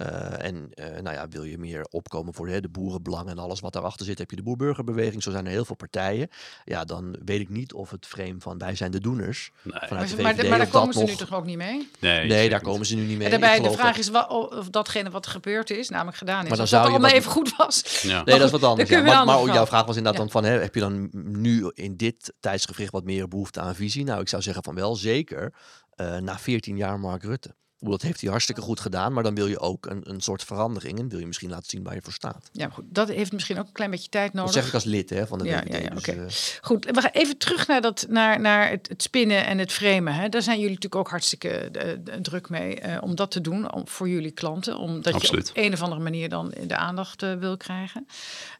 Uh, 0.00 0.44
en 0.44 0.70
uh, 0.74 0.86
nou 1.00 1.16
ja, 1.16 1.28
wil 1.28 1.42
je 1.42 1.58
meer 1.58 1.86
opkomen 1.90 2.34
voor 2.34 2.48
hè, 2.48 2.60
de 2.60 2.68
boerenbelang 2.68 3.28
en 3.28 3.38
alles 3.38 3.60
wat 3.60 3.72
daarachter 3.72 4.06
zit, 4.06 4.18
heb 4.18 4.30
je 4.30 4.36
de 4.36 4.42
boerburgerbeweging. 4.42 5.22
Zo 5.22 5.30
zijn 5.30 5.44
er 5.44 5.50
heel 5.50 5.64
veel 5.64 5.76
partijen. 5.76 6.28
Ja, 6.64 6.84
dan 6.84 7.16
weet 7.24 7.40
ik 7.40 7.48
niet 7.48 7.72
of 7.72 7.90
het 7.90 8.06
frame 8.06 8.34
van 8.38 8.58
wij 8.58 8.74
zijn 8.74 8.90
de 8.90 9.00
doeners. 9.00 9.50
Nee. 9.62 9.88
Vanuit 9.88 10.08
de 10.08 10.16
VVD, 10.16 10.22
maar, 10.22 10.48
maar 10.48 10.58
daar 10.58 10.68
komen 10.68 10.94
ze 10.94 11.00
nog... 11.00 11.08
nu 11.08 11.14
toch 11.14 11.34
ook 11.34 11.44
niet 11.44 11.56
mee? 11.56 11.88
Nee, 12.00 12.26
nee 12.26 12.48
daar 12.48 12.60
komen 12.60 12.86
ze 12.86 12.94
nu 12.94 13.04
niet 13.04 13.18
mee. 13.18 13.24
En 13.28 13.40
daarbij 13.40 13.60
de 13.60 13.76
vraag 13.76 13.98
is 13.98 14.08
wat, 14.08 14.30
of 14.30 14.68
datgene 14.68 15.10
wat 15.10 15.24
er 15.24 15.30
gebeurd 15.30 15.70
is, 15.70 15.88
namelijk 15.88 16.16
gedaan 16.16 16.42
is, 16.42 16.48
maar 16.48 16.58
dan 16.58 16.68
zou 16.68 16.82
dat 16.82 16.90
allemaal 16.90 17.10
even 17.10 17.30
goed 17.30 17.56
was. 17.56 18.02
Ja. 18.02 18.24
Nee, 18.24 18.38
dat 18.38 18.46
is 18.46 18.50
wat 18.50 18.62
anders. 18.62 18.88
Ja. 18.88 19.02
Maar, 19.02 19.24
maar 19.24 19.44
jouw 19.44 19.66
vraag 19.66 19.86
was 19.86 19.96
inderdaad 19.96 20.20
ja. 20.20 20.30
dan 20.30 20.42
van, 20.42 20.44
hè, 20.44 20.58
heb 20.58 20.74
je 20.74 20.80
dan 20.80 21.08
nu 21.12 21.70
in 21.74 21.96
dit 21.96 22.32
tijdsgevricht 22.40 22.92
wat 22.92 23.04
meer 23.04 23.28
behoefte 23.28 23.60
aan 23.60 23.74
visie? 23.74 24.04
Nou, 24.04 24.20
ik 24.20 24.28
zou 24.28 24.42
zeggen 24.42 24.62
van 24.62 24.74
wel, 24.74 24.96
zeker 24.96 25.54
uh, 25.96 26.16
na 26.16 26.38
14 26.38 26.76
jaar 26.76 27.00
Mark 27.00 27.22
Rutte. 27.22 27.54
Dat 27.78 28.02
heeft 28.02 28.20
hij 28.20 28.30
hartstikke 28.30 28.60
goed 28.60 28.80
gedaan, 28.80 29.12
maar 29.12 29.22
dan 29.22 29.34
wil 29.34 29.46
je 29.46 29.58
ook 29.58 29.86
een, 29.86 30.10
een 30.10 30.20
soort 30.20 30.44
verandering 30.44 30.98
en 30.98 31.08
wil 31.08 31.18
je 31.18 31.26
misschien 31.26 31.50
laten 31.50 31.70
zien 31.70 31.82
waar 31.82 31.94
je 31.94 32.02
voor 32.02 32.12
staat. 32.12 32.48
Ja, 32.52 32.68
goed. 32.68 32.84
Dat 32.88 33.08
heeft 33.08 33.32
misschien 33.32 33.58
ook 33.58 33.66
een 33.66 33.72
klein 33.72 33.90
beetje 33.90 34.08
tijd 34.08 34.32
nodig. 34.32 34.52
Dat 34.52 34.62
zeg 34.62 34.68
ik 34.68 34.74
als 34.74 34.84
lid 34.84 35.10
hè, 35.10 35.26
van 35.26 35.38
de 35.38 35.44
ja, 35.44 35.60
DVD. 35.60 35.74
Ja, 35.74 35.80
ja, 35.80 35.88
dus, 35.88 36.08
okay. 36.08 36.24
uh... 36.24 36.30
Goed, 36.60 36.84
we 36.84 37.00
gaan 37.00 37.10
even 37.10 37.38
terug 37.38 37.66
naar, 37.66 37.80
dat, 37.80 38.06
naar, 38.08 38.40
naar 38.40 38.70
het, 38.70 38.88
het 38.88 39.02
spinnen 39.02 39.46
en 39.46 39.58
het 39.58 39.72
framen. 39.72 40.14
Hè. 40.14 40.28
Daar 40.28 40.42
zijn 40.42 40.56
jullie 40.58 40.74
natuurlijk 40.74 41.00
ook 41.00 41.10
hartstikke 41.10 41.70
uh, 41.72 42.20
druk 42.20 42.48
mee 42.48 42.82
uh, 42.82 42.98
om 43.00 43.14
dat 43.14 43.30
te 43.30 43.40
doen 43.40 43.72
om, 43.72 43.88
voor 43.88 44.08
jullie 44.08 44.30
klanten. 44.30 44.78
Omdat 44.78 45.14
Absoluut. 45.14 45.46
je 45.46 45.60
op 45.60 45.66
een 45.66 45.72
of 45.72 45.82
andere 45.82 46.00
manier 46.00 46.28
dan 46.28 46.54
de 46.66 46.76
aandacht 46.76 47.20
wil 47.20 47.56
krijgen. 47.56 48.06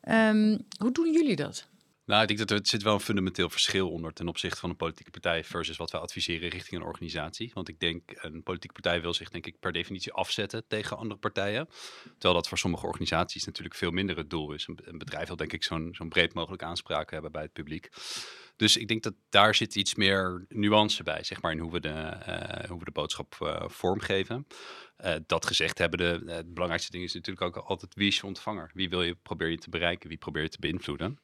Um, 0.08 0.66
hoe 0.78 0.92
doen 0.92 1.12
jullie 1.12 1.36
dat? 1.36 1.66
Nou, 2.06 2.22
ik 2.22 2.28
denk 2.28 2.38
dat 2.38 2.50
er 2.50 2.66
zit 2.66 2.82
wel 2.82 2.94
een 2.94 3.00
fundamenteel 3.00 3.50
verschil 3.50 3.90
onder 3.90 4.12
ten 4.12 4.28
opzichte 4.28 4.60
van 4.60 4.70
een 4.70 4.76
politieke 4.76 5.10
partij 5.10 5.44
versus 5.44 5.76
wat 5.76 5.90
wij 5.90 6.00
adviseren 6.00 6.48
richting 6.48 6.80
een 6.80 6.86
organisatie. 6.86 7.50
Want 7.54 7.68
ik 7.68 7.80
denk, 7.80 8.02
een 8.14 8.42
politieke 8.42 8.80
partij 8.80 9.00
wil 9.00 9.14
zich 9.14 9.30
denk 9.30 9.46
ik 9.46 9.58
per 9.60 9.72
definitie 9.72 10.12
afzetten 10.12 10.64
tegen 10.68 10.96
andere 10.96 11.20
partijen. 11.20 11.68
Terwijl 12.02 12.34
dat 12.34 12.48
voor 12.48 12.58
sommige 12.58 12.86
organisaties 12.86 13.44
natuurlijk 13.44 13.74
veel 13.74 13.90
minder 13.90 14.16
het 14.16 14.30
doel 14.30 14.52
is. 14.52 14.68
Een 14.84 14.98
bedrijf 14.98 15.26
wil 15.26 15.36
denk 15.36 15.52
ik 15.52 15.64
zo'n 15.64 15.88
zo'n 15.94 16.08
breed 16.08 16.34
mogelijk 16.34 16.62
aanspraak 16.62 17.10
hebben 17.10 17.32
bij 17.32 17.42
het 17.42 17.52
publiek. 17.52 17.88
Dus 18.56 18.76
ik 18.76 18.88
denk 18.88 19.02
dat 19.02 19.14
daar 19.28 19.54
zit 19.54 19.74
iets 19.74 19.94
meer 19.94 20.44
nuance 20.48 21.02
bij, 21.02 21.24
zeg 21.24 21.42
maar, 21.42 21.52
in 21.52 21.58
hoe 21.58 21.72
we 21.72 21.80
de, 21.80 21.88
uh, 21.88 22.68
hoe 22.68 22.78
we 22.78 22.84
de 22.84 22.90
boodschap 22.90 23.36
uh, 23.42 23.68
vormgeven. 23.68 24.46
Uh, 25.04 25.14
dat 25.26 25.46
gezegd 25.46 25.78
hebben, 25.78 25.98
de, 25.98 26.32
het 26.32 26.52
belangrijkste 26.54 26.90
ding 26.90 27.04
is 27.04 27.14
natuurlijk 27.14 27.46
ook 27.46 27.64
altijd 27.64 27.94
wie 27.94 28.08
is 28.08 28.16
je 28.16 28.26
ontvanger? 28.26 28.70
Wie 28.74 28.88
wil 28.88 29.02
je, 29.02 29.14
probeer 29.14 29.48
je 29.48 29.58
te 29.58 29.70
bereiken? 29.70 30.08
Wie 30.08 30.18
probeer 30.18 30.42
je 30.42 30.48
te 30.48 30.60
beïnvloeden? 30.60 31.18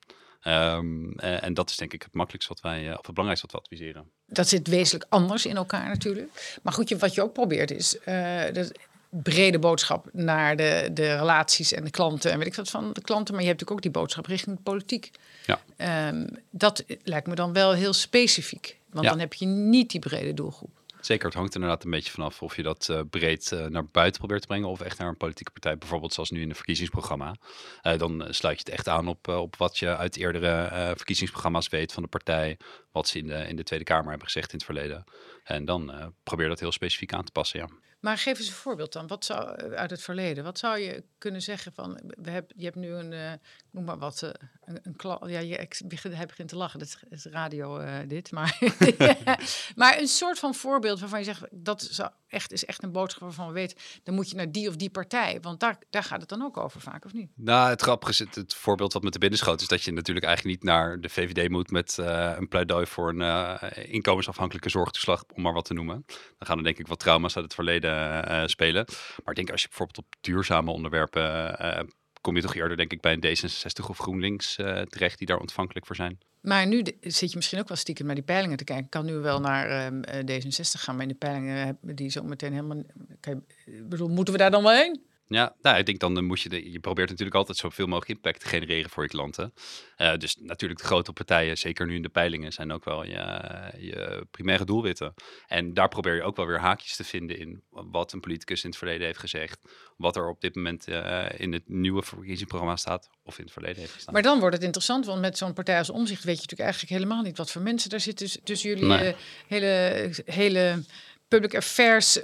Um, 0.46 1.12
uh, 1.20 1.44
en 1.44 1.54
dat 1.54 1.70
is 1.70 1.76
denk 1.76 1.92
ik 1.92 2.02
het 2.02 2.14
makkelijkste 2.14 2.52
wat 2.52 2.62
wij, 2.62 2.82
uh, 2.82 2.90
of 2.90 3.06
het 3.06 3.14
belangrijkste 3.14 3.46
wat 3.46 3.56
we 3.56 3.68
adviseren. 3.68 4.10
Dat 4.26 4.48
zit 4.48 4.68
wezenlijk 4.68 5.06
anders 5.08 5.46
in 5.46 5.56
elkaar 5.56 5.88
natuurlijk. 5.88 6.58
Maar 6.62 6.72
goed, 6.72 6.88
je, 6.88 6.96
wat 6.96 7.14
je 7.14 7.22
ook 7.22 7.32
probeert 7.32 7.70
is 7.70 7.94
uh, 7.94 8.04
de 8.04 8.74
brede 9.08 9.58
boodschap 9.58 10.08
naar 10.12 10.56
de, 10.56 10.90
de 10.92 11.16
relaties 11.16 11.72
en 11.72 11.84
de 11.84 11.90
klanten 11.90 12.30
en 12.30 12.38
weet 12.38 12.46
ik 12.46 12.54
wat 12.54 12.70
van 12.70 12.92
de 12.92 13.00
klanten. 13.00 13.34
Maar 13.34 13.42
je 13.42 13.48
hebt 13.48 13.60
natuurlijk 13.60 13.70
ook 13.70 13.92
die 13.92 14.02
boodschap 14.02 14.26
richting 14.26 14.56
de 14.56 14.62
politiek. 14.62 15.10
Ja. 15.46 16.08
Um, 16.08 16.28
dat 16.50 16.84
lijkt 17.02 17.26
me 17.26 17.34
dan 17.34 17.52
wel 17.52 17.72
heel 17.72 17.92
specifiek. 17.92 18.78
Want 18.90 19.04
ja. 19.04 19.10
dan 19.10 19.20
heb 19.20 19.34
je 19.34 19.46
niet 19.46 19.90
die 19.90 20.00
brede 20.00 20.34
doelgroep. 20.34 20.79
Zeker, 21.00 21.24
het 21.24 21.34
hangt 21.34 21.54
er 21.54 21.60
inderdaad 21.60 21.84
een 21.84 21.90
beetje 21.90 22.10
vanaf 22.10 22.42
of 22.42 22.56
je 22.56 22.62
dat 22.62 22.88
uh, 22.90 23.00
breed 23.10 23.50
uh, 23.50 23.66
naar 23.66 23.86
buiten 23.86 24.18
probeert 24.18 24.40
te 24.40 24.46
brengen 24.46 24.68
of 24.68 24.80
echt 24.80 24.98
naar 24.98 25.08
een 25.08 25.16
politieke 25.16 25.50
partij, 25.50 25.78
bijvoorbeeld 25.78 26.12
zoals 26.12 26.30
nu 26.30 26.40
in 26.40 26.48
een 26.48 26.54
verkiezingsprogramma. 26.54 27.34
Uh, 27.82 27.98
dan 27.98 28.26
sluit 28.28 28.58
je 28.58 28.64
het 28.64 28.74
echt 28.74 28.88
aan 28.88 29.08
op, 29.08 29.28
op 29.28 29.56
wat 29.56 29.78
je 29.78 29.96
uit 29.96 30.16
eerdere 30.16 30.68
verkiezingsprogramma's 30.96 31.68
weet 31.68 31.92
van 31.92 32.02
de 32.02 32.08
partij, 32.08 32.58
wat 32.92 33.08
ze 33.08 33.18
in 33.18 33.26
de, 33.26 33.46
in 33.48 33.56
de 33.56 33.62
Tweede 33.62 33.84
Kamer 33.84 34.08
hebben 34.08 34.26
gezegd 34.26 34.52
in 34.52 34.56
het 34.58 34.64
verleden. 34.66 35.04
En 35.44 35.64
dan 35.64 36.14
probeer 36.22 36.48
dat 36.48 36.60
heel 36.60 36.72
specifiek 36.72 37.12
aan 37.12 37.24
te 37.24 37.32
passen, 37.32 37.60
ja. 37.60 37.68
Maar 38.00 38.18
geef 38.18 38.38
eens 38.38 38.48
een 38.48 38.54
voorbeeld 38.54 38.92
dan. 38.92 39.06
Wat 39.06 39.24
zou 39.24 39.54
eh, 39.54 39.70
uit 39.72 39.90
het 39.90 40.02
verleden? 40.02 40.44
Wat 40.44 40.58
zou 40.58 40.78
je 40.78 41.04
kunnen 41.18 41.42
zeggen 41.42 41.72
van? 41.72 42.00
We 42.06 42.30
hebben, 42.30 42.52
je 42.56 42.64
hebt 42.64 42.76
nu 42.76 42.88
een, 42.88 43.12
uh, 43.12 43.32
noem 43.70 43.84
maar 43.84 43.98
wat, 43.98 44.22
uh, 44.22 44.30
een, 44.64 44.78
een 44.82 44.96
kla- 44.96 45.20
ja, 45.26 45.38
je, 45.38 45.56
ik 45.56 45.80
begin, 45.84 46.12
hij 46.12 46.26
begint 46.26 46.48
te 46.48 46.56
lachen. 46.56 46.78
Dat 46.78 46.98
is 47.10 47.24
radio 47.24 47.80
dit, 48.06 48.30
maar, 48.30 48.58
maar 49.76 49.98
een 49.98 50.08
soort 50.08 50.38
van 50.38 50.54
voorbeeld 50.54 51.00
waarvan 51.00 51.18
je 51.18 51.24
zegt 51.24 51.44
dat 51.50 51.82
zou 51.82 52.10
echt 52.30 52.52
is 52.52 52.64
echt 52.64 52.82
een 52.82 52.92
boodschap 52.92 53.22
waarvan 53.22 53.46
we 53.46 53.52
weten, 53.52 53.76
dan 54.02 54.14
moet 54.14 54.30
je 54.30 54.36
naar 54.36 54.52
die 54.52 54.68
of 54.68 54.76
die 54.76 54.90
partij, 54.90 55.38
want 55.40 55.60
daar, 55.60 55.78
daar 55.90 56.02
gaat 56.02 56.20
het 56.20 56.28
dan 56.28 56.42
ook 56.42 56.56
over 56.56 56.80
vaak, 56.80 57.04
of 57.04 57.12
niet? 57.12 57.30
Nou, 57.34 57.70
het 57.70 57.82
grappige 57.82 58.12
is 58.12 58.18
het, 58.18 58.54
voorbeeld 58.54 58.92
wat 58.92 59.02
met 59.02 59.12
de 59.12 59.18
binnenschoot 59.18 59.60
is 59.60 59.68
dat 59.68 59.82
je 59.82 59.92
natuurlijk 59.92 60.26
eigenlijk 60.26 60.56
niet 60.56 60.70
naar 60.70 61.00
de 61.00 61.08
VVD 61.08 61.48
moet 61.48 61.70
met 61.70 61.96
een 62.36 62.48
pleidooi 62.48 62.86
voor 62.86 63.08
een 63.08 63.60
inkomensafhankelijke 63.88 64.68
zorgtoeslag, 64.68 65.24
om 65.34 65.42
maar 65.42 65.52
wat 65.52 65.64
te 65.64 65.74
noemen. 65.74 66.04
Dan 66.06 66.46
gaan 66.46 66.58
er 66.58 66.64
denk 66.64 66.78
ik 66.78 66.86
wat 66.86 66.98
trauma's 66.98 67.36
uit 67.36 67.44
het 67.44 67.54
verleden 67.54 67.92
uh, 68.30 68.46
spelen. 68.46 68.84
Maar 68.86 69.28
ik 69.30 69.34
denk 69.34 69.50
als 69.50 69.62
je 69.62 69.68
bijvoorbeeld 69.68 69.98
op 69.98 70.14
duurzame 70.20 70.70
onderwerpen 70.70 71.88
kom 72.20 72.36
je 72.36 72.42
toch 72.42 72.54
eerder 72.54 72.76
denk 72.76 72.92
ik 72.92 73.00
bij 73.00 73.18
een 73.20 73.36
D66 73.36 73.88
of 73.88 73.98
GroenLinks 73.98 74.54
terecht 74.84 75.18
die 75.18 75.26
daar 75.26 75.38
ontvankelijk 75.38 75.86
voor 75.86 75.96
zijn. 75.96 76.18
Maar 76.40 76.66
nu 76.66 76.82
zit 77.00 77.30
je 77.30 77.36
misschien 77.36 77.58
ook 77.58 77.68
wel 77.68 77.76
stiekem 77.76 78.06
naar 78.06 78.14
die 78.14 78.24
peilingen 78.24 78.56
te 78.56 78.64
kijken. 78.64 78.84
Ik 78.84 78.90
kan 78.90 79.04
nu 79.04 79.14
wel 79.14 79.40
naar 79.40 79.92
uh, 79.92 80.40
D66 80.40 80.60
gaan, 80.60 80.94
maar 80.94 81.02
in 81.02 81.08
de 81.08 81.14
peilingen 81.14 81.78
die 81.80 82.10
zo 82.10 82.22
meteen 82.22 82.52
helemaal. 82.52 82.82
Kan 83.20 83.44
je, 83.64 83.82
bedoel, 83.82 84.08
moeten 84.08 84.34
we 84.34 84.40
daar 84.40 84.50
dan 84.50 84.62
wel 84.62 84.72
heen? 84.72 85.00
Ja, 85.32 85.54
nou, 85.62 85.78
ik 85.78 85.86
denk 85.86 86.00
dan 86.00 86.24
moet 86.24 86.40
je, 86.40 86.48
de, 86.48 86.70
je 86.70 86.80
probeert 86.80 87.08
natuurlijk 87.08 87.36
altijd 87.36 87.58
zoveel 87.58 87.86
mogelijk 87.86 88.10
impact 88.10 88.40
te 88.40 88.46
genereren 88.46 88.90
voor 88.90 89.02
je 89.02 89.08
klanten. 89.08 89.52
Uh, 89.98 90.16
dus 90.16 90.36
natuurlijk 90.40 90.80
de 90.80 90.86
grote 90.86 91.12
partijen, 91.12 91.58
zeker 91.58 91.86
nu 91.86 91.94
in 91.94 92.02
de 92.02 92.08
peilingen, 92.08 92.52
zijn 92.52 92.72
ook 92.72 92.84
wel 92.84 93.04
je, 93.04 93.42
je 93.78 94.26
primaire 94.30 94.64
doelwitten. 94.64 95.14
En 95.46 95.74
daar 95.74 95.88
probeer 95.88 96.14
je 96.14 96.22
ook 96.22 96.36
wel 96.36 96.46
weer 96.46 96.58
haakjes 96.58 96.96
te 96.96 97.04
vinden 97.04 97.38
in 97.38 97.62
wat 97.70 98.12
een 98.12 98.20
politicus 98.20 98.62
in 98.62 98.68
het 98.68 98.78
verleden 98.78 99.06
heeft 99.06 99.18
gezegd. 99.18 99.58
Wat 99.96 100.16
er 100.16 100.28
op 100.28 100.40
dit 100.40 100.54
moment 100.54 100.88
uh, 100.88 101.24
in 101.36 101.52
het 101.52 101.68
nieuwe 101.68 102.02
verkiezingsprogramma 102.02 102.76
staat 102.76 103.08
of 103.22 103.38
in 103.38 103.44
het 103.44 103.52
verleden 103.52 103.80
heeft 103.80 103.92
gestaan. 103.92 104.14
Maar 104.14 104.22
dan 104.22 104.38
wordt 104.38 104.54
het 104.54 104.64
interessant, 104.64 105.06
want 105.06 105.20
met 105.20 105.38
zo'n 105.38 105.52
partij 105.52 105.78
als 105.78 105.90
Omzicht 105.90 106.24
weet 106.24 106.34
je 106.34 106.40
natuurlijk 106.40 106.70
eigenlijk 106.70 106.92
helemaal 106.92 107.22
niet 107.22 107.36
wat 107.36 107.50
voor 107.50 107.62
mensen 107.62 107.90
daar 107.90 108.00
zitten 108.00 108.44
tussen 108.44 108.68
jullie 108.68 108.84
nee. 108.84 109.08
uh, 109.08 109.14
hele, 109.46 110.10
hele 110.24 110.84
public 111.28 111.54
affairs 111.54 112.18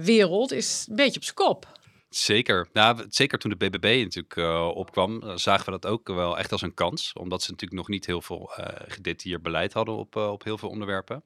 wereld 0.00 0.52
is 0.52 0.86
een 0.88 0.96
beetje 0.96 1.16
op 1.16 1.24
zijn 1.24 1.36
kop. 1.36 1.78
Zeker. 2.10 2.68
Nou, 2.72 3.06
zeker 3.08 3.38
toen 3.38 3.50
de 3.50 3.68
BBB 3.68 4.02
natuurlijk 4.02 4.36
uh, 4.36 4.70
opkwam, 4.74 5.22
uh, 5.22 5.36
zagen 5.36 5.64
we 5.64 5.70
dat 5.70 5.86
ook 5.86 6.08
wel 6.08 6.38
echt 6.38 6.52
als 6.52 6.62
een 6.62 6.74
kans. 6.74 7.12
Omdat 7.12 7.42
ze 7.42 7.50
natuurlijk 7.50 7.80
nog 7.80 7.88
niet 7.88 8.06
heel 8.06 8.22
veel 8.22 8.52
uh, 8.58 8.66
gedetailleerd 8.86 9.42
beleid 9.42 9.72
hadden 9.72 9.96
op, 9.96 10.16
op 10.16 10.44
heel 10.44 10.58
veel 10.58 10.68
onderwerpen. 10.68 11.22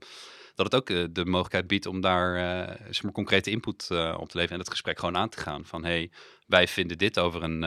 Dat 0.54 0.72
het 0.72 0.74
ook 0.74 1.14
de 1.14 1.24
mogelijkheid 1.24 1.66
biedt 1.66 1.86
om 1.86 2.00
daar 2.00 2.36
zeg 2.90 3.02
maar, 3.02 3.12
concrete 3.12 3.50
input 3.50 3.82
op 3.90 4.28
te 4.28 4.36
leveren 4.36 4.50
en 4.50 4.58
het 4.58 4.70
gesprek 4.70 4.98
gewoon 4.98 5.16
aan 5.16 5.28
te 5.28 5.40
gaan. 5.40 5.64
Van 5.64 5.84
hey, 5.84 6.10
wij 6.46 6.68
vinden 6.68 6.98
dit 6.98 7.18
over 7.18 7.42
een, 7.42 7.64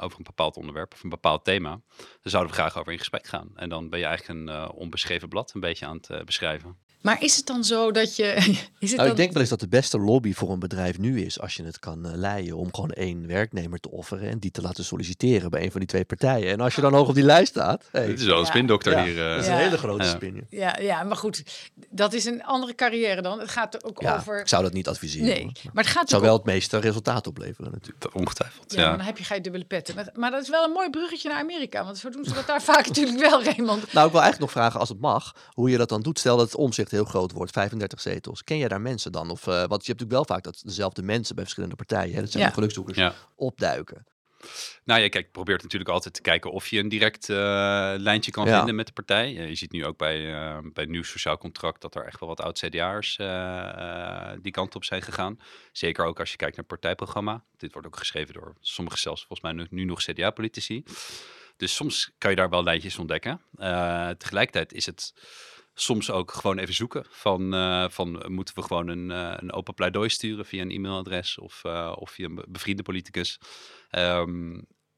over 0.00 0.18
een 0.18 0.24
bepaald 0.24 0.56
onderwerp 0.56 0.92
of 0.92 1.02
een 1.02 1.10
bepaald 1.10 1.44
thema. 1.44 1.80
Daar 1.96 2.06
zouden 2.22 2.52
we 2.52 2.58
graag 2.58 2.78
over 2.78 2.92
in 2.92 2.98
gesprek 2.98 3.26
gaan. 3.26 3.50
En 3.54 3.68
dan 3.68 3.88
ben 3.88 3.98
je 3.98 4.04
eigenlijk 4.04 4.38
een 4.38 4.70
onbeschreven 4.70 5.28
blad 5.28 5.54
een 5.54 5.60
beetje 5.60 5.86
aan 5.86 6.00
het 6.00 6.24
beschrijven. 6.24 6.76
Maar 7.02 7.22
is 7.22 7.36
het 7.36 7.46
dan 7.46 7.64
zo 7.64 7.90
dat 7.90 8.16
je. 8.16 8.24
Is 8.82 8.88
het 8.90 8.96
nou, 8.96 8.96
dan... 8.96 9.06
Ik 9.10 9.16
denk 9.16 9.32
wel 9.32 9.40
eens 9.40 9.50
dat 9.50 9.60
de 9.60 9.68
beste 9.68 9.98
lobby 9.98 10.32
voor 10.34 10.50
een 10.50 10.58
bedrijf 10.58 10.98
nu 10.98 11.20
is 11.22 11.40
als 11.40 11.54
je 11.54 11.62
het 11.64 11.78
kan 11.78 12.06
uh, 12.06 12.12
leiden 12.14 12.56
om 12.56 12.74
gewoon 12.74 12.90
één 12.90 13.26
werknemer 13.26 13.78
te 13.80 13.90
offeren 13.90 14.28
en 14.28 14.38
die 14.38 14.50
te 14.50 14.62
laten 14.62 14.84
solliciteren 14.84 15.50
bij 15.50 15.62
een 15.62 15.70
van 15.70 15.80
die 15.80 15.88
twee 15.88 16.04
partijen. 16.04 16.50
En 16.50 16.60
als 16.60 16.74
je 16.74 16.80
dan 16.80 16.94
hoog 16.94 17.08
op 17.08 17.14
die 17.14 17.24
lijst 17.24 17.48
staat. 17.48 17.88
Hey, 17.92 18.06
Dit 18.06 18.18
is 18.20 18.24
wel 18.26 18.34
een 18.38 18.40
Ja. 18.44 18.46
spindokter 18.48 18.92
ja, 18.92 19.04
hier. 19.04 19.16
uh, 19.16 19.30
dat 19.34 19.40
is 19.42 19.46
een 19.46 19.56
hele 19.56 19.78
grote 19.78 20.04
Ja. 20.04 20.10
spin. 20.10 20.46
ja. 20.50 20.78
Ja, 20.80 21.02
maar 21.02 21.16
goed, 21.16 21.42
dat 21.90 22.12
is 22.12 22.24
een 22.24 22.44
andere 22.44 22.74
carrière 22.74 23.22
dan. 23.22 23.38
Het 23.40 23.50
gaat 23.50 23.74
er 23.74 23.84
ook 23.84 24.02
Ja, 24.02 24.16
over. 24.16 24.40
ik 24.40 24.48
zou 24.48 24.62
dat 24.62 24.72
niet 24.72 24.88
adviseren. 24.88 25.26
Nee, 25.26 25.42
hoor. 25.42 25.52
maar 25.72 25.84
het 25.84 25.92
gaat 25.92 26.00
Het 26.00 26.10
zou 26.10 26.22
ook 26.22 26.28
wel 26.28 26.36
het 26.36 26.46
meeste 26.46 26.78
resultaat 26.78 27.26
opleveren 27.26 27.70
natuurlijk. 27.72 28.00
dat- 28.02 28.12
Ongetwijfeld. 28.12 28.72
Ja, 28.72 28.90
dan 28.90 29.00
heb 29.00 29.18
je 29.18 29.24
geen 29.24 29.42
dubbele 29.42 29.64
petten. 29.64 29.94
Maar- 29.94 30.10
Maar 30.14 30.30
dat 30.30 30.42
is 30.42 30.48
wel 30.48 30.64
een 30.64 30.72
mooi 30.72 30.90
bruggetje 30.90 31.28
naar 31.28 31.38
Amerika. 31.38 31.84
Want 31.84 31.98
zo 31.98 32.10
doen 32.10 32.24
ze 32.24 32.32
dat 32.34 32.46
daar 32.46 32.62
vaak 32.72 32.86
natuurlijk 32.86 33.18
wel, 33.20 33.42
Raymond. 33.44 33.92
Nou, 33.92 34.06
ik 34.06 34.12
wil 34.12 34.20
eigenlijk 34.22 34.38
nog 34.40 34.50
vragen, 34.50 34.80
als 34.80 34.88
het 34.88 35.00
mag, 35.00 35.34
hoe 35.52 35.70
je 35.70 35.76
dat 35.78 35.88
dan 35.88 36.02
doet. 36.02 36.18
Stel 36.18 36.36
dat 36.36 36.46
het 36.46 36.56
omzicht 36.56 36.90
heel 36.96 37.04
groot 37.04 37.32
wordt, 37.32 37.52
35 37.52 38.00
zetels. 38.00 38.44
Ken 38.44 38.58
jij 38.58 38.68
daar 38.68 38.80
mensen 38.80 39.12
dan? 39.12 39.30
Of, 39.30 39.40
eh, 39.46 39.46
want 39.46 39.58
je 39.58 39.64
hebt 39.68 39.78
natuurlijk 40.00 40.10
wel 40.12 40.24
vaak 40.24 40.42
dat 40.44 40.60
dezelfde 40.64 41.02
mensen 41.02 41.34
bij 41.34 41.44
verschillende 41.44 41.76
partijen, 41.76 42.14
hè, 42.14 42.20
dat 42.20 42.30
zijn 42.30 42.42
Ja. 42.42 42.48
de 42.48 42.54
gelukzoekers, 42.54 42.96
Ja. 42.98 43.14
opduiken. 43.36 44.06
Nou 44.84 45.00
ja, 45.00 45.08
kijk, 45.08 45.32
probeert 45.32 45.62
natuurlijk 45.62 45.90
altijd 45.90 46.14
te 46.14 46.20
kijken 46.20 46.50
of 46.50 46.66
je 46.68 46.78
een 46.78 46.88
direct 46.88 47.28
eh, 47.28 47.36
lijntje 47.96 48.30
kan 48.30 48.46
Ja. 48.46 48.56
vinden 48.56 48.74
met 48.74 48.86
de 48.86 48.92
partij. 48.92 49.36
Eh, 49.36 49.48
je 49.48 49.54
ziet 49.54 49.72
nu 49.72 49.84
ook 49.86 49.96
bij, 49.96 50.32
eh 50.34 50.58
bij 50.58 50.82
het 50.82 50.88
nieuw 50.88 51.02
sociaal 51.02 51.38
contract 51.38 51.80
dat 51.80 51.94
er 51.94 52.04
echt 52.04 52.20
wel 52.20 52.28
wat 52.28 52.40
oud-CDA'ers 52.40 53.16
eh, 53.16 54.32
die 54.42 54.52
kant 54.52 54.74
op 54.74 54.84
zijn 54.84 55.02
gegaan. 55.02 55.38
Zeker 55.72 56.04
ook 56.04 56.20
als 56.20 56.30
je 56.30 56.36
kijkt 56.36 56.56
naar 56.56 56.64
het 56.68 56.80
partijprogramma. 56.80 57.44
Dit 57.56 57.72
wordt 57.72 57.86
ook 57.88 57.96
geschreven 57.98 58.34
door 58.34 58.54
sommige 58.60 58.98
zelfs 58.98 59.24
volgens 59.26 59.40
mij 59.40 59.52
nu, 59.52 59.66
nu 59.70 59.84
nog 59.84 60.00
CDA-politici. 60.02 60.82
Dus 61.56 61.74
soms 61.74 62.10
kan 62.18 62.30
je 62.30 62.36
daar 62.36 62.48
wel 62.50 62.62
lijntjes 62.62 62.98
ontdekken. 62.98 63.40
Eh, 63.56 64.08
tegelijkertijd 64.08 64.72
is 64.72 64.86
het 64.86 65.14
soms 65.74 66.10
ook 66.10 66.32
gewoon 66.32 66.58
even 66.58 66.74
zoeken 66.74 67.04
van, 67.10 67.54
eh, 67.54 67.88
van 67.88 68.24
moeten 68.32 68.54
we 68.54 68.62
gewoon 68.62 68.88
een, 68.88 69.10
eh, 69.10 69.34
een 69.36 69.52
open 69.52 69.74
pleidooi 69.74 70.08
sturen 70.08 70.46
via 70.46 70.62
een 70.62 70.70
e-mailadres 70.70 71.38
of, 71.38 71.64
eh, 71.64 71.92
of 71.98 72.10
via 72.10 72.26
een 72.26 72.34
be- 72.34 72.44
bevriende 72.48 72.82
politicus. 72.82 73.38
Ehm, 73.90 74.54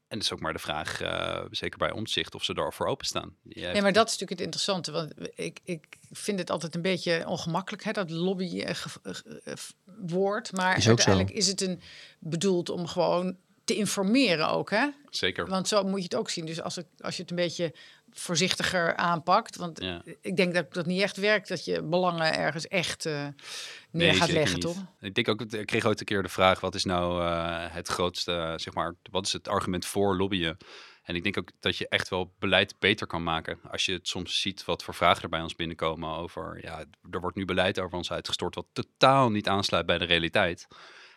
en 0.07 0.17
het 0.17 0.23
is 0.23 0.33
ook 0.33 0.39
maar 0.39 0.53
de 0.53 0.59
vraag, 0.59 1.01
eh, 1.01 1.45
zeker 1.51 1.77
bij 1.77 1.91
omzicht, 1.91 2.35
of 2.35 2.43
ze 2.43 2.53
daarvoor 2.53 2.87
openstaan. 2.87 3.35
Jij 3.43 3.71
Nee, 3.71 3.81
maar 3.81 3.93
dat 3.93 4.07
is 4.07 4.11
natuurlijk 4.17 4.39
het 4.39 4.53
interessante. 4.53 4.91
Want 4.91 5.13
ik, 5.39 5.59
ik 5.63 5.85
vind 6.11 6.39
het 6.39 6.49
altijd 6.49 6.75
een 6.75 6.81
beetje 6.81 7.23
ongemakkelijk, 7.27 7.83
hè, 7.83 7.91
dat 7.91 8.09
lobby-woord. 8.09 10.51
Maar 10.51 10.77
Is 10.77 10.83
zo. 10.83 10.89
uiteindelijk 10.89 11.35
is 11.35 11.47
het 11.47 11.61
een, 11.61 11.81
bedoeld 12.19 12.69
om 12.69 12.87
gewoon 12.87 13.37
te 13.63 13.75
informeren 13.75 14.49
ook. 14.49 14.69
Hè? 14.69 14.87
Zeker. 15.09 15.47
Want 15.47 15.67
zo 15.67 15.83
moet 15.83 15.97
je 15.97 16.03
het 16.03 16.15
ook 16.15 16.29
zien. 16.29 16.45
Dus 16.45 16.61
als, 16.61 16.75
het, 16.75 16.85
als 16.99 17.15
je 17.15 17.21
het 17.21 17.31
een 17.31 17.37
beetje 17.37 17.73
voorzichtiger 18.19 18.95
aanpakt. 18.95 19.55
Want 19.55 19.81
Ja. 19.81 20.01
ik 20.21 20.35
denk 20.35 20.53
dat 20.53 20.73
dat 20.73 20.85
niet 20.85 21.01
echt 21.01 21.17
werkt. 21.17 21.47
Dat 21.47 21.65
je 21.65 21.83
belangen 21.83 22.33
ergens 22.37 22.67
echt 22.67 23.05
eh, 23.05 23.13
neer 23.13 23.31
Nee, 23.91 24.13
gaat 24.13 24.31
leggen, 24.31 24.59
toch? 24.59 24.77
Ik 24.99 25.15
denk 25.15 25.27
ook, 25.27 25.41
ik 25.41 25.65
kreeg 25.65 25.85
ooit 25.85 25.99
een 25.99 26.05
keer 26.05 26.23
de 26.23 26.29
vraag, 26.29 26.59
wat 26.59 26.75
is 26.75 26.83
nou 26.83 27.23
eh, 27.23 27.65
het 27.73 27.87
grootste, 27.87 28.53
zeg 28.55 28.73
maar, 28.73 28.95
wat 29.11 29.25
is 29.25 29.33
het 29.33 29.47
argument 29.47 29.85
voor 29.85 30.15
lobbyen? 30.17 30.57
En 31.03 31.15
ik 31.15 31.23
denk 31.23 31.37
ook 31.37 31.49
dat 31.59 31.77
je 31.77 31.87
echt 31.87 32.09
wel 32.09 32.33
beleid 32.39 32.75
beter 32.79 33.07
kan 33.07 33.23
maken. 33.23 33.59
Als 33.71 33.85
je 33.85 33.93
het 33.93 34.07
soms 34.07 34.41
ziet 34.41 34.65
wat 34.65 34.83
voor 34.83 34.93
vragen 34.93 35.23
er 35.23 35.29
bij 35.29 35.41
ons 35.41 35.55
binnenkomen 35.55 36.09
over, 36.09 36.59
ja, 36.61 36.85
er 37.11 37.19
wordt 37.19 37.35
nu 37.35 37.45
beleid 37.45 37.79
over 37.79 37.97
ons 37.97 38.11
uitgestort 38.11 38.55
wat 38.55 38.65
totaal 38.73 39.31
niet 39.31 39.47
aansluit 39.47 39.85
bij 39.85 39.97
de 39.97 40.05
realiteit. 40.05 40.67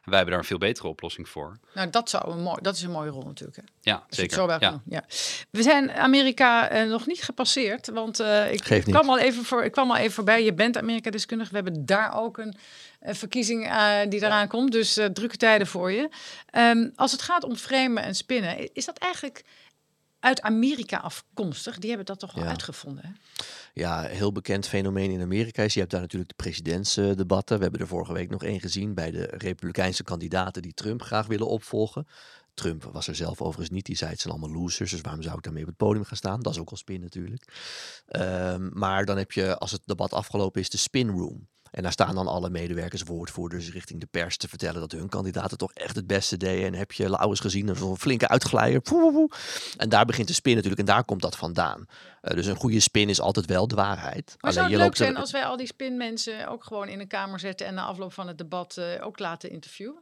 En 0.09 0.14
wij 0.14 0.23
hebben 0.23 0.37
daar 0.38 0.44
een 0.53 0.59
veel 0.59 0.68
betere 0.68 0.88
oplossing 0.88 1.29
voor. 1.29 1.59
Nou, 1.75 1.90
dat, 1.90 2.11
zou 2.11 2.31
een 2.31 2.42
mooi, 2.42 2.59
dat 2.62 2.77
is 2.77 2.83
een 2.83 2.90
mooie 2.90 3.11
rol 3.11 3.23
natuurlijk. 3.23 3.57
Hè? 3.57 3.62
Ja, 3.81 3.94
Als 4.09 4.16
zeker. 4.16 4.37
zo 4.37 4.47
ja. 4.49 4.59
doen, 4.59 4.81
ja. 4.85 5.05
We 5.51 5.62
zijn 5.62 5.92
Amerika 5.92 6.68
eh, 6.68 6.88
nog 6.88 7.07
niet 7.07 7.23
gepasseerd, 7.23 7.88
want 7.88 8.21
eh, 8.21 8.53
ik, 8.53 8.71
niet. 8.71 8.85
kwam 8.85 9.09
al 9.09 9.18
even 9.18 9.44
voor, 9.44 9.64
ik 9.64 9.73
kwam 9.73 9.90
al 9.90 9.97
even 9.97 10.12
voorbij. 10.12 10.44
Je 10.44 10.55
bent 10.55 10.77
Amerika-deskundige. 10.77 11.51
We 11.51 11.57
hebben 11.57 11.87
daar 11.87 12.16
ook 12.16 12.38
een, 12.38 12.57
eh, 13.01 13.14
verkiezing 13.14 13.66
eh, 13.66 13.99
die 14.09 14.25
eraan 14.25 14.49
komt, 14.49 14.73
dus 14.73 14.92
drukke 15.12 15.37
tijden 15.37 15.66
voor 15.66 15.92
je. 15.92 16.09
Ehm, 16.51 16.88
als 16.94 17.12
het 17.12 17.23
gaat 17.23 17.44
om 17.44 17.57
framen 17.57 18.03
en 18.03 18.14
spinnen, 18.14 18.75
is 18.75 18.85
dat 18.85 18.99
eigenlijk 18.99 19.44
uit 20.21 20.40
Amerika 20.42 20.97
afkomstig? 20.97 21.79
Die 21.79 21.88
hebben 21.88 22.07
dat 22.07 22.18
toch 22.18 22.33
wel 22.33 22.44
Ja. 22.44 22.51
uitgevonden? 22.51 23.05
Hè? 23.05 23.11
Ja, 23.79 24.03
heel 24.03 24.33
bekend 24.33 24.69
fenomeen 24.69 25.11
in 25.11 25.21
Amerika 25.21 25.62
is, 25.62 25.75
je 25.75 25.81
hebt 25.81 25.93
daar 25.93 26.01
natuurlijk 26.01 26.31
de 26.31 26.43
presidentsdebatten. 26.43 27.57
We 27.57 27.62
hebben 27.62 27.81
er 27.81 27.87
vorige 27.87 28.12
week 28.12 28.31
nog 28.31 28.45
één 28.45 28.61
gezien 28.61 28.95
bij 28.95 29.11
de 29.11 29.23
republikeinse 29.23 30.03
kandidaten 30.03 30.62
die 30.62 30.75
Trump 30.75 31.03
graag 31.03 31.27
willen 31.27 31.47
opvolgen. 31.47 32.07
Trump 32.55 32.85
was 32.85 33.09
er 33.09 33.14
zelf 33.14 33.41
overigens 33.41 33.71
niet, 33.71 33.87
die 33.87 33.97
zei 33.97 34.11
het 34.11 34.21
zijn 34.21 34.35
allemaal 34.35 34.61
losers, 34.61 34.91
dus 34.91 35.01
waarom 35.01 35.23
zou 35.23 35.37
ik 35.37 35.43
daarmee 35.43 35.62
op 35.62 35.69
het 35.69 35.77
podium 35.77 36.05
gaan 36.05 36.17
staan? 36.17 36.41
Dat 36.41 36.53
is 36.53 36.61
ook 36.61 36.71
al 36.71 36.77
spin 36.77 37.01
natuurlijk. 37.01 37.53
Ehm, 38.07 38.69
maar 38.73 39.05
dan 39.05 39.17
heb 39.17 39.33
je, 39.33 39.59
als 39.59 39.71
het 39.71 39.83
debat 39.85 40.12
afgelopen 40.12 40.61
is, 40.61 40.71
de 40.71 40.77
spin 40.77 41.09
room. 41.09 41.49
En 41.70 41.83
daar 41.83 41.92
staan 41.92 42.14
dan 42.14 42.26
alle 42.26 42.50
medewerkers, 42.50 43.02
woordvoerders 43.02 43.72
richting 43.72 44.00
de 44.00 44.07
pers 44.07 44.37
te 44.37 44.48
vertellen 44.48 44.81
dat 44.81 44.92
hun 44.92 45.09
kandidaten 45.09 45.59
toch 45.59 45.72
echt 45.72 45.96
het 45.96 46.07
beste 46.07 46.37
deden. 46.37 46.66
En 46.66 46.74
heb 46.74 46.92
je 46.92 47.11
Lauwers 47.11 47.40
gezien, 47.40 47.68
een 47.68 47.96
flinke 47.96 48.28
uitglijder. 48.28 48.83
En 49.76 49.88
daar 49.88 50.04
begint 50.04 50.28
de 50.28 50.35
spin 50.35 50.54
natuurlijk 50.54 50.81
en 50.81 50.87
daar 50.87 51.04
komt 51.04 51.22
dat 51.22 51.37
vandaan. 51.37 51.87
Eh, 52.20 52.35
dus 52.35 52.46
een 52.46 52.57
goede 52.57 52.81
spin 52.81 53.09
is 53.09 53.20
altijd 53.20 53.46
wel 53.46 53.68
de 53.68 53.74
waarheid. 53.74 54.37
Maar 54.40 54.52
zou 54.52 54.64
je 54.66 54.72
het 54.72 54.81
leuk 54.81 54.87
loopt 54.88 54.98
er- 54.98 55.04
zijn 55.04 55.16
als 55.16 55.31
wij 55.31 55.44
al 55.44 55.57
die 55.57 55.66
spinmensen 55.66 56.48
ook 56.48 56.64
gewoon 56.64 56.88
in 56.88 57.00
een 57.00 57.09
kamer 57.09 57.40
zetten 57.40 57.66
en 57.66 57.74
na 57.74 57.85
afloop 57.85 58.12
van 58.12 58.26
het 58.28 58.38
debat 58.38 58.76
eh, 58.76 58.85
ook 59.07 59.18
laten 59.18 59.50
interviewen? 59.50 59.98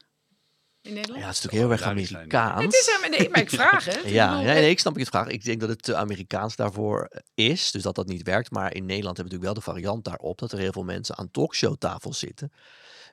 In 0.87 0.95
Nederland? 0.95 1.21
Ja, 1.21 1.27
het 1.27 1.37
is 1.37 1.43
natuurlijk 1.43 1.63
heel 1.63 1.71
erg. 1.71 1.83
Amerikaans. 1.83 2.65
Het 2.65 2.75
is 2.75 3.19
nee, 3.19 3.29
maar 3.31 3.41
ik 3.41 3.51
vraag 3.51 3.85
het. 3.85 4.01
Ja, 4.21 4.37
nee, 4.37 4.45
nee, 4.45 4.71
ik 4.71 4.79
snap 4.79 4.99
je 4.99 5.07
vraag. 5.07 5.29
Ik 5.29 5.45
denk 5.45 5.61
dat 5.61 5.69
het 5.69 5.83
te 5.83 5.97
Amerikaans 5.97 6.57
daarvoor 6.57 7.09
is, 7.35 7.71
dus 7.71 7.83
dat 7.83 7.95
dat 7.95 8.07
niet 8.07 8.23
werkt. 8.23 8.51
Maar 8.51 8.75
in 8.75 8.87
Nederland 8.87 9.17
hebben 9.17 9.35
we 9.35 9.39
natuurlijk 9.39 9.65
wel 9.65 9.75
de 9.75 9.81
variant 9.81 10.05
daarop 10.05 10.39
dat 10.39 10.53
er 10.53 10.59
heel 10.59 10.73
veel 10.73 10.85
mensen 10.85 11.17
aan 11.17 11.31
talkshowtafels 11.31 12.19
zitten 12.19 12.53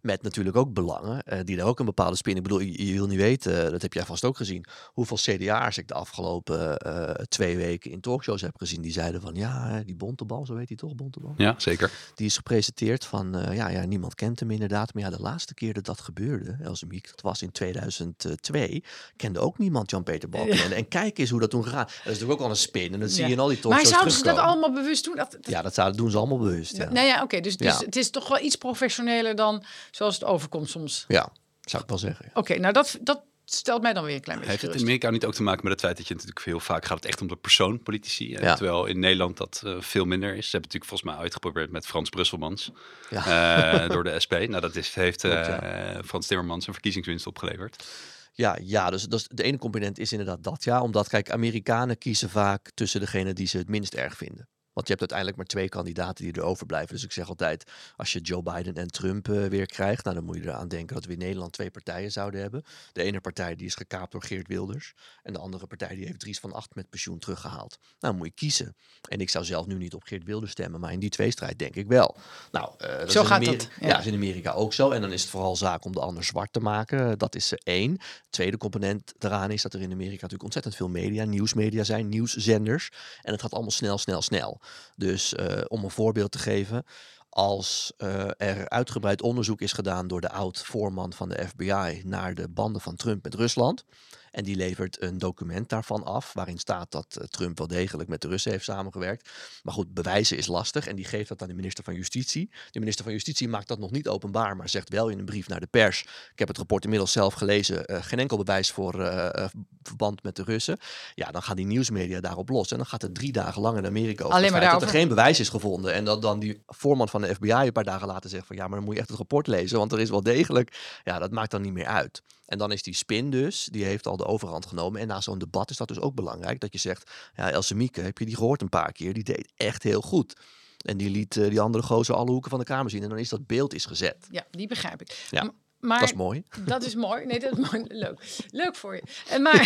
Met 0.03 0.21
natuurlijk 0.21 0.55
ook 0.55 0.73
belangen 0.73 1.23
eh, 1.23 1.39
die 1.43 1.57
daar 1.57 1.65
ook 1.65 1.79
een 1.79 1.85
bepaalde 1.85 2.15
spin. 2.15 2.35
Ik 2.35 2.43
bedoel, 2.43 2.59
je, 2.59 2.85
je 2.87 2.93
wil 2.93 3.07
niet 3.07 3.17
weten, 3.17 3.71
dat 3.71 3.81
heb 3.81 3.93
jij 3.93 4.05
vast 4.05 4.23
ook 4.23 4.37
gezien, 4.37 4.65
hoeveel 4.85 5.17
CDA's 5.17 5.77
ik 5.77 5.87
de 5.87 5.93
afgelopen 5.93 6.77
eh, 6.77 7.09
twee 7.25 7.57
weken 7.57 7.91
in 7.91 8.01
talkshows 8.01 8.41
heb 8.41 8.57
gezien. 8.57 8.81
Die 8.81 8.91
zeiden 8.91 9.21
van 9.21 9.35
ja, 9.35 9.81
die 9.85 9.95
Bontebal, 9.95 10.45
zo 10.45 10.55
heet 10.55 10.67
hij 10.67 10.77
toch, 10.77 10.95
Bontebal? 10.95 11.33
Ja, 11.37 11.55
zeker. 11.57 11.91
Die 12.15 12.25
is 12.25 12.35
gepresenteerd 12.35 13.05
van 13.05 13.35
eh, 13.37 13.55
ja, 13.55 13.69
ja, 13.69 13.85
niemand 13.85 14.15
kent 14.15 14.39
hem 14.39 14.51
inderdaad. 14.51 14.93
Maar 14.93 15.03
ja, 15.03 15.09
de 15.09 15.21
laatste 15.21 15.53
keer 15.53 15.73
dat 15.73 15.85
dat 15.85 15.99
gebeurde, 16.01 16.57
Elsemiek, 16.63 17.07
dat 17.09 17.21
was 17.21 17.41
in 17.41 17.51
2002, 17.51 18.83
kende 19.15 19.39
ook 19.39 19.57
niemand 19.57 19.91
Jan-Peter 19.91 20.29
Balkenende. 20.29 20.75
En 20.75 20.87
kijk 20.87 21.17
eens 21.17 21.29
hoe 21.29 21.39
dat 21.39 21.49
toen 21.49 21.63
gegaan. 21.63 21.85
Dat 21.85 21.95
is 21.97 22.03
natuurlijk 22.05 22.31
ook 22.39 22.45
al 22.45 22.49
een 22.49 22.55
spin 22.55 22.93
en 22.93 22.99
dat 22.99 23.11
zie 23.11 23.25
je 23.25 23.31
in 23.31 23.39
al 23.39 23.47
die 23.47 23.55
Maar 23.57 23.63
talkshows 23.63 23.89
zouden 23.93 24.13
ze 24.13 24.23
dat 24.23 24.37
allemaal 24.37 24.71
bewust 24.73 25.03
doen? 25.05 25.15
Dat, 25.15 25.31
dat- 25.31 25.47
Ja, 25.49 25.61
dat, 25.61 25.73
zouden, 25.73 25.97
doen 25.97 26.11
ze 26.11 26.17
allemaal 26.17 26.37
bewust. 26.39 26.77
Ja, 26.77 26.89
Nou 26.91 27.07
ja, 27.07 27.21
oké. 27.23 27.39
dus 27.39 27.57
dus 27.57 27.67
Ja. 27.79 27.85
het 27.85 27.95
is 27.95 28.09
toch 28.09 28.27
wel 28.27 28.39
iets 28.39 28.55
professioneler 28.55 29.35
dan 29.35 29.63
zoals 29.95 30.13
het 30.13 30.23
overkomt 30.23 30.69
soms. 30.69 31.05
ja 31.07 31.31
zou 31.61 31.83
ik 31.83 31.89
wel 31.89 31.97
zeggen. 31.97 32.25
ja. 32.25 32.39
Oké, 32.39 32.59
nou 32.59 32.73
dat, 32.73 32.97
dat 33.01 33.23
stelt 33.45 33.81
mij 33.81 33.93
dan 33.93 34.03
weer 34.03 34.15
een 34.15 34.21
klein 34.21 34.37
beetje 34.39 34.51
Heeft 34.53 34.63
het 34.65 34.75
in. 34.75 34.81
Amerika 34.81 35.09
niet 35.09 35.25
ook 35.25 35.33
te 35.33 35.43
maken 35.43 35.63
met 35.63 35.71
het 35.71 35.81
feit 35.81 35.97
dat 35.97 36.07
je 36.07 36.13
natuurlijk 36.13 36.45
heel 36.45 36.59
vaak 36.59 36.85
gaat 36.85 36.97
het 36.97 37.05
echt 37.05 37.21
om 37.21 37.27
de 37.27 37.35
persoon 37.35 37.83
politici. 37.83 38.29
Ja. 38.29 38.55
Terwijl 38.55 38.85
in 38.85 38.99
Nederland 38.99 39.37
dat 39.37 39.61
eh, 39.65 39.75
veel 39.79 40.05
minder 40.05 40.29
is. 40.35 40.45
Ze 40.49 40.51
hebben 40.51 40.71
natuurlijk 40.71 40.89
volgens 40.89 41.11
mij 41.11 41.19
uitgeprobeerd 41.19 41.71
met 41.71 41.85
Frans 41.85 42.09
Brusselmans 42.09 42.71
Ja. 43.09 43.81
eh, 43.83 43.89
door 43.89 44.03
de 44.03 44.19
SP. 44.23 44.31
Nou, 44.31 44.59
dat 44.61 44.75
is, 44.75 44.93
heeft 44.93 45.23
eh, 45.25 45.31
ja. 45.31 46.01
Frans 46.05 46.27
Timmermans 46.27 46.67
een 46.67 46.73
verkiezingswinst 46.73 47.27
opgeleverd. 47.27 47.85
Ja, 48.33 48.57
ja 48.61 48.89
dus, 48.89 49.03
dus 49.03 49.27
de 49.27 49.43
ene 49.43 49.57
component 49.57 49.99
is 49.99 50.11
inderdaad 50.11 50.43
dat. 50.43 50.63
Ja, 50.63 50.81
omdat, 50.81 51.07
kijk, 51.07 51.31
Amerikanen 51.31 51.97
kiezen 51.97 52.29
vaak 52.29 52.71
tussen 52.73 52.99
degene 52.99 53.33
die 53.33 53.47
ze 53.47 53.57
het 53.57 53.69
minst 53.69 53.93
erg 53.93 54.17
vinden. 54.17 54.47
Want 54.73 54.87
je 54.87 54.93
hebt 54.95 54.99
uiteindelijk 54.99 55.37
maar 55.37 55.45
twee 55.47 55.69
kandidaten 55.69 56.23
die 56.23 56.33
er 56.33 56.41
overblijven. 56.41 56.93
Dus 56.95 57.03
ik 57.03 57.11
zeg 57.11 57.29
altijd, 57.29 57.71
als 57.95 58.13
je 58.13 58.19
Joe 58.19 58.43
Biden 58.43 58.75
en 58.75 58.87
Trump 58.87 59.29
eh, 59.29 59.45
weer 59.45 59.65
krijgt, 59.65 60.03
nou 60.03 60.15
dan 60.15 60.25
moet 60.25 60.35
je 60.37 60.41
eraan 60.43 60.67
denken 60.67 60.95
dat 60.95 61.05
we 61.05 61.11
in 61.11 61.17
Nederland 61.17 61.51
twee 61.51 61.71
partijen 61.71 62.11
zouden 62.11 62.41
hebben. 62.41 62.63
De 62.91 63.03
ene 63.03 63.19
partij 63.21 63.55
die 63.55 63.65
is 63.65 63.75
gekaapt 63.75 64.11
door 64.11 64.23
Geert 64.23 64.47
Wilders. 64.47 64.93
En 65.23 65.33
de 65.33 65.39
andere 65.39 65.67
partij 65.67 65.95
die 65.95 66.05
heeft 66.05 66.19
Dries 66.19 66.39
van 66.39 66.53
Acht 66.53 66.75
met 66.75 66.89
pensioen 66.89 67.19
teruggehaald. 67.19 67.77
Nou, 67.79 67.89
dan 67.99 68.15
moet 68.15 68.27
je 68.27 68.33
kiezen. 68.33 68.75
En 69.09 69.19
ik 69.19 69.29
zou 69.29 69.45
zelf 69.45 69.65
nu 69.65 69.75
niet 69.75 69.93
op 69.93 70.03
Geert 70.03 70.23
Wilders 70.23 70.51
stemmen, 70.51 70.79
maar 70.79 70.91
in 70.91 70.99
die 70.99 71.09
tweestrijd 71.09 71.59
denk 71.59 71.75
ik 71.75 71.87
wel. 71.87 72.15
Nou, 72.51 72.69
eh, 72.77 72.97
dat 72.97 73.11
Zo 73.11 73.21
is 73.21 73.27
gaat 73.27 73.41
Ameri- 73.41 73.57
dat, 73.57 73.69
Ja. 73.79 73.87
ja. 73.87 73.99
is 73.99 74.05
in 74.05 74.13
Amerika 74.13 74.51
ook 74.51 74.73
zo. 74.73 74.89
En 74.91 75.01
dan 75.01 75.11
is 75.11 75.21
het 75.21 75.29
vooral 75.29 75.55
zaak 75.55 75.85
om 75.85 75.91
de 75.91 75.99
ander 75.99 76.23
zwart 76.23 76.53
te 76.53 76.59
maken. 76.59 77.17
Dat 77.17 77.35
is 77.35 77.51
eh, 77.53 77.59
één. 77.63 77.97
Tweede 78.29 78.57
component 78.57 79.13
daaraan 79.17 79.51
is 79.51 79.61
dat 79.61 79.73
er 79.73 79.81
in 79.81 79.91
Amerika 79.91 80.13
natuurlijk 80.13 80.43
ontzettend 80.43 80.75
veel 80.75 80.89
media, 80.89 81.25
nieuwsmedia 81.25 81.83
zijn, 81.83 82.09
nieuwszenders. 82.09 82.89
En 83.21 83.31
het 83.31 83.41
gaat 83.41 83.51
allemaal 83.53 83.71
snel, 83.71 83.97
snel, 83.97 84.21
snel. 84.21 84.61
Dus 84.95 85.35
eh, 85.35 85.61
om 85.67 85.83
een 85.83 85.91
voorbeeld 85.91 86.31
te 86.31 86.39
geven. 86.39 86.85
Als 87.29 87.93
eh, 87.97 88.29
er 88.37 88.69
uitgebreid 88.69 89.21
onderzoek 89.21 89.61
is 89.61 89.73
gedaan 89.73 90.07
door 90.07 90.21
de 90.21 90.29
oud-voorman 90.29 91.13
van 91.13 91.29
de 91.29 91.47
FBI 91.47 92.01
naar 92.05 92.35
de 92.35 92.49
banden 92.49 92.81
van 92.81 92.95
Trump 92.95 93.23
met 93.23 93.35
Rusland. 93.35 93.85
En 94.33 94.43
die 94.43 94.55
levert 94.55 95.01
een 95.01 95.17
document 95.17 95.69
daarvan 95.69 96.03
af, 96.03 96.33
waarin 96.33 96.57
staat 96.57 96.91
dat 96.91 97.17
eh, 97.19 97.27
Trump 97.27 97.57
wel 97.57 97.67
degelijk 97.67 98.09
met 98.09 98.21
de 98.21 98.27
Russen 98.27 98.51
heeft 98.51 98.63
samengewerkt. 98.63 99.29
Maar 99.63 99.73
goed, 99.73 99.93
bewijzen 99.93 100.37
is 100.37 100.47
lastig 100.47 100.87
en 100.87 100.95
die 100.95 101.05
geeft 101.05 101.29
dat 101.29 101.41
aan 101.41 101.47
de 101.47 101.53
minister 101.53 101.83
van 101.83 101.93
Justitie. 101.93 102.49
De 102.71 102.79
minister 102.79 103.03
van 103.03 103.13
Justitie 103.13 103.47
maakt 103.47 103.67
dat 103.67 103.79
nog 103.79 103.91
niet 103.91 104.07
openbaar, 104.07 104.55
maar 104.55 104.69
zegt 104.69 104.89
wel 104.89 105.09
in 105.09 105.19
een 105.19 105.25
brief 105.25 105.47
naar 105.47 105.59
de 105.59 105.67
pers. 105.67 106.01
Ik 106.31 106.39
heb 106.39 106.47
het 106.47 106.57
rapport 106.57 106.83
inmiddels 106.83 107.11
zelf 107.11 107.33
gelezen, 107.33 107.85
eh, 107.85 108.03
geen 108.03 108.19
enkel 108.19 108.37
bewijs 108.37 108.71
voor 108.71 109.01
eh, 109.01 109.45
verband 109.83 110.23
met 110.23 110.35
de 110.35 110.43
Russen. 110.43 110.77
Ja, 111.15 111.31
dan 111.31 111.43
gaan 111.43 111.55
die 111.55 111.65
nieuwsmedia 111.65 112.19
daarop 112.19 112.49
los. 112.49 112.71
En 112.71 112.77
dan 112.77 112.85
gaat 112.85 113.01
het 113.01 113.15
drie 113.15 113.31
dagen 113.31 113.61
lang 113.61 113.77
in 113.77 113.85
Amerika 113.85 114.23
over 114.23 114.35
Alleen 114.35 114.51
maar 114.51 114.61
dat 114.61 114.81
er 114.81 114.87
geen 114.87 115.07
bewijs 115.07 115.39
is 115.39 115.49
gevonden. 115.49 115.93
En 115.93 116.05
dat 116.05 116.21
dan 116.21 116.39
die 116.39 116.63
voorman 116.67 117.09
van 117.09 117.21
de 117.21 117.35
FBI 117.35 117.51
een 117.51 117.71
paar 117.71 117.83
dagen 117.83 118.07
later 118.07 118.29
zegt 118.29 118.47
van 118.47 118.55
ja, 118.55 118.67
maar 118.67 118.75
dan 118.75 118.85
moet 118.85 118.93
je 118.93 118.99
echt 118.99 119.09
het 119.09 119.17
rapport 119.17 119.47
lezen, 119.47 119.77
want 119.77 119.91
er 119.91 119.99
is 119.99 120.09
wel 120.09 120.23
degelijk. 120.23 120.99
Ja, 121.03 121.19
dat 121.19 121.31
maakt 121.31 121.51
dan 121.51 121.61
niet 121.61 121.73
meer 121.73 121.85
uit. 121.85 122.21
En 122.45 122.57
dan 122.57 122.71
is 122.71 122.83
die 122.83 122.95
spin 122.95 123.29
dus, 123.29 123.67
die 123.71 123.83
heeft 123.83 124.07
al 124.07 124.17
de 124.17 124.22
overhand 124.25 124.65
genomen. 124.65 125.01
En 125.01 125.07
na 125.07 125.21
zo'n 125.21 125.39
debat 125.39 125.69
is 125.69 125.77
dat 125.77 125.87
dus 125.87 125.99
ook 125.99 126.15
belangrijk. 126.15 126.59
Dat 126.59 126.73
je 126.73 126.79
zegt, 126.79 127.11
ja, 127.35 127.51
Else 127.51 127.75
Mieke, 127.75 128.01
heb 128.01 128.17
je 128.17 128.25
die 128.25 128.35
gehoord 128.35 128.61
een 128.61 128.69
paar 128.69 128.91
keer? 128.91 129.13
Die 129.13 129.23
deed 129.23 129.51
echt 129.55 129.83
heel 129.83 130.01
goed. 130.01 130.35
En 130.77 130.97
die 130.97 131.09
liet 131.09 131.37
eh, 131.37 131.49
die 131.49 131.61
andere 131.61 131.83
gozer 131.83 132.15
alle 132.15 132.31
hoeken 132.31 132.49
van 132.49 132.59
de 132.59 132.65
kamer 132.65 132.91
zien. 132.91 133.03
En 133.03 133.09
dan 133.09 133.17
is 133.17 133.29
dat 133.29 133.47
beeld 133.47 133.73
is 133.73 133.85
gezet. 133.85 134.27
Ja, 134.31 134.45
die 134.51 134.67
begrijp 134.67 135.01
ik. 135.01 135.27
Ja, 135.29 135.53
maar 135.83 135.99
dat 135.99 136.09
is 136.09 136.15
mooi. 136.15 136.43
Dat 136.65 136.83
is 136.83 136.95
mooi. 136.95 137.25
Nee, 137.25 137.39
dat 137.39 137.57
is 137.57 137.71
mooi. 137.71 137.85
Leuk. 137.87 138.37
Leuk 138.49 138.75
voor 138.75 138.95
je. 138.95 139.03
En 139.29 139.41
maar, 139.47 139.65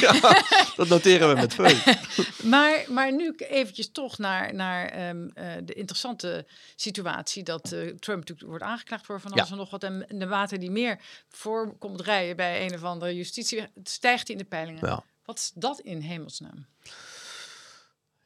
Dat 0.76 0.88
noteren 0.88 1.30
we 1.30 1.36
met 1.36 1.54
veun. 1.54 1.78
maar, 2.50 2.86
maar 2.90 3.14
nu 3.14 3.36
eventjes 3.36 3.92
toch 3.92 4.18
naar, 4.18 4.54
naar 4.54 4.90
ehm, 4.90 5.28
eh, 5.34 5.52
de 5.64 5.74
interessante 5.74 6.46
situatie 6.76 7.44
dat 7.44 7.72
eh, 7.72 7.80
Trump 7.80 8.20
natuurlijk 8.20 8.48
wordt 8.48 8.64
aangeklaagd 8.64 9.06
voor 9.06 9.22
van 9.22 9.32
Ja. 9.32 9.38
alles 9.38 9.52
en 9.52 9.58
nog 9.58 9.70
wat. 9.70 9.84
En 9.84 10.06
de 10.10 10.28
water 10.28 10.60
die 10.60 10.72
meer 10.72 11.00
voor 11.30 11.78
komt 11.78 12.02
rijden 12.02 12.36
bij 12.36 12.66
een 12.66 12.74
of 12.74 12.84
andere 12.84 13.16
justitie, 13.16 13.62
het 13.62 13.90
stijgt 13.90 14.30
in 14.30 14.38
de 14.38 14.46
peilingen. 14.46 14.88
Ja. 14.88 15.04
Wat 15.26 15.38
is 15.38 15.52
dat 15.56 15.80
in 15.80 16.00
hemelsnaam? 16.02 16.66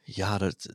Ja, 0.00 0.38
dat, 0.38 0.66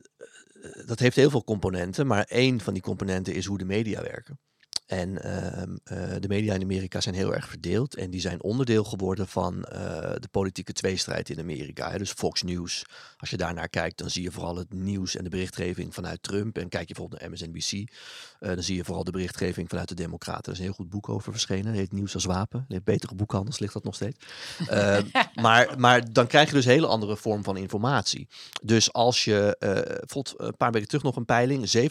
eh, 0.60 0.86
dat 0.86 0.98
heeft 0.98 1.16
heel 1.16 1.30
veel 1.30 1.44
componenten. 1.44 2.06
Maar 2.06 2.24
één 2.24 2.60
van 2.60 2.72
die 2.72 2.82
componenten 2.82 3.34
is 3.34 3.46
hoe 3.46 3.58
de 3.58 3.64
media 3.64 4.02
werken. 4.02 4.38
En 4.88 5.22
ehm, 5.22 5.76
eh, 5.84 6.20
de 6.20 6.28
media 6.28 6.54
in 6.54 6.62
Amerika 6.62 7.00
zijn 7.00 7.14
heel 7.14 7.34
erg 7.34 7.48
verdeeld. 7.48 7.94
En 7.94 8.10
die 8.10 8.20
zijn 8.20 8.42
onderdeel 8.42 8.84
geworden 8.84 9.28
van 9.28 9.64
eh, 9.64 9.80
de 10.20 10.28
politieke 10.30 10.72
tweestrijd 10.72 11.28
in 11.28 11.38
Amerika. 11.38 11.90
Hè. 11.90 11.98
Dus 11.98 12.12
Fox 12.12 12.42
News. 12.42 12.84
Als 13.16 13.30
je 13.30 13.36
daarnaar 13.36 13.68
kijkt, 13.68 13.98
dan 13.98 14.10
zie 14.10 14.22
je 14.22 14.30
vooral 14.30 14.56
het 14.56 14.72
nieuws 14.72 15.16
en 15.16 15.24
de 15.24 15.30
berichtgeving 15.30 15.94
vanuit 15.94 16.22
Trump. 16.22 16.58
En 16.58 16.68
kijk 16.68 16.88
je 16.88 16.94
bijvoorbeeld 16.94 17.20
naar 17.20 17.30
MSNBC. 17.30 17.90
Eh, 18.38 18.48
dan 18.48 18.62
zie 18.62 18.76
je 18.76 18.84
vooral 18.84 19.04
de 19.04 19.10
berichtgeving 19.10 19.68
vanuit 19.68 19.88
de 19.88 19.94
Democraten. 19.94 20.44
Er 20.44 20.52
is 20.52 20.58
een 20.58 20.64
heel 20.64 20.72
goed 20.72 20.90
boek 20.90 21.08
over 21.08 21.32
verschenen. 21.32 21.66
Het 21.66 21.76
heet 21.76 21.92
Nieuws 21.92 22.14
als 22.14 22.24
Wapen. 22.24 22.64
In 22.68 22.80
betere 22.84 23.14
boekhandels 23.14 23.58
ligt 23.58 23.72
dat 23.72 23.84
nog 23.84 23.94
steeds. 23.94 24.16
Ehm, 24.68 25.06
maar, 25.34 25.74
maar 25.78 26.12
dan 26.12 26.26
krijg 26.26 26.48
je 26.48 26.54
dus 26.54 26.64
een 26.64 26.70
hele 26.70 26.86
andere 26.86 27.16
vorm 27.16 27.44
van 27.44 27.56
informatie. 27.56 28.28
Dus 28.62 28.92
als 28.92 29.24
je, 29.24 29.56
bijvoorbeeld 29.58 30.34
een 30.36 30.56
paar 30.56 30.72
weken 30.72 30.88
terug 30.88 31.02
nog 31.02 31.16
een 31.16 31.24
peiling, 31.24 31.70
70% 31.76 31.84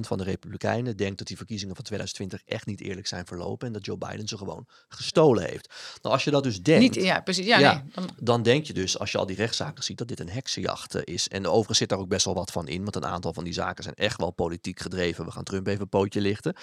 van 0.00 0.18
de 0.18 0.24
Republikeinen 0.24 0.96
denkt 0.96 1.18
dat 1.18 1.26
die 1.26 1.36
verkiezingen 1.36 1.74
van 1.74 1.84
2020 1.84 2.42
echt 2.44 2.66
niet 2.66 2.80
eerlijk 2.80 3.06
zijn 3.06 3.26
verlopen 3.26 3.66
en 3.66 3.72
dat 3.72 3.84
Joe 3.84 3.98
Biden 3.98 4.28
ze 4.28 4.36
gewoon 4.36 4.66
gestolen 4.88 5.44
heeft. 5.44 5.74
Nou, 6.02 6.14
als 6.14 6.24
je 6.24 6.30
dat 6.30 6.42
dus 6.42 6.62
denkt, 6.62 6.96
Niet, 6.96 7.04
ja, 7.04 7.20
precies. 7.20 7.46
Ja, 7.46 7.58
Ja. 7.58 7.72
nee. 7.72 7.82
Dan, 7.92 8.08
dan 8.20 8.42
denk 8.42 8.66
je 8.66 8.72
dus, 8.72 8.98
als 8.98 9.12
je 9.12 9.18
al 9.18 9.26
die 9.26 9.36
rechtszaken 9.36 9.84
ziet, 9.84 9.98
dat 9.98 10.08
dit 10.08 10.20
een 10.20 10.30
heksenjacht 10.30 10.94
eh, 10.94 11.14
is. 11.14 11.28
En 11.28 11.46
overigens 11.46 11.78
zit 11.78 11.88
daar 11.88 11.98
ook 11.98 12.08
best 12.08 12.24
wel 12.24 12.34
wat 12.34 12.50
van 12.50 12.68
in, 12.68 12.82
want 12.82 12.96
een 12.96 13.06
aantal 13.06 13.32
van 13.32 13.44
die 13.44 13.52
zaken 13.52 13.82
zijn 13.82 13.94
echt 13.94 14.20
wel 14.20 14.30
politiek 14.30 14.80
gedreven. 14.80 15.24
We 15.24 15.30
gaan 15.30 15.44
Trump 15.44 15.66
even 15.66 15.88
pootje 15.90 16.20
lichten. 16.20 16.54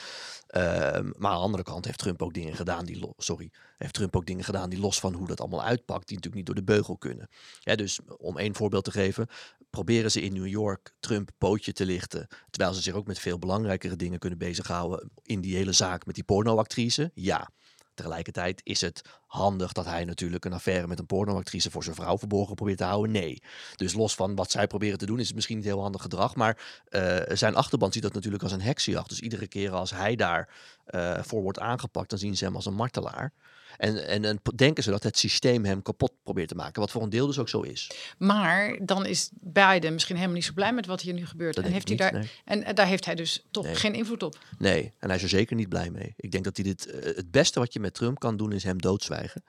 Ehm, 0.48 1.12
maar 1.18 1.32
aan 1.32 1.38
de 1.38 1.44
andere 1.44 1.64
kant 1.64 1.86
heeft 1.86 1.98
Trump 2.00 2.22
ook 2.22 2.34
dingen 2.34 2.56
gedaan 2.56 2.86
die, 2.86 3.00
lo- 3.00 3.14
sorry, 3.18 3.52
heeft 3.78 3.94
Trump 3.94 4.16
ook 4.16 4.26
dingen 4.26 4.44
gedaan 4.44 4.70
die 4.70 4.80
los 4.80 5.00
van 5.00 5.14
hoe 5.14 5.28
dat 5.28 5.40
allemaal 5.40 5.64
uitpakt, 5.64 6.08
die 6.08 6.16
natuurlijk 6.16 6.36
niet 6.36 6.46
door 6.46 6.66
de 6.66 6.74
beugel 6.74 6.98
kunnen. 6.98 7.30
Ja, 7.60 7.76
dus 7.76 8.00
om 8.18 8.38
één 8.38 8.56
voorbeeld 8.56 8.84
te 8.84 8.92
geven, 8.92 9.28
proberen 9.70 10.12
ze 10.12 10.22
in 10.22 10.34
New 10.34 10.48
York 10.48 10.94
Trump 11.00 11.30
pootje 11.38 11.74
te 11.74 11.86
lichten, 11.86 12.28
terwijl 12.50 12.74
ze 12.76 12.82
zich 12.82 12.94
ook 12.94 13.08
met 13.08 13.20
veel 13.20 13.40
belangrijkere 13.40 13.96
dingen 13.96 14.20
kunnen 14.20 14.40
bezighouden 14.40 15.12
in 15.24 15.42
die 15.42 15.56
hele 15.56 15.72
zaak 15.72 16.06
met 16.06 16.16
die 16.16 16.24
pornoactrice? 16.24 17.12
Ja. 17.14 17.50
Tegelijkertijd 17.98 18.62
is 18.64 18.82
het 18.82 19.02
handig 19.26 19.72
dat 19.72 19.86
hij 19.86 20.06
natuurlijk 20.06 20.46
een 20.46 20.54
affaire 20.54 20.88
met 20.88 21.00
een 21.00 21.06
pornoactrice 21.06 21.72
voor 21.72 21.84
zijn 21.84 21.96
vrouw 21.96 22.18
verborgen 22.18 22.56
probeert 22.56 22.78
te 22.78 22.84
houden? 22.84 23.12
Nee. 23.12 23.42
Dus 23.76 23.94
los 23.94 24.16
van 24.16 24.36
wat 24.36 24.52
zij 24.52 24.68
proberen 24.68 24.98
te 24.98 25.06
doen, 25.06 25.20
is 25.20 25.26
het 25.26 25.36
misschien 25.36 25.58
niet 25.58 25.66
heel 25.66 25.82
handig 25.82 26.02
gedrag. 26.02 26.36
Maar 26.36 26.82
eh, 26.86 27.18
zijn 27.28 27.56
achterban 27.56 27.92
ziet 27.92 28.04
dat 28.04 28.14
natuurlijk 28.14 28.44
als 28.44 28.52
een 28.52 28.62
heksenjacht. 28.62 29.10
Dus 29.10 29.20
iedere 29.20 29.48
keer 29.48 29.72
als 29.72 29.92
hij 29.92 30.16
daar 30.16 30.50
eh, 30.86 31.24
voor 31.24 31.42
wordt 31.42 31.60
aangepakt, 31.60 32.10
dan 32.10 32.20
zien 32.20 32.38
ze 32.38 32.46
hem 32.46 32.56
als 32.56 32.66
een 32.66 32.74
martelaar. 32.74 33.34
En, 33.78 34.08
en, 34.08 34.26
en 34.26 34.40
denken 34.56 34.84
ze 34.84 34.90
dat 34.90 35.04
het 35.04 35.18
systeem 35.18 35.66
hem 35.66 35.82
kapot 35.82 36.12
probeert 36.24 36.48
te 36.48 36.56
maken. 36.56 36.82
Wat 36.82 36.92
voor 36.92 37.04
een 37.04 37.10
deel 37.10 37.28
dus 37.28 37.40
ook 37.40 37.50
zo 37.50 37.62
is. 37.62 37.92
maar 38.18 38.78
dan 38.82 39.06
is 39.06 39.30
Biden 39.34 39.94
misschien 39.94 40.16
helemaal 40.16 40.36
niet 40.36 40.46
zo 40.46 40.54
blij 40.54 40.74
met 40.74 40.86
wat 40.86 41.02
hier 41.02 41.14
nu 41.14 41.26
gebeurt. 41.26 41.56
Dat 41.56 41.66
en, 41.66 41.72
heeft 41.72 41.88
hij 41.88 41.98
daar, 41.98 42.32
en, 42.46 42.64
eh, 42.64 42.74
daar 42.74 42.88
heeft 42.88 43.06
hij 43.06 43.16
dus 43.16 43.46
toch 43.52 43.66
Nee. 43.66 43.76
geen 43.76 43.94
invloed 43.94 44.24
op. 44.24 44.38
Nee, 44.58 44.94
en 45.00 45.08
hij 45.08 45.18
is 45.18 45.24
er 45.24 45.30
zeker 45.30 45.56
niet 45.56 45.70
blij 45.70 45.90
mee. 45.90 46.14
Ik 46.18 46.32
denk 46.32 46.44
dat 46.44 46.58
hij 46.58 46.66
dit. 46.66 46.86
eh, 46.86 47.16
het 47.16 47.32
beste 47.32 47.60
wat 47.60 47.74
je 47.74 47.80
met 47.80 47.94
Trump 47.94 48.20
kan 48.20 48.38
doen, 48.38 48.52
is 48.52 48.64
hem 48.64 48.82
doodzwijgen. 48.82 49.44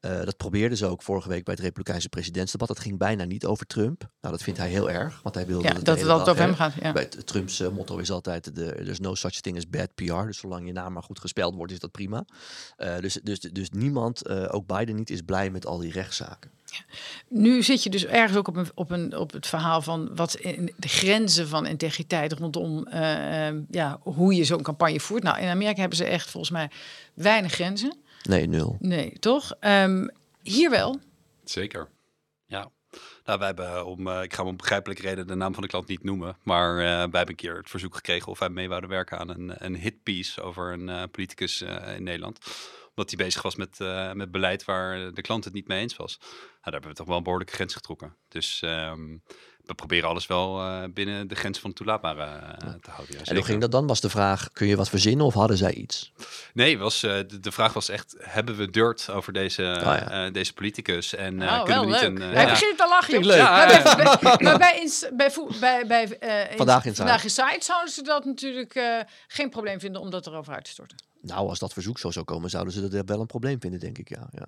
Eh, 0.00 0.24
dat 0.24 0.36
probeerden 0.36 0.78
ze 0.78 0.86
ook 0.86 1.02
vorige 1.02 1.28
week 1.28 1.44
bij 1.44 1.54
het 1.54 1.62
Republikeinse 1.62 2.08
presidentsdebat. 2.08 2.68
Dat 2.68 2.78
ging 2.78 2.98
bijna 2.98 3.24
niet 3.24 3.44
over 3.44 3.66
Trump. 3.66 4.08
Nou, 4.20 4.34
dat 4.34 4.42
vindt 4.42 4.58
hij 4.58 4.68
heel 4.68 4.90
erg, 4.90 5.20
want 5.22 5.34
hij 5.34 5.46
wilde 5.46 5.68
Ja, 5.68 5.72
dat 5.72 6.00
het 6.00 6.08
altijd 6.08 6.28
over 6.28 6.42
hem 6.42 6.54
gaat. 6.54 6.72
Ja. 6.80 6.92
Bij 6.92 7.02
het, 7.02 7.26
Trumps 7.26 7.60
eh, 7.60 7.68
motto 7.68 7.96
is 7.96 8.10
altijd: 8.10 8.54
de, 8.54 8.72
there's 8.74 9.00
no 9.00 9.14
such 9.14 9.40
thing 9.40 9.56
as 9.56 9.68
bad 9.68 9.94
PR. 9.94 10.26
Dus 10.26 10.38
zolang 10.38 10.66
je 10.66 10.72
naam 10.72 10.92
maar 10.92 11.02
goed 11.02 11.20
gespeld 11.20 11.54
wordt, 11.54 11.72
is 11.72 11.78
dat 11.78 11.90
prima. 11.90 12.24
Eh, 12.76 12.98
dus, 12.98 13.18
dus, 13.22 13.40
dus 13.40 13.70
niemand, 13.70 14.28
ook 14.28 14.66
Biden 14.66 14.96
niet, 14.96 15.10
is 15.10 15.20
blij 15.20 15.50
met 15.50 15.66
al 15.66 15.78
die 15.78 15.92
rechtszaken. 15.92 16.50
Nu 17.28 17.62
zit 17.62 17.82
je 17.82 17.90
dus 17.90 18.04
ergens 18.04 18.38
ook 18.38 18.48
op, 18.48 18.56
een, 18.56 18.70
op, 18.74 18.90
een, 18.90 19.16
op 19.16 19.32
het 19.32 19.46
verhaal 19.46 19.82
van 19.82 20.14
wat 20.14 20.34
in 20.34 20.72
de 20.76 20.88
grenzen 20.88 21.48
van 21.48 21.66
integriteit 21.66 22.32
rondom 22.32 22.86
ja, 23.70 23.98
hoe 24.02 24.34
je 24.34 24.44
zo'n 24.44 24.62
campagne 24.62 25.00
voert. 25.00 25.22
Nou, 25.22 25.38
in 25.38 25.48
Amerika 25.48 25.80
hebben 25.80 25.98
ze 25.98 26.04
echt 26.04 26.30
volgens 26.30 26.52
mij 26.52 26.70
weinig 27.14 27.52
grenzen. 27.52 27.96
Nee, 28.28 28.46
nul. 28.46 28.76
Nee, 28.80 29.18
toch? 29.18 29.52
Ehm, 29.60 30.08
hier 30.42 30.70
wel. 30.70 31.00
Zeker. 31.44 31.88
Ja. 32.46 32.70
Nou, 33.24 33.38
wij 33.38 33.46
hebben 33.46 33.86
om, 33.86 34.06
uh, 34.06 34.22
ik 34.22 34.34
ga 34.34 34.44
om 34.44 34.56
begrijpelijke 34.56 35.02
reden 35.02 35.26
de 35.26 35.34
naam 35.34 35.54
van 35.54 35.62
de 35.62 35.68
klant 35.68 35.88
niet 35.88 36.04
noemen. 36.04 36.36
Maar 36.42 36.70
uh, 36.70 36.78
wij 36.78 36.98
hebben 36.98 37.28
een 37.28 37.34
keer 37.34 37.56
het 37.56 37.70
verzoek 37.70 37.94
gekregen 37.94 38.28
of 38.28 38.38
wij 38.38 38.48
mee 38.48 38.68
wouden 38.68 38.90
werken 38.90 39.18
aan 39.18 39.28
een, 39.28 39.64
een 39.64 39.76
hitpiece 39.76 40.42
over 40.42 40.72
een 40.72 40.88
uh, 40.88 41.02
politicus 41.10 41.62
in 41.96 42.02
Nederland. 42.02 42.38
Omdat 42.88 43.10
hij 43.16 43.24
bezig 43.24 43.42
was 43.42 43.56
met, 43.56 43.78
met 44.14 44.30
beleid 44.30 44.64
waar 44.64 45.14
de 45.14 45.22
klant 45.22 45.44
het 45.44 45.52
niet 45.52 45.68
mee 45.68 45.80
eens 45.80 45.96
was. 45.96 46.18
Nou, 46.18 46.30
daar 46.62 46.72
hebben 46.72 46.90
we 46.90 46.96
toch 46.96 47.06
wel 47.06 47.16
een 47.16 47.22
behoorlijke 47.22 47.54
grens 47.54 47.74
getrokken. 47.74 48.16
Dus 48.28 48.62
um, 48.64 49.22
we 49.68 49.74
proberen 49.74 50.08
alles 50.08 50.26
wel 50.26 50.60
uh, 50.60 50.82
binnen 50.94 51.28
de 51.28 51.34
grens 51.34 51.58
van 51.58 51.72
toelaatbare 51.72 52.24
uh, 52.24 52.72
te 52.80 52.90
houden. 52.90 53.16
Ja, 53.18 53.24
en 53.24 53.34
hoe 53.34 53.44
ging 53.44 53.60
dat 53.60 53.70
dan? 53.70 53.86
Was 53.86 54.00
de 54.00 54.08
vraag, 54.08 54.48
kun 54.52 54.66
je 54.66 54.76
wat 54.76 54.88
verzinnen 54.88 55.26
of 55.26 55.34
hadden 55.34 55.56
zij 55.56 55.72
iets? 55.72 56.12
Nee, 56.54 56.78
was, 56.78 57.04
uh, 57.04 57.10
de, 57.10 57.40
de, 57.40 57.52
vraag 57.52 57.72
was 57.72 57.88
echt, 57.88 58.14
hebben 58.18 58.56
we 58.56 58.70
dirt 58.70 59.10
over 59.10 59.32
deze, 59.32 59.62
oh, 59.62 59.82
ja. 59.82 60.30
deze 60.30 60.52
politicus? 60.52 61.14
En 61.14 61.42
oh, 61.42 61.62
kunnen 61.64 61.80
we 61.80 61.86
niet 61.86 62.00
leuk. 62.00 62.18
een... 62.18 62.20
Hij 62.20 62.46
begint 62.46 62.78
te 62.78 62.86
lachen. 62.88 63.26
Leuk. 63.26 63.36
Ja, 63.36 63.66
maar 63.84 64.18
bij, 64.20 64.36
bij, 64.36 64.58
bij, 64.58 64.80
ins, 64.80 65.08
bij, 65.16 65.32
bij, 65.60 65.86
bij 65.86 66.18
Vandaag 66.56 66.84
in 66.84 66.94
Vandaag 66.94 67.22
in 67.22 67.30
Site 67.30 67.58
zouden 67.60 67.92
ze 67.92 68.02
dat 68.02 68.24
natuurlijk 68.24 69.02
geen 69.28 69.50
probleem 69.50 69.80
vinden 69.80 70.00
om 70.00 70.10
dat 70.10 70.26
erover 70.26 70.54
uit 70.54 70.64
te 70.64 70.70
storten. 70.70 70.96
Nou, 71.20 71.48
als 71.48 71.58
dat 71.58 71.72
verzoek 71.72 71.98
zo 71.98 72.10
zou 72.10 72.24
komen, 72.24 72.50
zouden 72.50 72.72
ze 72.72 72.88
dat 72.88 73.02
wel 73.06 73.20
een 73.20 73.26
probleem 73.26 73.60
vinden, 73.60 73.80
denk 73.80 73.98
ik, 73.98 74.08
ja. 74.08 74.28
ja. 74.32 74.46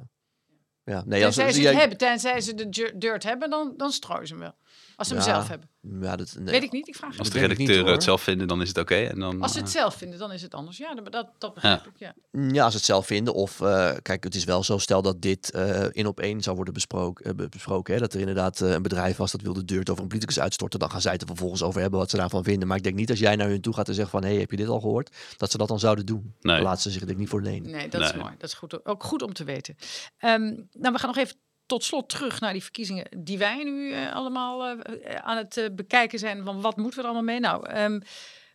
Ja, 0.91 1.03
nee, 1.07 1.21
tenzij 1.21 1.47
als, 1.47 1.55
ze 1.55 1.63
het 1.63 1.77
hebben, 1.77 1.99
tenzij 1.99 2.41
ze 2.41 2.55
de 2.55 2.93
dirt 2.99 3.23
hebben, 3.23 3.51
dan, 3.51 3.75
dan 3.77 3.93
strooien 3.93 4.27
ze 4.27 4.33
hem 4.33 4.43
wel. 4.43 4.55
Als 4.97 5.09
ze 5.09 5.15
hem 5.15 5.23
zelf 5.23 5.49
hebben. 5.49 5.69
Ja, 6.01 6.17
dat, 6.17 6.37
nee. 6.39 6.53
Weet 6.53 6.63
ik 6.63 6.73
niet, 6.73 6.89
ik 6.89 6.97
vraag 6.97 7.19
Als 7.19 7.31
de 7.31 7.39
redacteuren 7.39 7.93
het 7.93 8.03
zelf 8.03 8.23
vinden, 8.23 8.49
dan 8.49 8.63
is 8.63 8.69
het 8.69 8.79
oké. 8.79 8.95
en 8.95 9.19
dan, 9.19 9.43
Als 9.43 9.53
ze 9.53 9.59
het 9.59 9.67
uh... 9.67 9.73
zelf 9.75 9.95
vinden, 9.95 10.19
dan 10.19 10.33
is 10.33 10.43
het 10.43 10.55
anders. 10.55 10.77
Ja, 10.77 10.95
dat, 10.95 11.29
dat 11.39 11.55
begrijp 11.55 11.85
ja. 11.85 11.91
ik, 11.91 12.15
ja. 12.33 12.43
Ja, 12.53 12.63
als 12.63 12.73
ze 12.73 12.77
het 12.77 12.87
zelf 12.87 13.07
vinden. 13.07 13.35
Of, 13.35 13.61
uh, 13.61 13.91
kijk, 14.03 14.25
het 14.25 14.35
is 14.35 14.45
wel 14.45 14.65
zo, 14.65 14.79
stel 14.79 15.03
dat 15.03 15.23
dit 15.23 15.53
uh, 15.57 15.87
in 15.91 16.07
op 16.07 16.21
één 16.21 16.41
zou 16.41 16.57
worden 16.57 16.75
besproken. 16.75 17.37
besproken 17.51 17.95
hè, 17.95 18.01
dat 18.01 18.15
er 18.15 18.21
inderdaad 18.21 18.61
een 18.61 18.83
bedrijf 18.83 19.17
was 19.17 19.33
dat 19.33 19.41
wilde 19.41 19.65
dirt 19.65 19.91
over 19.91 20.03
een 20.03 20.09
politicus 20.09 20.41
uitstorten. 20.41 20.79
Dan 20.79 20.91
gaan 20.91 21.01
zij 21.01 21.13
het 21.13 21.21
er 21.21 21.27
vervolgens 21.27 21.63
over 21.63 21.81
hebben 21.81 21.99
wat 21.99 22.11
ze 22.11 22.17
daarvan 22.17 22.45
vinden. 22.45 22.69
Maar 22.69 22.77
ik 22.77 22.83
denk 22.83 22.97
niet 22.97 23.11
als 23.11 23.19
jij 23.19 23.37
naar 23.37 23.49
hun 23.49 23.61
toe 23.61 23.75
gaat 23.75 23.89
en 23.89 23.95
zegt 23.95 24.11
van... 24.11 24.23
hé, 24.23 24.31
hey, 24.31 24.39
heb 24.39 24.51
je 24.51 24.57
dit 24.57 24.69
al 24.69 24.81
gehoord? 24.81 25.17
Dat 25.37 25.51
ze 25.51 25.59
dat 25.59 25.69
dan 25.69 25.79
zouden 25.79 26.07
doen. 26.07 26.35
Nee. 26.41 26.55
Dan 26.55 26.65
laten 26.65 26.83
ze 26.83 26.91
zich 26.91 27.01
denk 27.01 27.13
ik 27.13 27.19
niet 27.19 27.29
voor 27.29 27.43
lenen. 27.43 27.71
Nee, 27.71 27.89
dat 27.89 28.01
nee. 28.01 28.11
is 28.11 28.17
mooi. 28.17 28.35
Dat 28.39 28.49
is 28.49 28.55
goed, 28.55 28.87
ook 28.87 29.05
goed 29.05 29.23
om 29.23 29.33
te 29.33 29.45
weten. 29.45 29.77
Um, 30.21 30.69
nou, 30.81 30.93
we 30.93 30.99
gaan 30.99 31.09
nog 31.09 31.19
even 31.19 31.37
tot 31.67 31.85
slot 31.85 32.09
terug 32.09 32.41
naar 32.41 32.53
die 32.53 32.63
verkiezingen 32.63 33.07
die 33.17 33.39
wij 33.39 33.65
nu 33.65 33.89
uh, 33.89 34.15
allemaal 34.15 34.71
uh, 34.71 34.81
aan 35.15 35.37
het 35.37 35.57
uh, 35.57 35.67
bekijken 35.73 36.19
zijn. 36.19 36.45
Van 36.45 36.61
wat 36.61 36.77
moeten 36.77 36.95
we 37.01 37.01
er 37.01 37.13
allemaal 37.13 37.35
mee? 37.35 37.41
Nou, 37.41 37.79
um, 37.79 38.03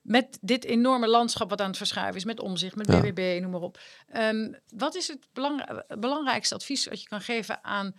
met 0.01 0.37
dit 0.41 0.63
enorme 0.63 1.07
landschap 1.07 1.49
wat 1.49 1.61
aan 1.61 1.67
het 1.67 1.77
verschuiven 1.77 2.15
is, 2.15 2.25
met 2.25 2.39
omzicht, 2.39 2.75
met 2.75 2.87
BBB, 2.87 3.33
ja. 3.35 3.41
noem 3.41 3.51
maar 3.51 3.61
op. 3.61 3.79
Um, 4.15 4.55
wat 4.69 4.95
is 4.95 5.07
het 5.07 5.27
belang 5.33 5.81
belangrijkste 5.99 6.55
advies 6.55 6.87
wat 6.87 7.01
je 7.01 7.07
kan 7.07 7.21
geven 7.21 7.63
aan, 7.63 7.95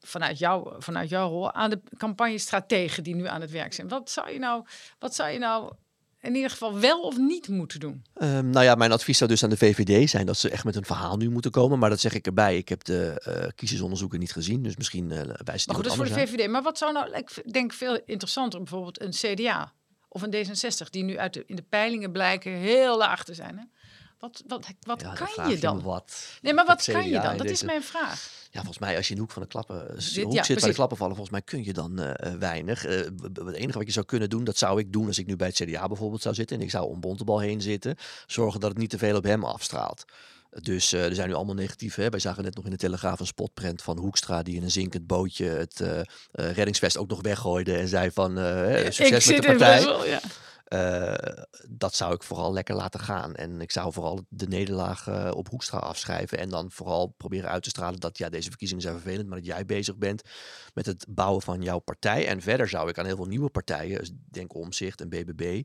vanuit, 0.00 0.38
jou, 0.38 0.74
vanuit 0.78 1.08
jouw 1.08 1.28
rol, 1.28 1.52
aan 1.52 1.70
de 1.70 1.80
campagnestrategen 1.96 3.02
die 3.02 3.14
nu 3.14 3.26
aan 3.26 3.40
het 3.40 3.50
werk 3.50 3.72
zijn? 3.72 3.88
Wat 3.88 4.10
zou 4.10 4.30
je 4.30 4.38
nou, 4.38 4.64
wat 4.98 5.14
zou 5.14 5.30
je 5.30 5.38
nou 5.38 5.72
in 6.24 6.34
ieder 6.34 6.50
geval 6.50 6.78
wel 6.78 7.00
of 7.00 7.18
niet 7.18 7.48
moeten 7.48 7.80
doen? 7.80 8.04
Um, 8.22 8.50
nou 8.50 8.64
ja, 8.64 8.74
mijn 8.74 8.92
advies 8.92 9.18
zou 9.18 9.30
dus 9.30 9.44
aan 9.44 9.50
de 9.50 9.56
VVD 9.56 10.10
zijn 10.10 10.26
dat 10.26 10.36
ze 10.36 10.50
echt 10.50 10.64
met 10.64 10.76
een 10.76 10.84
verhaal 10.84 11.16
nu 11.16 11.30
moeten 11.30 11.50
komen. 11.50 11.78
Maar 11.78 11.90
dat 11.90 12.00
zeg 12.00 12.14
ik 12.14 12.26
erbij. 12.26 12.56
Ik 12.56 12.68
heb 12.68 12.84
de 12.84 13.22
uh, 13.28 13.48
kiezersonderzoeken 13.54 14.18
niet 14.18 14.32
gezien, 14.32 14.62
dus 14.62 14.76
misschien 14.76 15.04
uh, 15.04 15.16
wijst 15.18 15.36
het 15.36 15.46
Maar 15.46 15.74
goed, 15.74 15.84
dat 15.84 15.92
is 15.92 15.98
voor 15.98 16.04
de 16.04 16.26
VVD. 16.26 16.48
Maar 16.48 16.62
wat 16.62 16.78
zou 16.78 16.92
nou, 16.92 17.12
ik 17.12 17.52
denk 17.52 17.72
veel 17.72 18.00
interessanter, 18.06 18.58
bijvoorbeeld 18.58 19.00
een 19.00 19.10
CDA 19.10 19.72
of 20.08 20.22
een 20.22 20.34
D66, 20.34 20.90
die 20.90 21.04
nu 21.04 21.18
uit 21.18 21.32
de, 21.34 21.44
in 21.46 21.56
de 21.56 21.64
peilingen 21.68 22.12
blijken 22.12 22.52
heel 22.52 22.98
laag 22.98 23.24
te 23.24 23.34
zijn. 23.34 23.58
Hè? 23.58 23.64
Wat, 24.24 24.42
wat, 24.46 24.66
wat 24.80 25.00
ja, 25.00 25.12
kan 25.12 25.50
je 25.50 25.58
dan? 25.58 25.82
Wat, 25.82 26.38
nee, 26.42 26.54
maar 26.54 26.66
wat 26.66 26.84
kan 26.84 27.08
je 27.08 27.20
dan? 27.20 27.36
Dat 27.36 27.46
is 27.46 27.62
mijn 27.62 27.82
vraag. 27.82 28.30
Ja, 28.50 28.60
volgens 28.60 28.78
mij 28.78 28.96
als 28.96 29.04
je 29.04 29.10
in 29.10 29.16
de 29.16 29.22
hoek 29.22 29.32
van 29.32 29.42
de 29.42 29.48
klappen 29.48 29.94
ja, 30.30 30.42
zit 30.42 30.60
waar 30.60 30.68
de 30.68 30.74
klappen 30.74 30.96
vallen, 30.96 31.16
volgens 31.16 31.36
mij 31.36 31.42
kun 31.42 31.64
je 31.64 31.72
dan 31.72 31.98
eh, 31.98 32.32
eh, 32.32 32.38
weinig. 32.38 32.84
Eh, 32.84 32.98
het 33.22 33.54
enige 33.54 33.78
wat 33.78 33.86
je 33.86 33.92
zou 33.92 34.06
kunnen 34.06 34.30
doen, 34.30 34.44
dat 34.44 34.56
zou 34.56 34.78
ik 34.78 34.92
doen 34.92 35.06
als 35.06 35.18
ik 35.18 35.26
nu 35.26 35.36
bij 35.36 35.46
het 35.46 35.56
CDA 35.56 35.86
bijvoorbeeld 35.86 36.22
zou 36.22 36.34
zitten 36.34 36.56
en 36.56 36.62
ik 36.62 36.70
zou 36.70 36.88
om 36.88 37.00
Bontebal 37.00 37.38
heen 37.38 37.60
zitten, 37.60 37.96
zorgen 38.26 38.60
dat 38.60 38.70
het 38.70 38.78
niet 38.78 38.90
te 38.90 38.98
veel 38.98 39.16
op 39.16 39.24
hem 39.24 39.44
afstraalt. 39.44 40.04
Dus 40.62 40.92
eh, 40.92 41.04
er 41.04 41.14
zijn 41.14 41.28
nu 41.28 41.34
allemaal 41.34 41.54
negatieve. 41.54 42.00
Hè? 42.00 42.08
Wij 42.08 42.20
zagen 42.20 42.42
net 42.44 42.54
nog 42.54 42.64
in 42.64 42.70
de 42.70 42.76
Telegraaf 42.76 43.20
een 43.20 43.26
spotprint 43.26 43.82
van 43.82 43.98
Hoekstra 43.98 44.42
die 44.42 44.56
in 44.56 44.62
een 44.62 44.70
zinkend 44.70 45.06
bootje 45.06 45.46
het 45.46 45.80
eh, 45.80 46.00
eh, 46.00 46.06
reddingsvest 46.32 46.96
ook 46.96 47.08
nog 47.08 47.22
weggooide 47.22 47.76
en 47.76 47.88
zei 47.88 48.10
van 48.10 48.38
eh, 48.38 48.84
succes 48.84 49.00
ik 49.00 49.10
met 49.10 49.22
zit 49.22 49.42
de 49.42 49.46
partij. 49.46 49.82
Brussel, 49.82 50.06
ja. 50.06 50.20
Eh, 50.74 51.42
dat 51.68 51.94
zou 51.94 52.14
ik 52.14 52.22
vooral 52.22 52.52
lekker 52.52 52.74
laten 52.74 53.00
gaan. 53.00 53.34
En 53.34 53.60
ik 53.60 53.70
zou 53.70 53.92
vooral 53.92 54.26
de 54.28 54.46
nederlaag 54.46 55.08
eh, 55.08 55.30
op 55.34 55.48
Hoekstra 55.48 55.78
afschrijven. 55.78 56.38
En 56.38 56.48
dan 56.48 56.70
vooral 56.70 57.06
proberen 57.06 57.50
uit 57.50 57.62
te 57.62 57.68
stralen 57.68 58.00
dat 58.00 58.18
ja, 58.18 58.28
deze 58.28 58.48
verkiezingen 58.48 58.82
zijn 58.82 58.94
vervelend. 58.94 59.28
Maar 59.28 59.38
dat 59.38 59.46
jij 59.46 59.66
bezig 59.66 59.96
bent 59.96 60.22
met 60.74 60.86
het 60.86 61.06
bouwen 61.08 61.42
van 61.42 61.62
jouw 61.62 61.78
partij. 61.78 62.26
En 62.26 62.40
verder 62.40 62.68
zou 62.68 62.88
ik 62.88 62.98
aan 62.98 63.06
heel 63.06 63.16
veel 63.16 63.24
nieuwe 63.24 63.50
partijen, 63.50 63.98
dus 63.98 64.10
denk 64.30 64.54
Omzicht 64.54 65.00
en 65.00 65.08
BBB, 65.08 65.62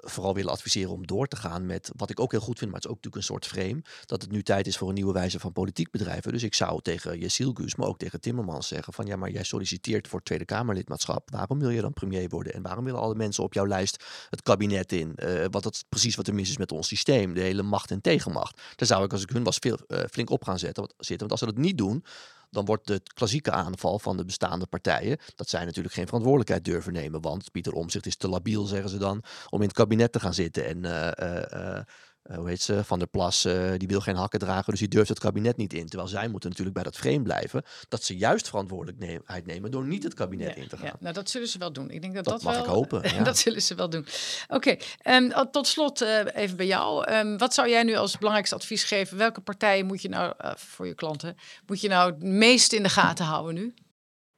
vooral 0.00 0.34
willen 0.34 0.52
adviseren 0.52 0.92
om 0.92 1.06
door 1.06 1.26
te 1.26 1.36
gaan 1.36 1.66
met 1.66 1.90
wat 1.96 2.10
ik 2.10 2.20
ook 2.20 2.30
heel 2.30 2.40
goed 2.40 2.58
vind, 2.58 2.70
maar 2.70 2.80
het 2.80 2.90
is 2.90 2.96
ook 2.96 3.04
natuurlijk 3.04 3.22
een 3.22 3.34
soort 3.34 3.46
frame, 3.46 3.82
dat 4.04 4.22
het 4.22 4.30
nu 4.30 4.42
tijd 4.42 4.66
is 4.66 4.76
voor 4.76 4.88
een 4.88 4.94
nieuwe 4.94 5.12
wijze 5.12 5.40
van 5.40 5.52
politiek 5.52 5.90
bedrijven. 5.90 6.32
Dus 6.32 6.42
ik 6.42 6.54
zou 6.54 6.82
tegen 6.82 7.18
Jessiel 7.18 7.52
Guus, 7.52 7.74
maar 7.74 7.88
ook 7.88 7.98
tegen 7.98 8.20
Timmermans 8.20 8.68
zeggen 8.68 8.92
van 8.92 9.06
ja, 9.06 9.16
maar 9.16 9.30
jij 9.30 9.42
solliciteert 9.42 10.08
voor 10.08 10.22
Tweede 10.22 10.44
Kamerlidmaatschap. 10.44 11.30
Waarom 11.30 11.58
wil 11.58 11.70
je 11.70 11.80
dan 11.80 11.92
premier 11.92 12.28
worden? 12.28 12.52
En 12.52 12.62
waarom 12.62 12.84
willen 12.84 13.00
alle 13.00 13.14
mensen 13.14 13.44
op 13.44 13.54
jouw 13.54 13.66
lijst 13.66 14.04
het 14.30 14.42
kabinet 14.42 14.92
in? 14.92 15.14
Eh, 15.14 15.44
wat 15.50 15.62
dat 15.62 15.74
is 15.74 15.84
precies 15.88 16.16
wat 16.16 16.26
er 16.26 16.34
mis 16.34 16.50
is 16.50 16.58
met 16.58 16.72
ons 16.72 16.88
systeem, 16.88 17.34
de 17.34 17.40
hele 17.40 17.62
macht 17.62 17.90
en 17.90 18.00
tegenmacht. 18.00 18.60
Daar 18.76 18.88
zou 18.88 19.04
ik 19.04 19.12
als 19.12 19.22
ik 19.22 19.30
hun 19.30 19.44
was 19.44 19.56
veel, 19.56 19.78
eh, 19.86 20.00
flink 20.10 20.30
op 20.30 20.44
gaan 20.44 20.58
zetten, 20.58 20.84
zitten. 20.96 21.18
Want 21.18 21.30
als 21.30 21.40
ze 21.40 21.46
dat 21.46 21.56
niet 21.56 21.78
doen, 21.78 22.04
dan 22.50 22.64
wordt 22.64 22.86
de 22.86 23.00
klassieke 23.14 23.50
aanval 23.50 23.98
van 23.98 24.16
de 24.16 24.24
bestaande 24.24 24.66
partijen, 24.66 25.18
dat 25.34 25.48
zij 25.48 25.64
natuurlijk 25.64 25.94
geen 25.94 26.06
verantwoordelijkheid 26.06 26.64
durven 26.64 26.92
nemen. 26.92 27.20
Want 27.20 27.50
Pieter 27.50 27.72
Omzicht 27.72 28.06
is 28.06 28.16
te 28.16 28.28
labiel, 28.28 28.64
zeggen 28.64 28.90
ze 28.90 28.98
dan, 28.98 29.22
om 29.50 29.60
in 29.60 29.66
het 29.66 29.76
kabinet 29.76 30.12
te 30.12 30.20
gaan 30.20 30.34
zitten. 30.34 30.66
En 30.66 30.84
eh, 30.84 31.08
eh, 31.18 31.76
eh, 31.76 31.84
hoe 32.34 32.48
heet 32.48 32.62
ze, 32.62 32.84
Van 32.84 32.98
der 32.98 33.08
Plas, 33.08 33.44
eh, 33.44 33.70
die 33.76 33.88
wil 33.88 34.00
geen 34.00 34.16
hakken 34.16 34.38
dragen, 34.38 34.70
dus 34.70 34.78
die 34.80 34.88
durft 34.88 35.08
het 35.08 35.18
kabinet 35.18 35.56
niet 35.56 35.72
in. 35.72 35.86
Terwijl 35.86 36.08
zij 36.10 36.28
moeten 36.28 36.48
natuurlijk 36.48 36.76
bij 36.76 36.84
dat 36.84 36.96
frame 36.96 37.22
blijven, 37.22 37.62
dat 37.88 38.02
ze 38.04 38.16
juist 38.16 38.48
verantwoordelijkheid 38.48 39.46
nemen 39.46 39.70
door 39.70 39.86
niet 39.86 40.02
het 40.02 40.14
kabinet 40.14 40.48
Ja, 40.48 40.62
in 40.62 40.68
te 40.68 40.76
ja, 40.82 40.88
gaan. 40.88 40.96
nou, 41.00 41.14
dat 41.14 41.30
zullen 41.30 41.48
ze 41.48 41.58
wel 41.58 41.72
doen. 41.72 41.90
Ik 41.90 42.00
denk 42.02 42.14
dat 42.14 42.24
Dat 42.24 42.32
dat, 42.34 42.42
mag 42.42 42.52
wel, 42.54 42.62
ik 42.64 42.68
hopen, 42.70 43.02
ja. 43.16 43.22
dat 43.22 43.38
zullen 43.38 43.62
ze 43.62 43.74
wel 43.74 43.90
doen. 43.90 44.06
Oké, 44.48 44.76
en 45.02 45.32
eh, 45.32 45.40
tot 45.50 45.66
slot 45.66 46.00
eh, 46.00 46.18
even 46.34 46.56
bij 46.56 46.66
jou. 46.66 47.04
Ehm, 47.04 47.36
wat 47.36 47.54
zou 47.54 47.68
jij 47.68 47.82
nu 47.82 47.94
als 47.94 48.16
belangrijkste 48.16 48.54
advies 48.56 48.84
geven? 48.84 49.16
Welke 49.16 49.40
partijen 49.40 49.86
moet 49.86 50.02
je 50.02 50.08
nou, 50.08 50.32
eh, 50.38 50.50
voor 50.56 50.86
je 50.86 50.94
klanten, 50.94 51.36
moet 51.66 51.80
je 51.80 51.88
nou 51.88 52.10
het 52.12 52.22
meest 52.22 52.72
in 52.72 52.82
de 52.82 52.88
gaten 52.88 53.24
houden 53.24 53.54
nu? 53.54 53.74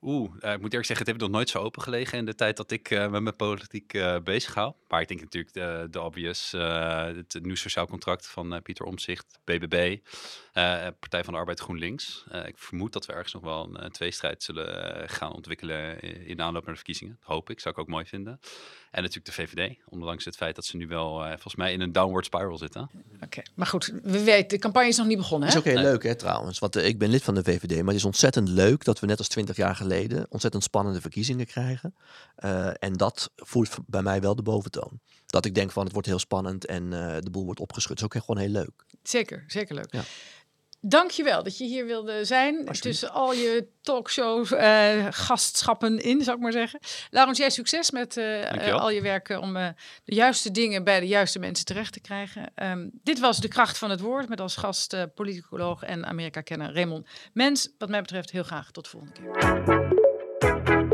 Oeh, 0.00 0.30
eh, 0.40 0.52
ik 0.52 0.60
moet 0.60 0.70
eerlijk 0.70 0.86
zeggen, 0.86 0.96
het 0.96 1.06
heeft 1.06 1.20
nog 1.20 1.30
nooit 1.30 1.48
zo 1.48 1.58
open 1.58 1.82
gelegen 1.82 2.18
in 2.18 2.24
de 2.24 2.34
tijd 2.34 2.56
dat 2.56 2.70
ik 2.70 2.90
me 2.90 3.20
met 3.20 3.36
politiek 3.36 3.94
eh, 3.94 4.16
bezig 4.24 4.54
hou. 4.54 4.72
Maar 4.88 5.00
ik 5.00 5.08
denk 5.08 5.20
natuurlijk 5.20 5.54
de, 5.54 5.86
de 5.90 6.00
obvious, 6.00 6.52
het 6.52 7.38
nieuw 7.42 7.54
sociaal 7.54 7.86
contract 7.86 8.26
van 8.26 8.62
Pieter 8.62 8.84
Omtzigt, 8.84 9.38
BBB, 9.44 9.98
Partij 11.00 11.24
van 11.24 11.32
de 11.32 11.38
Arbeid 11.38 11.60
GroenLinks. 11.60 12.24
Eh, 12.30 12.46
ik 12.46 12.58
vermoed 12.58 12.92
dat 12.92 13.06
we 13.06 13.12
ergens 13.12 13.32
nog 13.32 13.42
wel 13.42 13.64
een 13.64 13.76
eh, 13.76 13.90
tweestrijd 13.90 14.42
zullen 14.42 14.94
eh, 14.94 15.02
gaan 15.16 15.32
ontwikkelen 15.34 16.00
in, 16.00 16.36
de 16.36 16.42
aanloop 16.42 16.62
naar 16.62 16.70
de 16.70 16.76
verkiezingen. 16.76 17.16
Dat 17.20 17.28
hoop 17.28 17.50
ik, 17.50 17.60
zou 17.60 17.74
ik 17.74 17.80
ook 17.80 17.88
mooi 17.88 18.04
vinden. 18.04 18.40
En 18.90 19.02
natuurlijk 19.02 19.26
de 19.26 19.32
VVD, 19.42 19.76
ondanks 19.88 20.24
het 20.24 20.36
feit 20.36 20.54
dat 20.54 20.64
ze 20.64 20.76
nu 20.76 20.86
wel 20.88 21.22
eh, 21.22 21.28
volgens 21.30 21.54
mij 21.54 21.72
in 21.72 21.80
een 21.80 21.92
downward 21.92 22.24
spiral 22.24 22.58
zitten. 22.58 22.90
Oké, 23.22 23.42
maar 23.54 23.66
goed, 23.66 23.92
we 24.02 24.22
weten, 24.24 24.48
de 24.48 24.58
campagne 24.58 24.88
is 24.88 24.96
nog 24.96 25.06
niet 25.06 25.16
begonnen, 25.16 25.48
Het 25.48 25.56
hè? 25.56 25.62
is 25.62 25.66
ook 25.66 25.72
heel 25.74 25.82
Nee. 25.84 25.92
leuk, 25.92 26.02
hè, 26.02 26.14
trouwens. 26.14 26.58
Want 26.58 26.76
eh, 26.76 26.86
ik 26.86 26.98
ben 26.98 27.08
lid 27.10 27.22
van 27.22 27.34
de 27.34 27.42
VVD, 27.42 27.76
maar 27.76 27.86
het 27.86 27.94
is 27.96 28.04
ontzettend 28.04 28.48
leuk 28.48 28.84
dat 28.84 29.00
we 29.00 29.06
net 29.06 29.18
als 29.18 29.28
twintig 29.28 29.56
jaar 29.56 29.76
geleden 29.76 30.26
ontzettend 30.30 30.62
spannende 30.62 31.00
verkiezingen 31.00 31.46
krijgen. 31.46 31.94
Eh, 32.36 32.70
en 32.78 32.92
dat 32.92 33.30
voert 33.36 33.68
v- 33.68 33.78
bij 33.86 34.02
mij 34.02 34.20
wel 34.20 34.34
de 34.34 34.42
boventoon. 34.42 35.00
Dat 35.26 35.44
ik 35.44 35.54
denk 35.54 35.70
van 35.70 35.84
het 35.84 35.92
wordt 35.92 36.08
heel 36.08 36.18
spannend 36.18 36.66
en 36.66 36.92
eh, 36.92 37.16
de 37.20 37.30
boel 37.30 37.44
wordt 37.44 37.60
opgeschud. 37.60 37.98
Dat 37.98 38.10
is 38.14 38.18
ook 38.18 38.24
gewoon 38.24 38.42
heel 38.42 38.52
leuk. 38.52 38.84
Zeker, 39.02 39.44
zeker 39.46 39.74
leuk. 39.74 39.92
Ja. 39.92 40.02
Dankjewel 40.80 41.42
dat 41.42 41.58
je 41.58 41.64
hier 41.64 41.86
wilde 41.86 42.24
zijn. 42.24 42.64
Tussen 42.64 43.10
al 43.10 43.32
je 43.32 43.68
talkshows, 43.82 44.52
eh, 44.52 45.06
gastschappen 45.10 45.98
in, 45.98 46.22
zou 46.22 46.36
ik 46.36 46.42
maar 46.42 46.52
zeggen. 46.52 46.80
Laurens, 47.10 47.38
jij 47.38 47.50
succes 47.50 47.90
met 47.90 48.16
eh, 48.16 48.74
al 48.74 48.90
je 48.90 49.02
werken 49.02 49.40
om 49.40 49.56
eh, 49.56 49.68
de 50.04 50.14
juiste 50.14 50.50
dingen 50.50 50.84
bij 50.84 51.00
de 51.00 51.06
juiste 51.06 51.38
mensen 51.38 51.64
terecht 51.64 51.92
te 51.92 52.00
krijgen. 52.00 52.50
Ehm, 52.54 52.88
dit 53.02 53.18
was 53.18 53.40
De 53.40 53.48
Kracht 53.48 53.78
van 53.78 53.90
het 53.90 54.00
Woord 54.00 54.28
met 54.28 54.40
als 54.40 54.56
gast 54.56 54.96
politicoloog 55.14 55.82
en 55.82 56.06
Amerika-kenner 56.06 56.74
Raymond 56.74 57.06
Mens. 57.32 57.68
Wat 57.78 57.88
mij 57.88 58.00
betreft 58.00 58.30
heel 58.30 58.42
graag 58.42 58.70
tot 58.70 58.84
de 58.84 58.90
volgende 58.90 59.12
keer. 59.12 60.87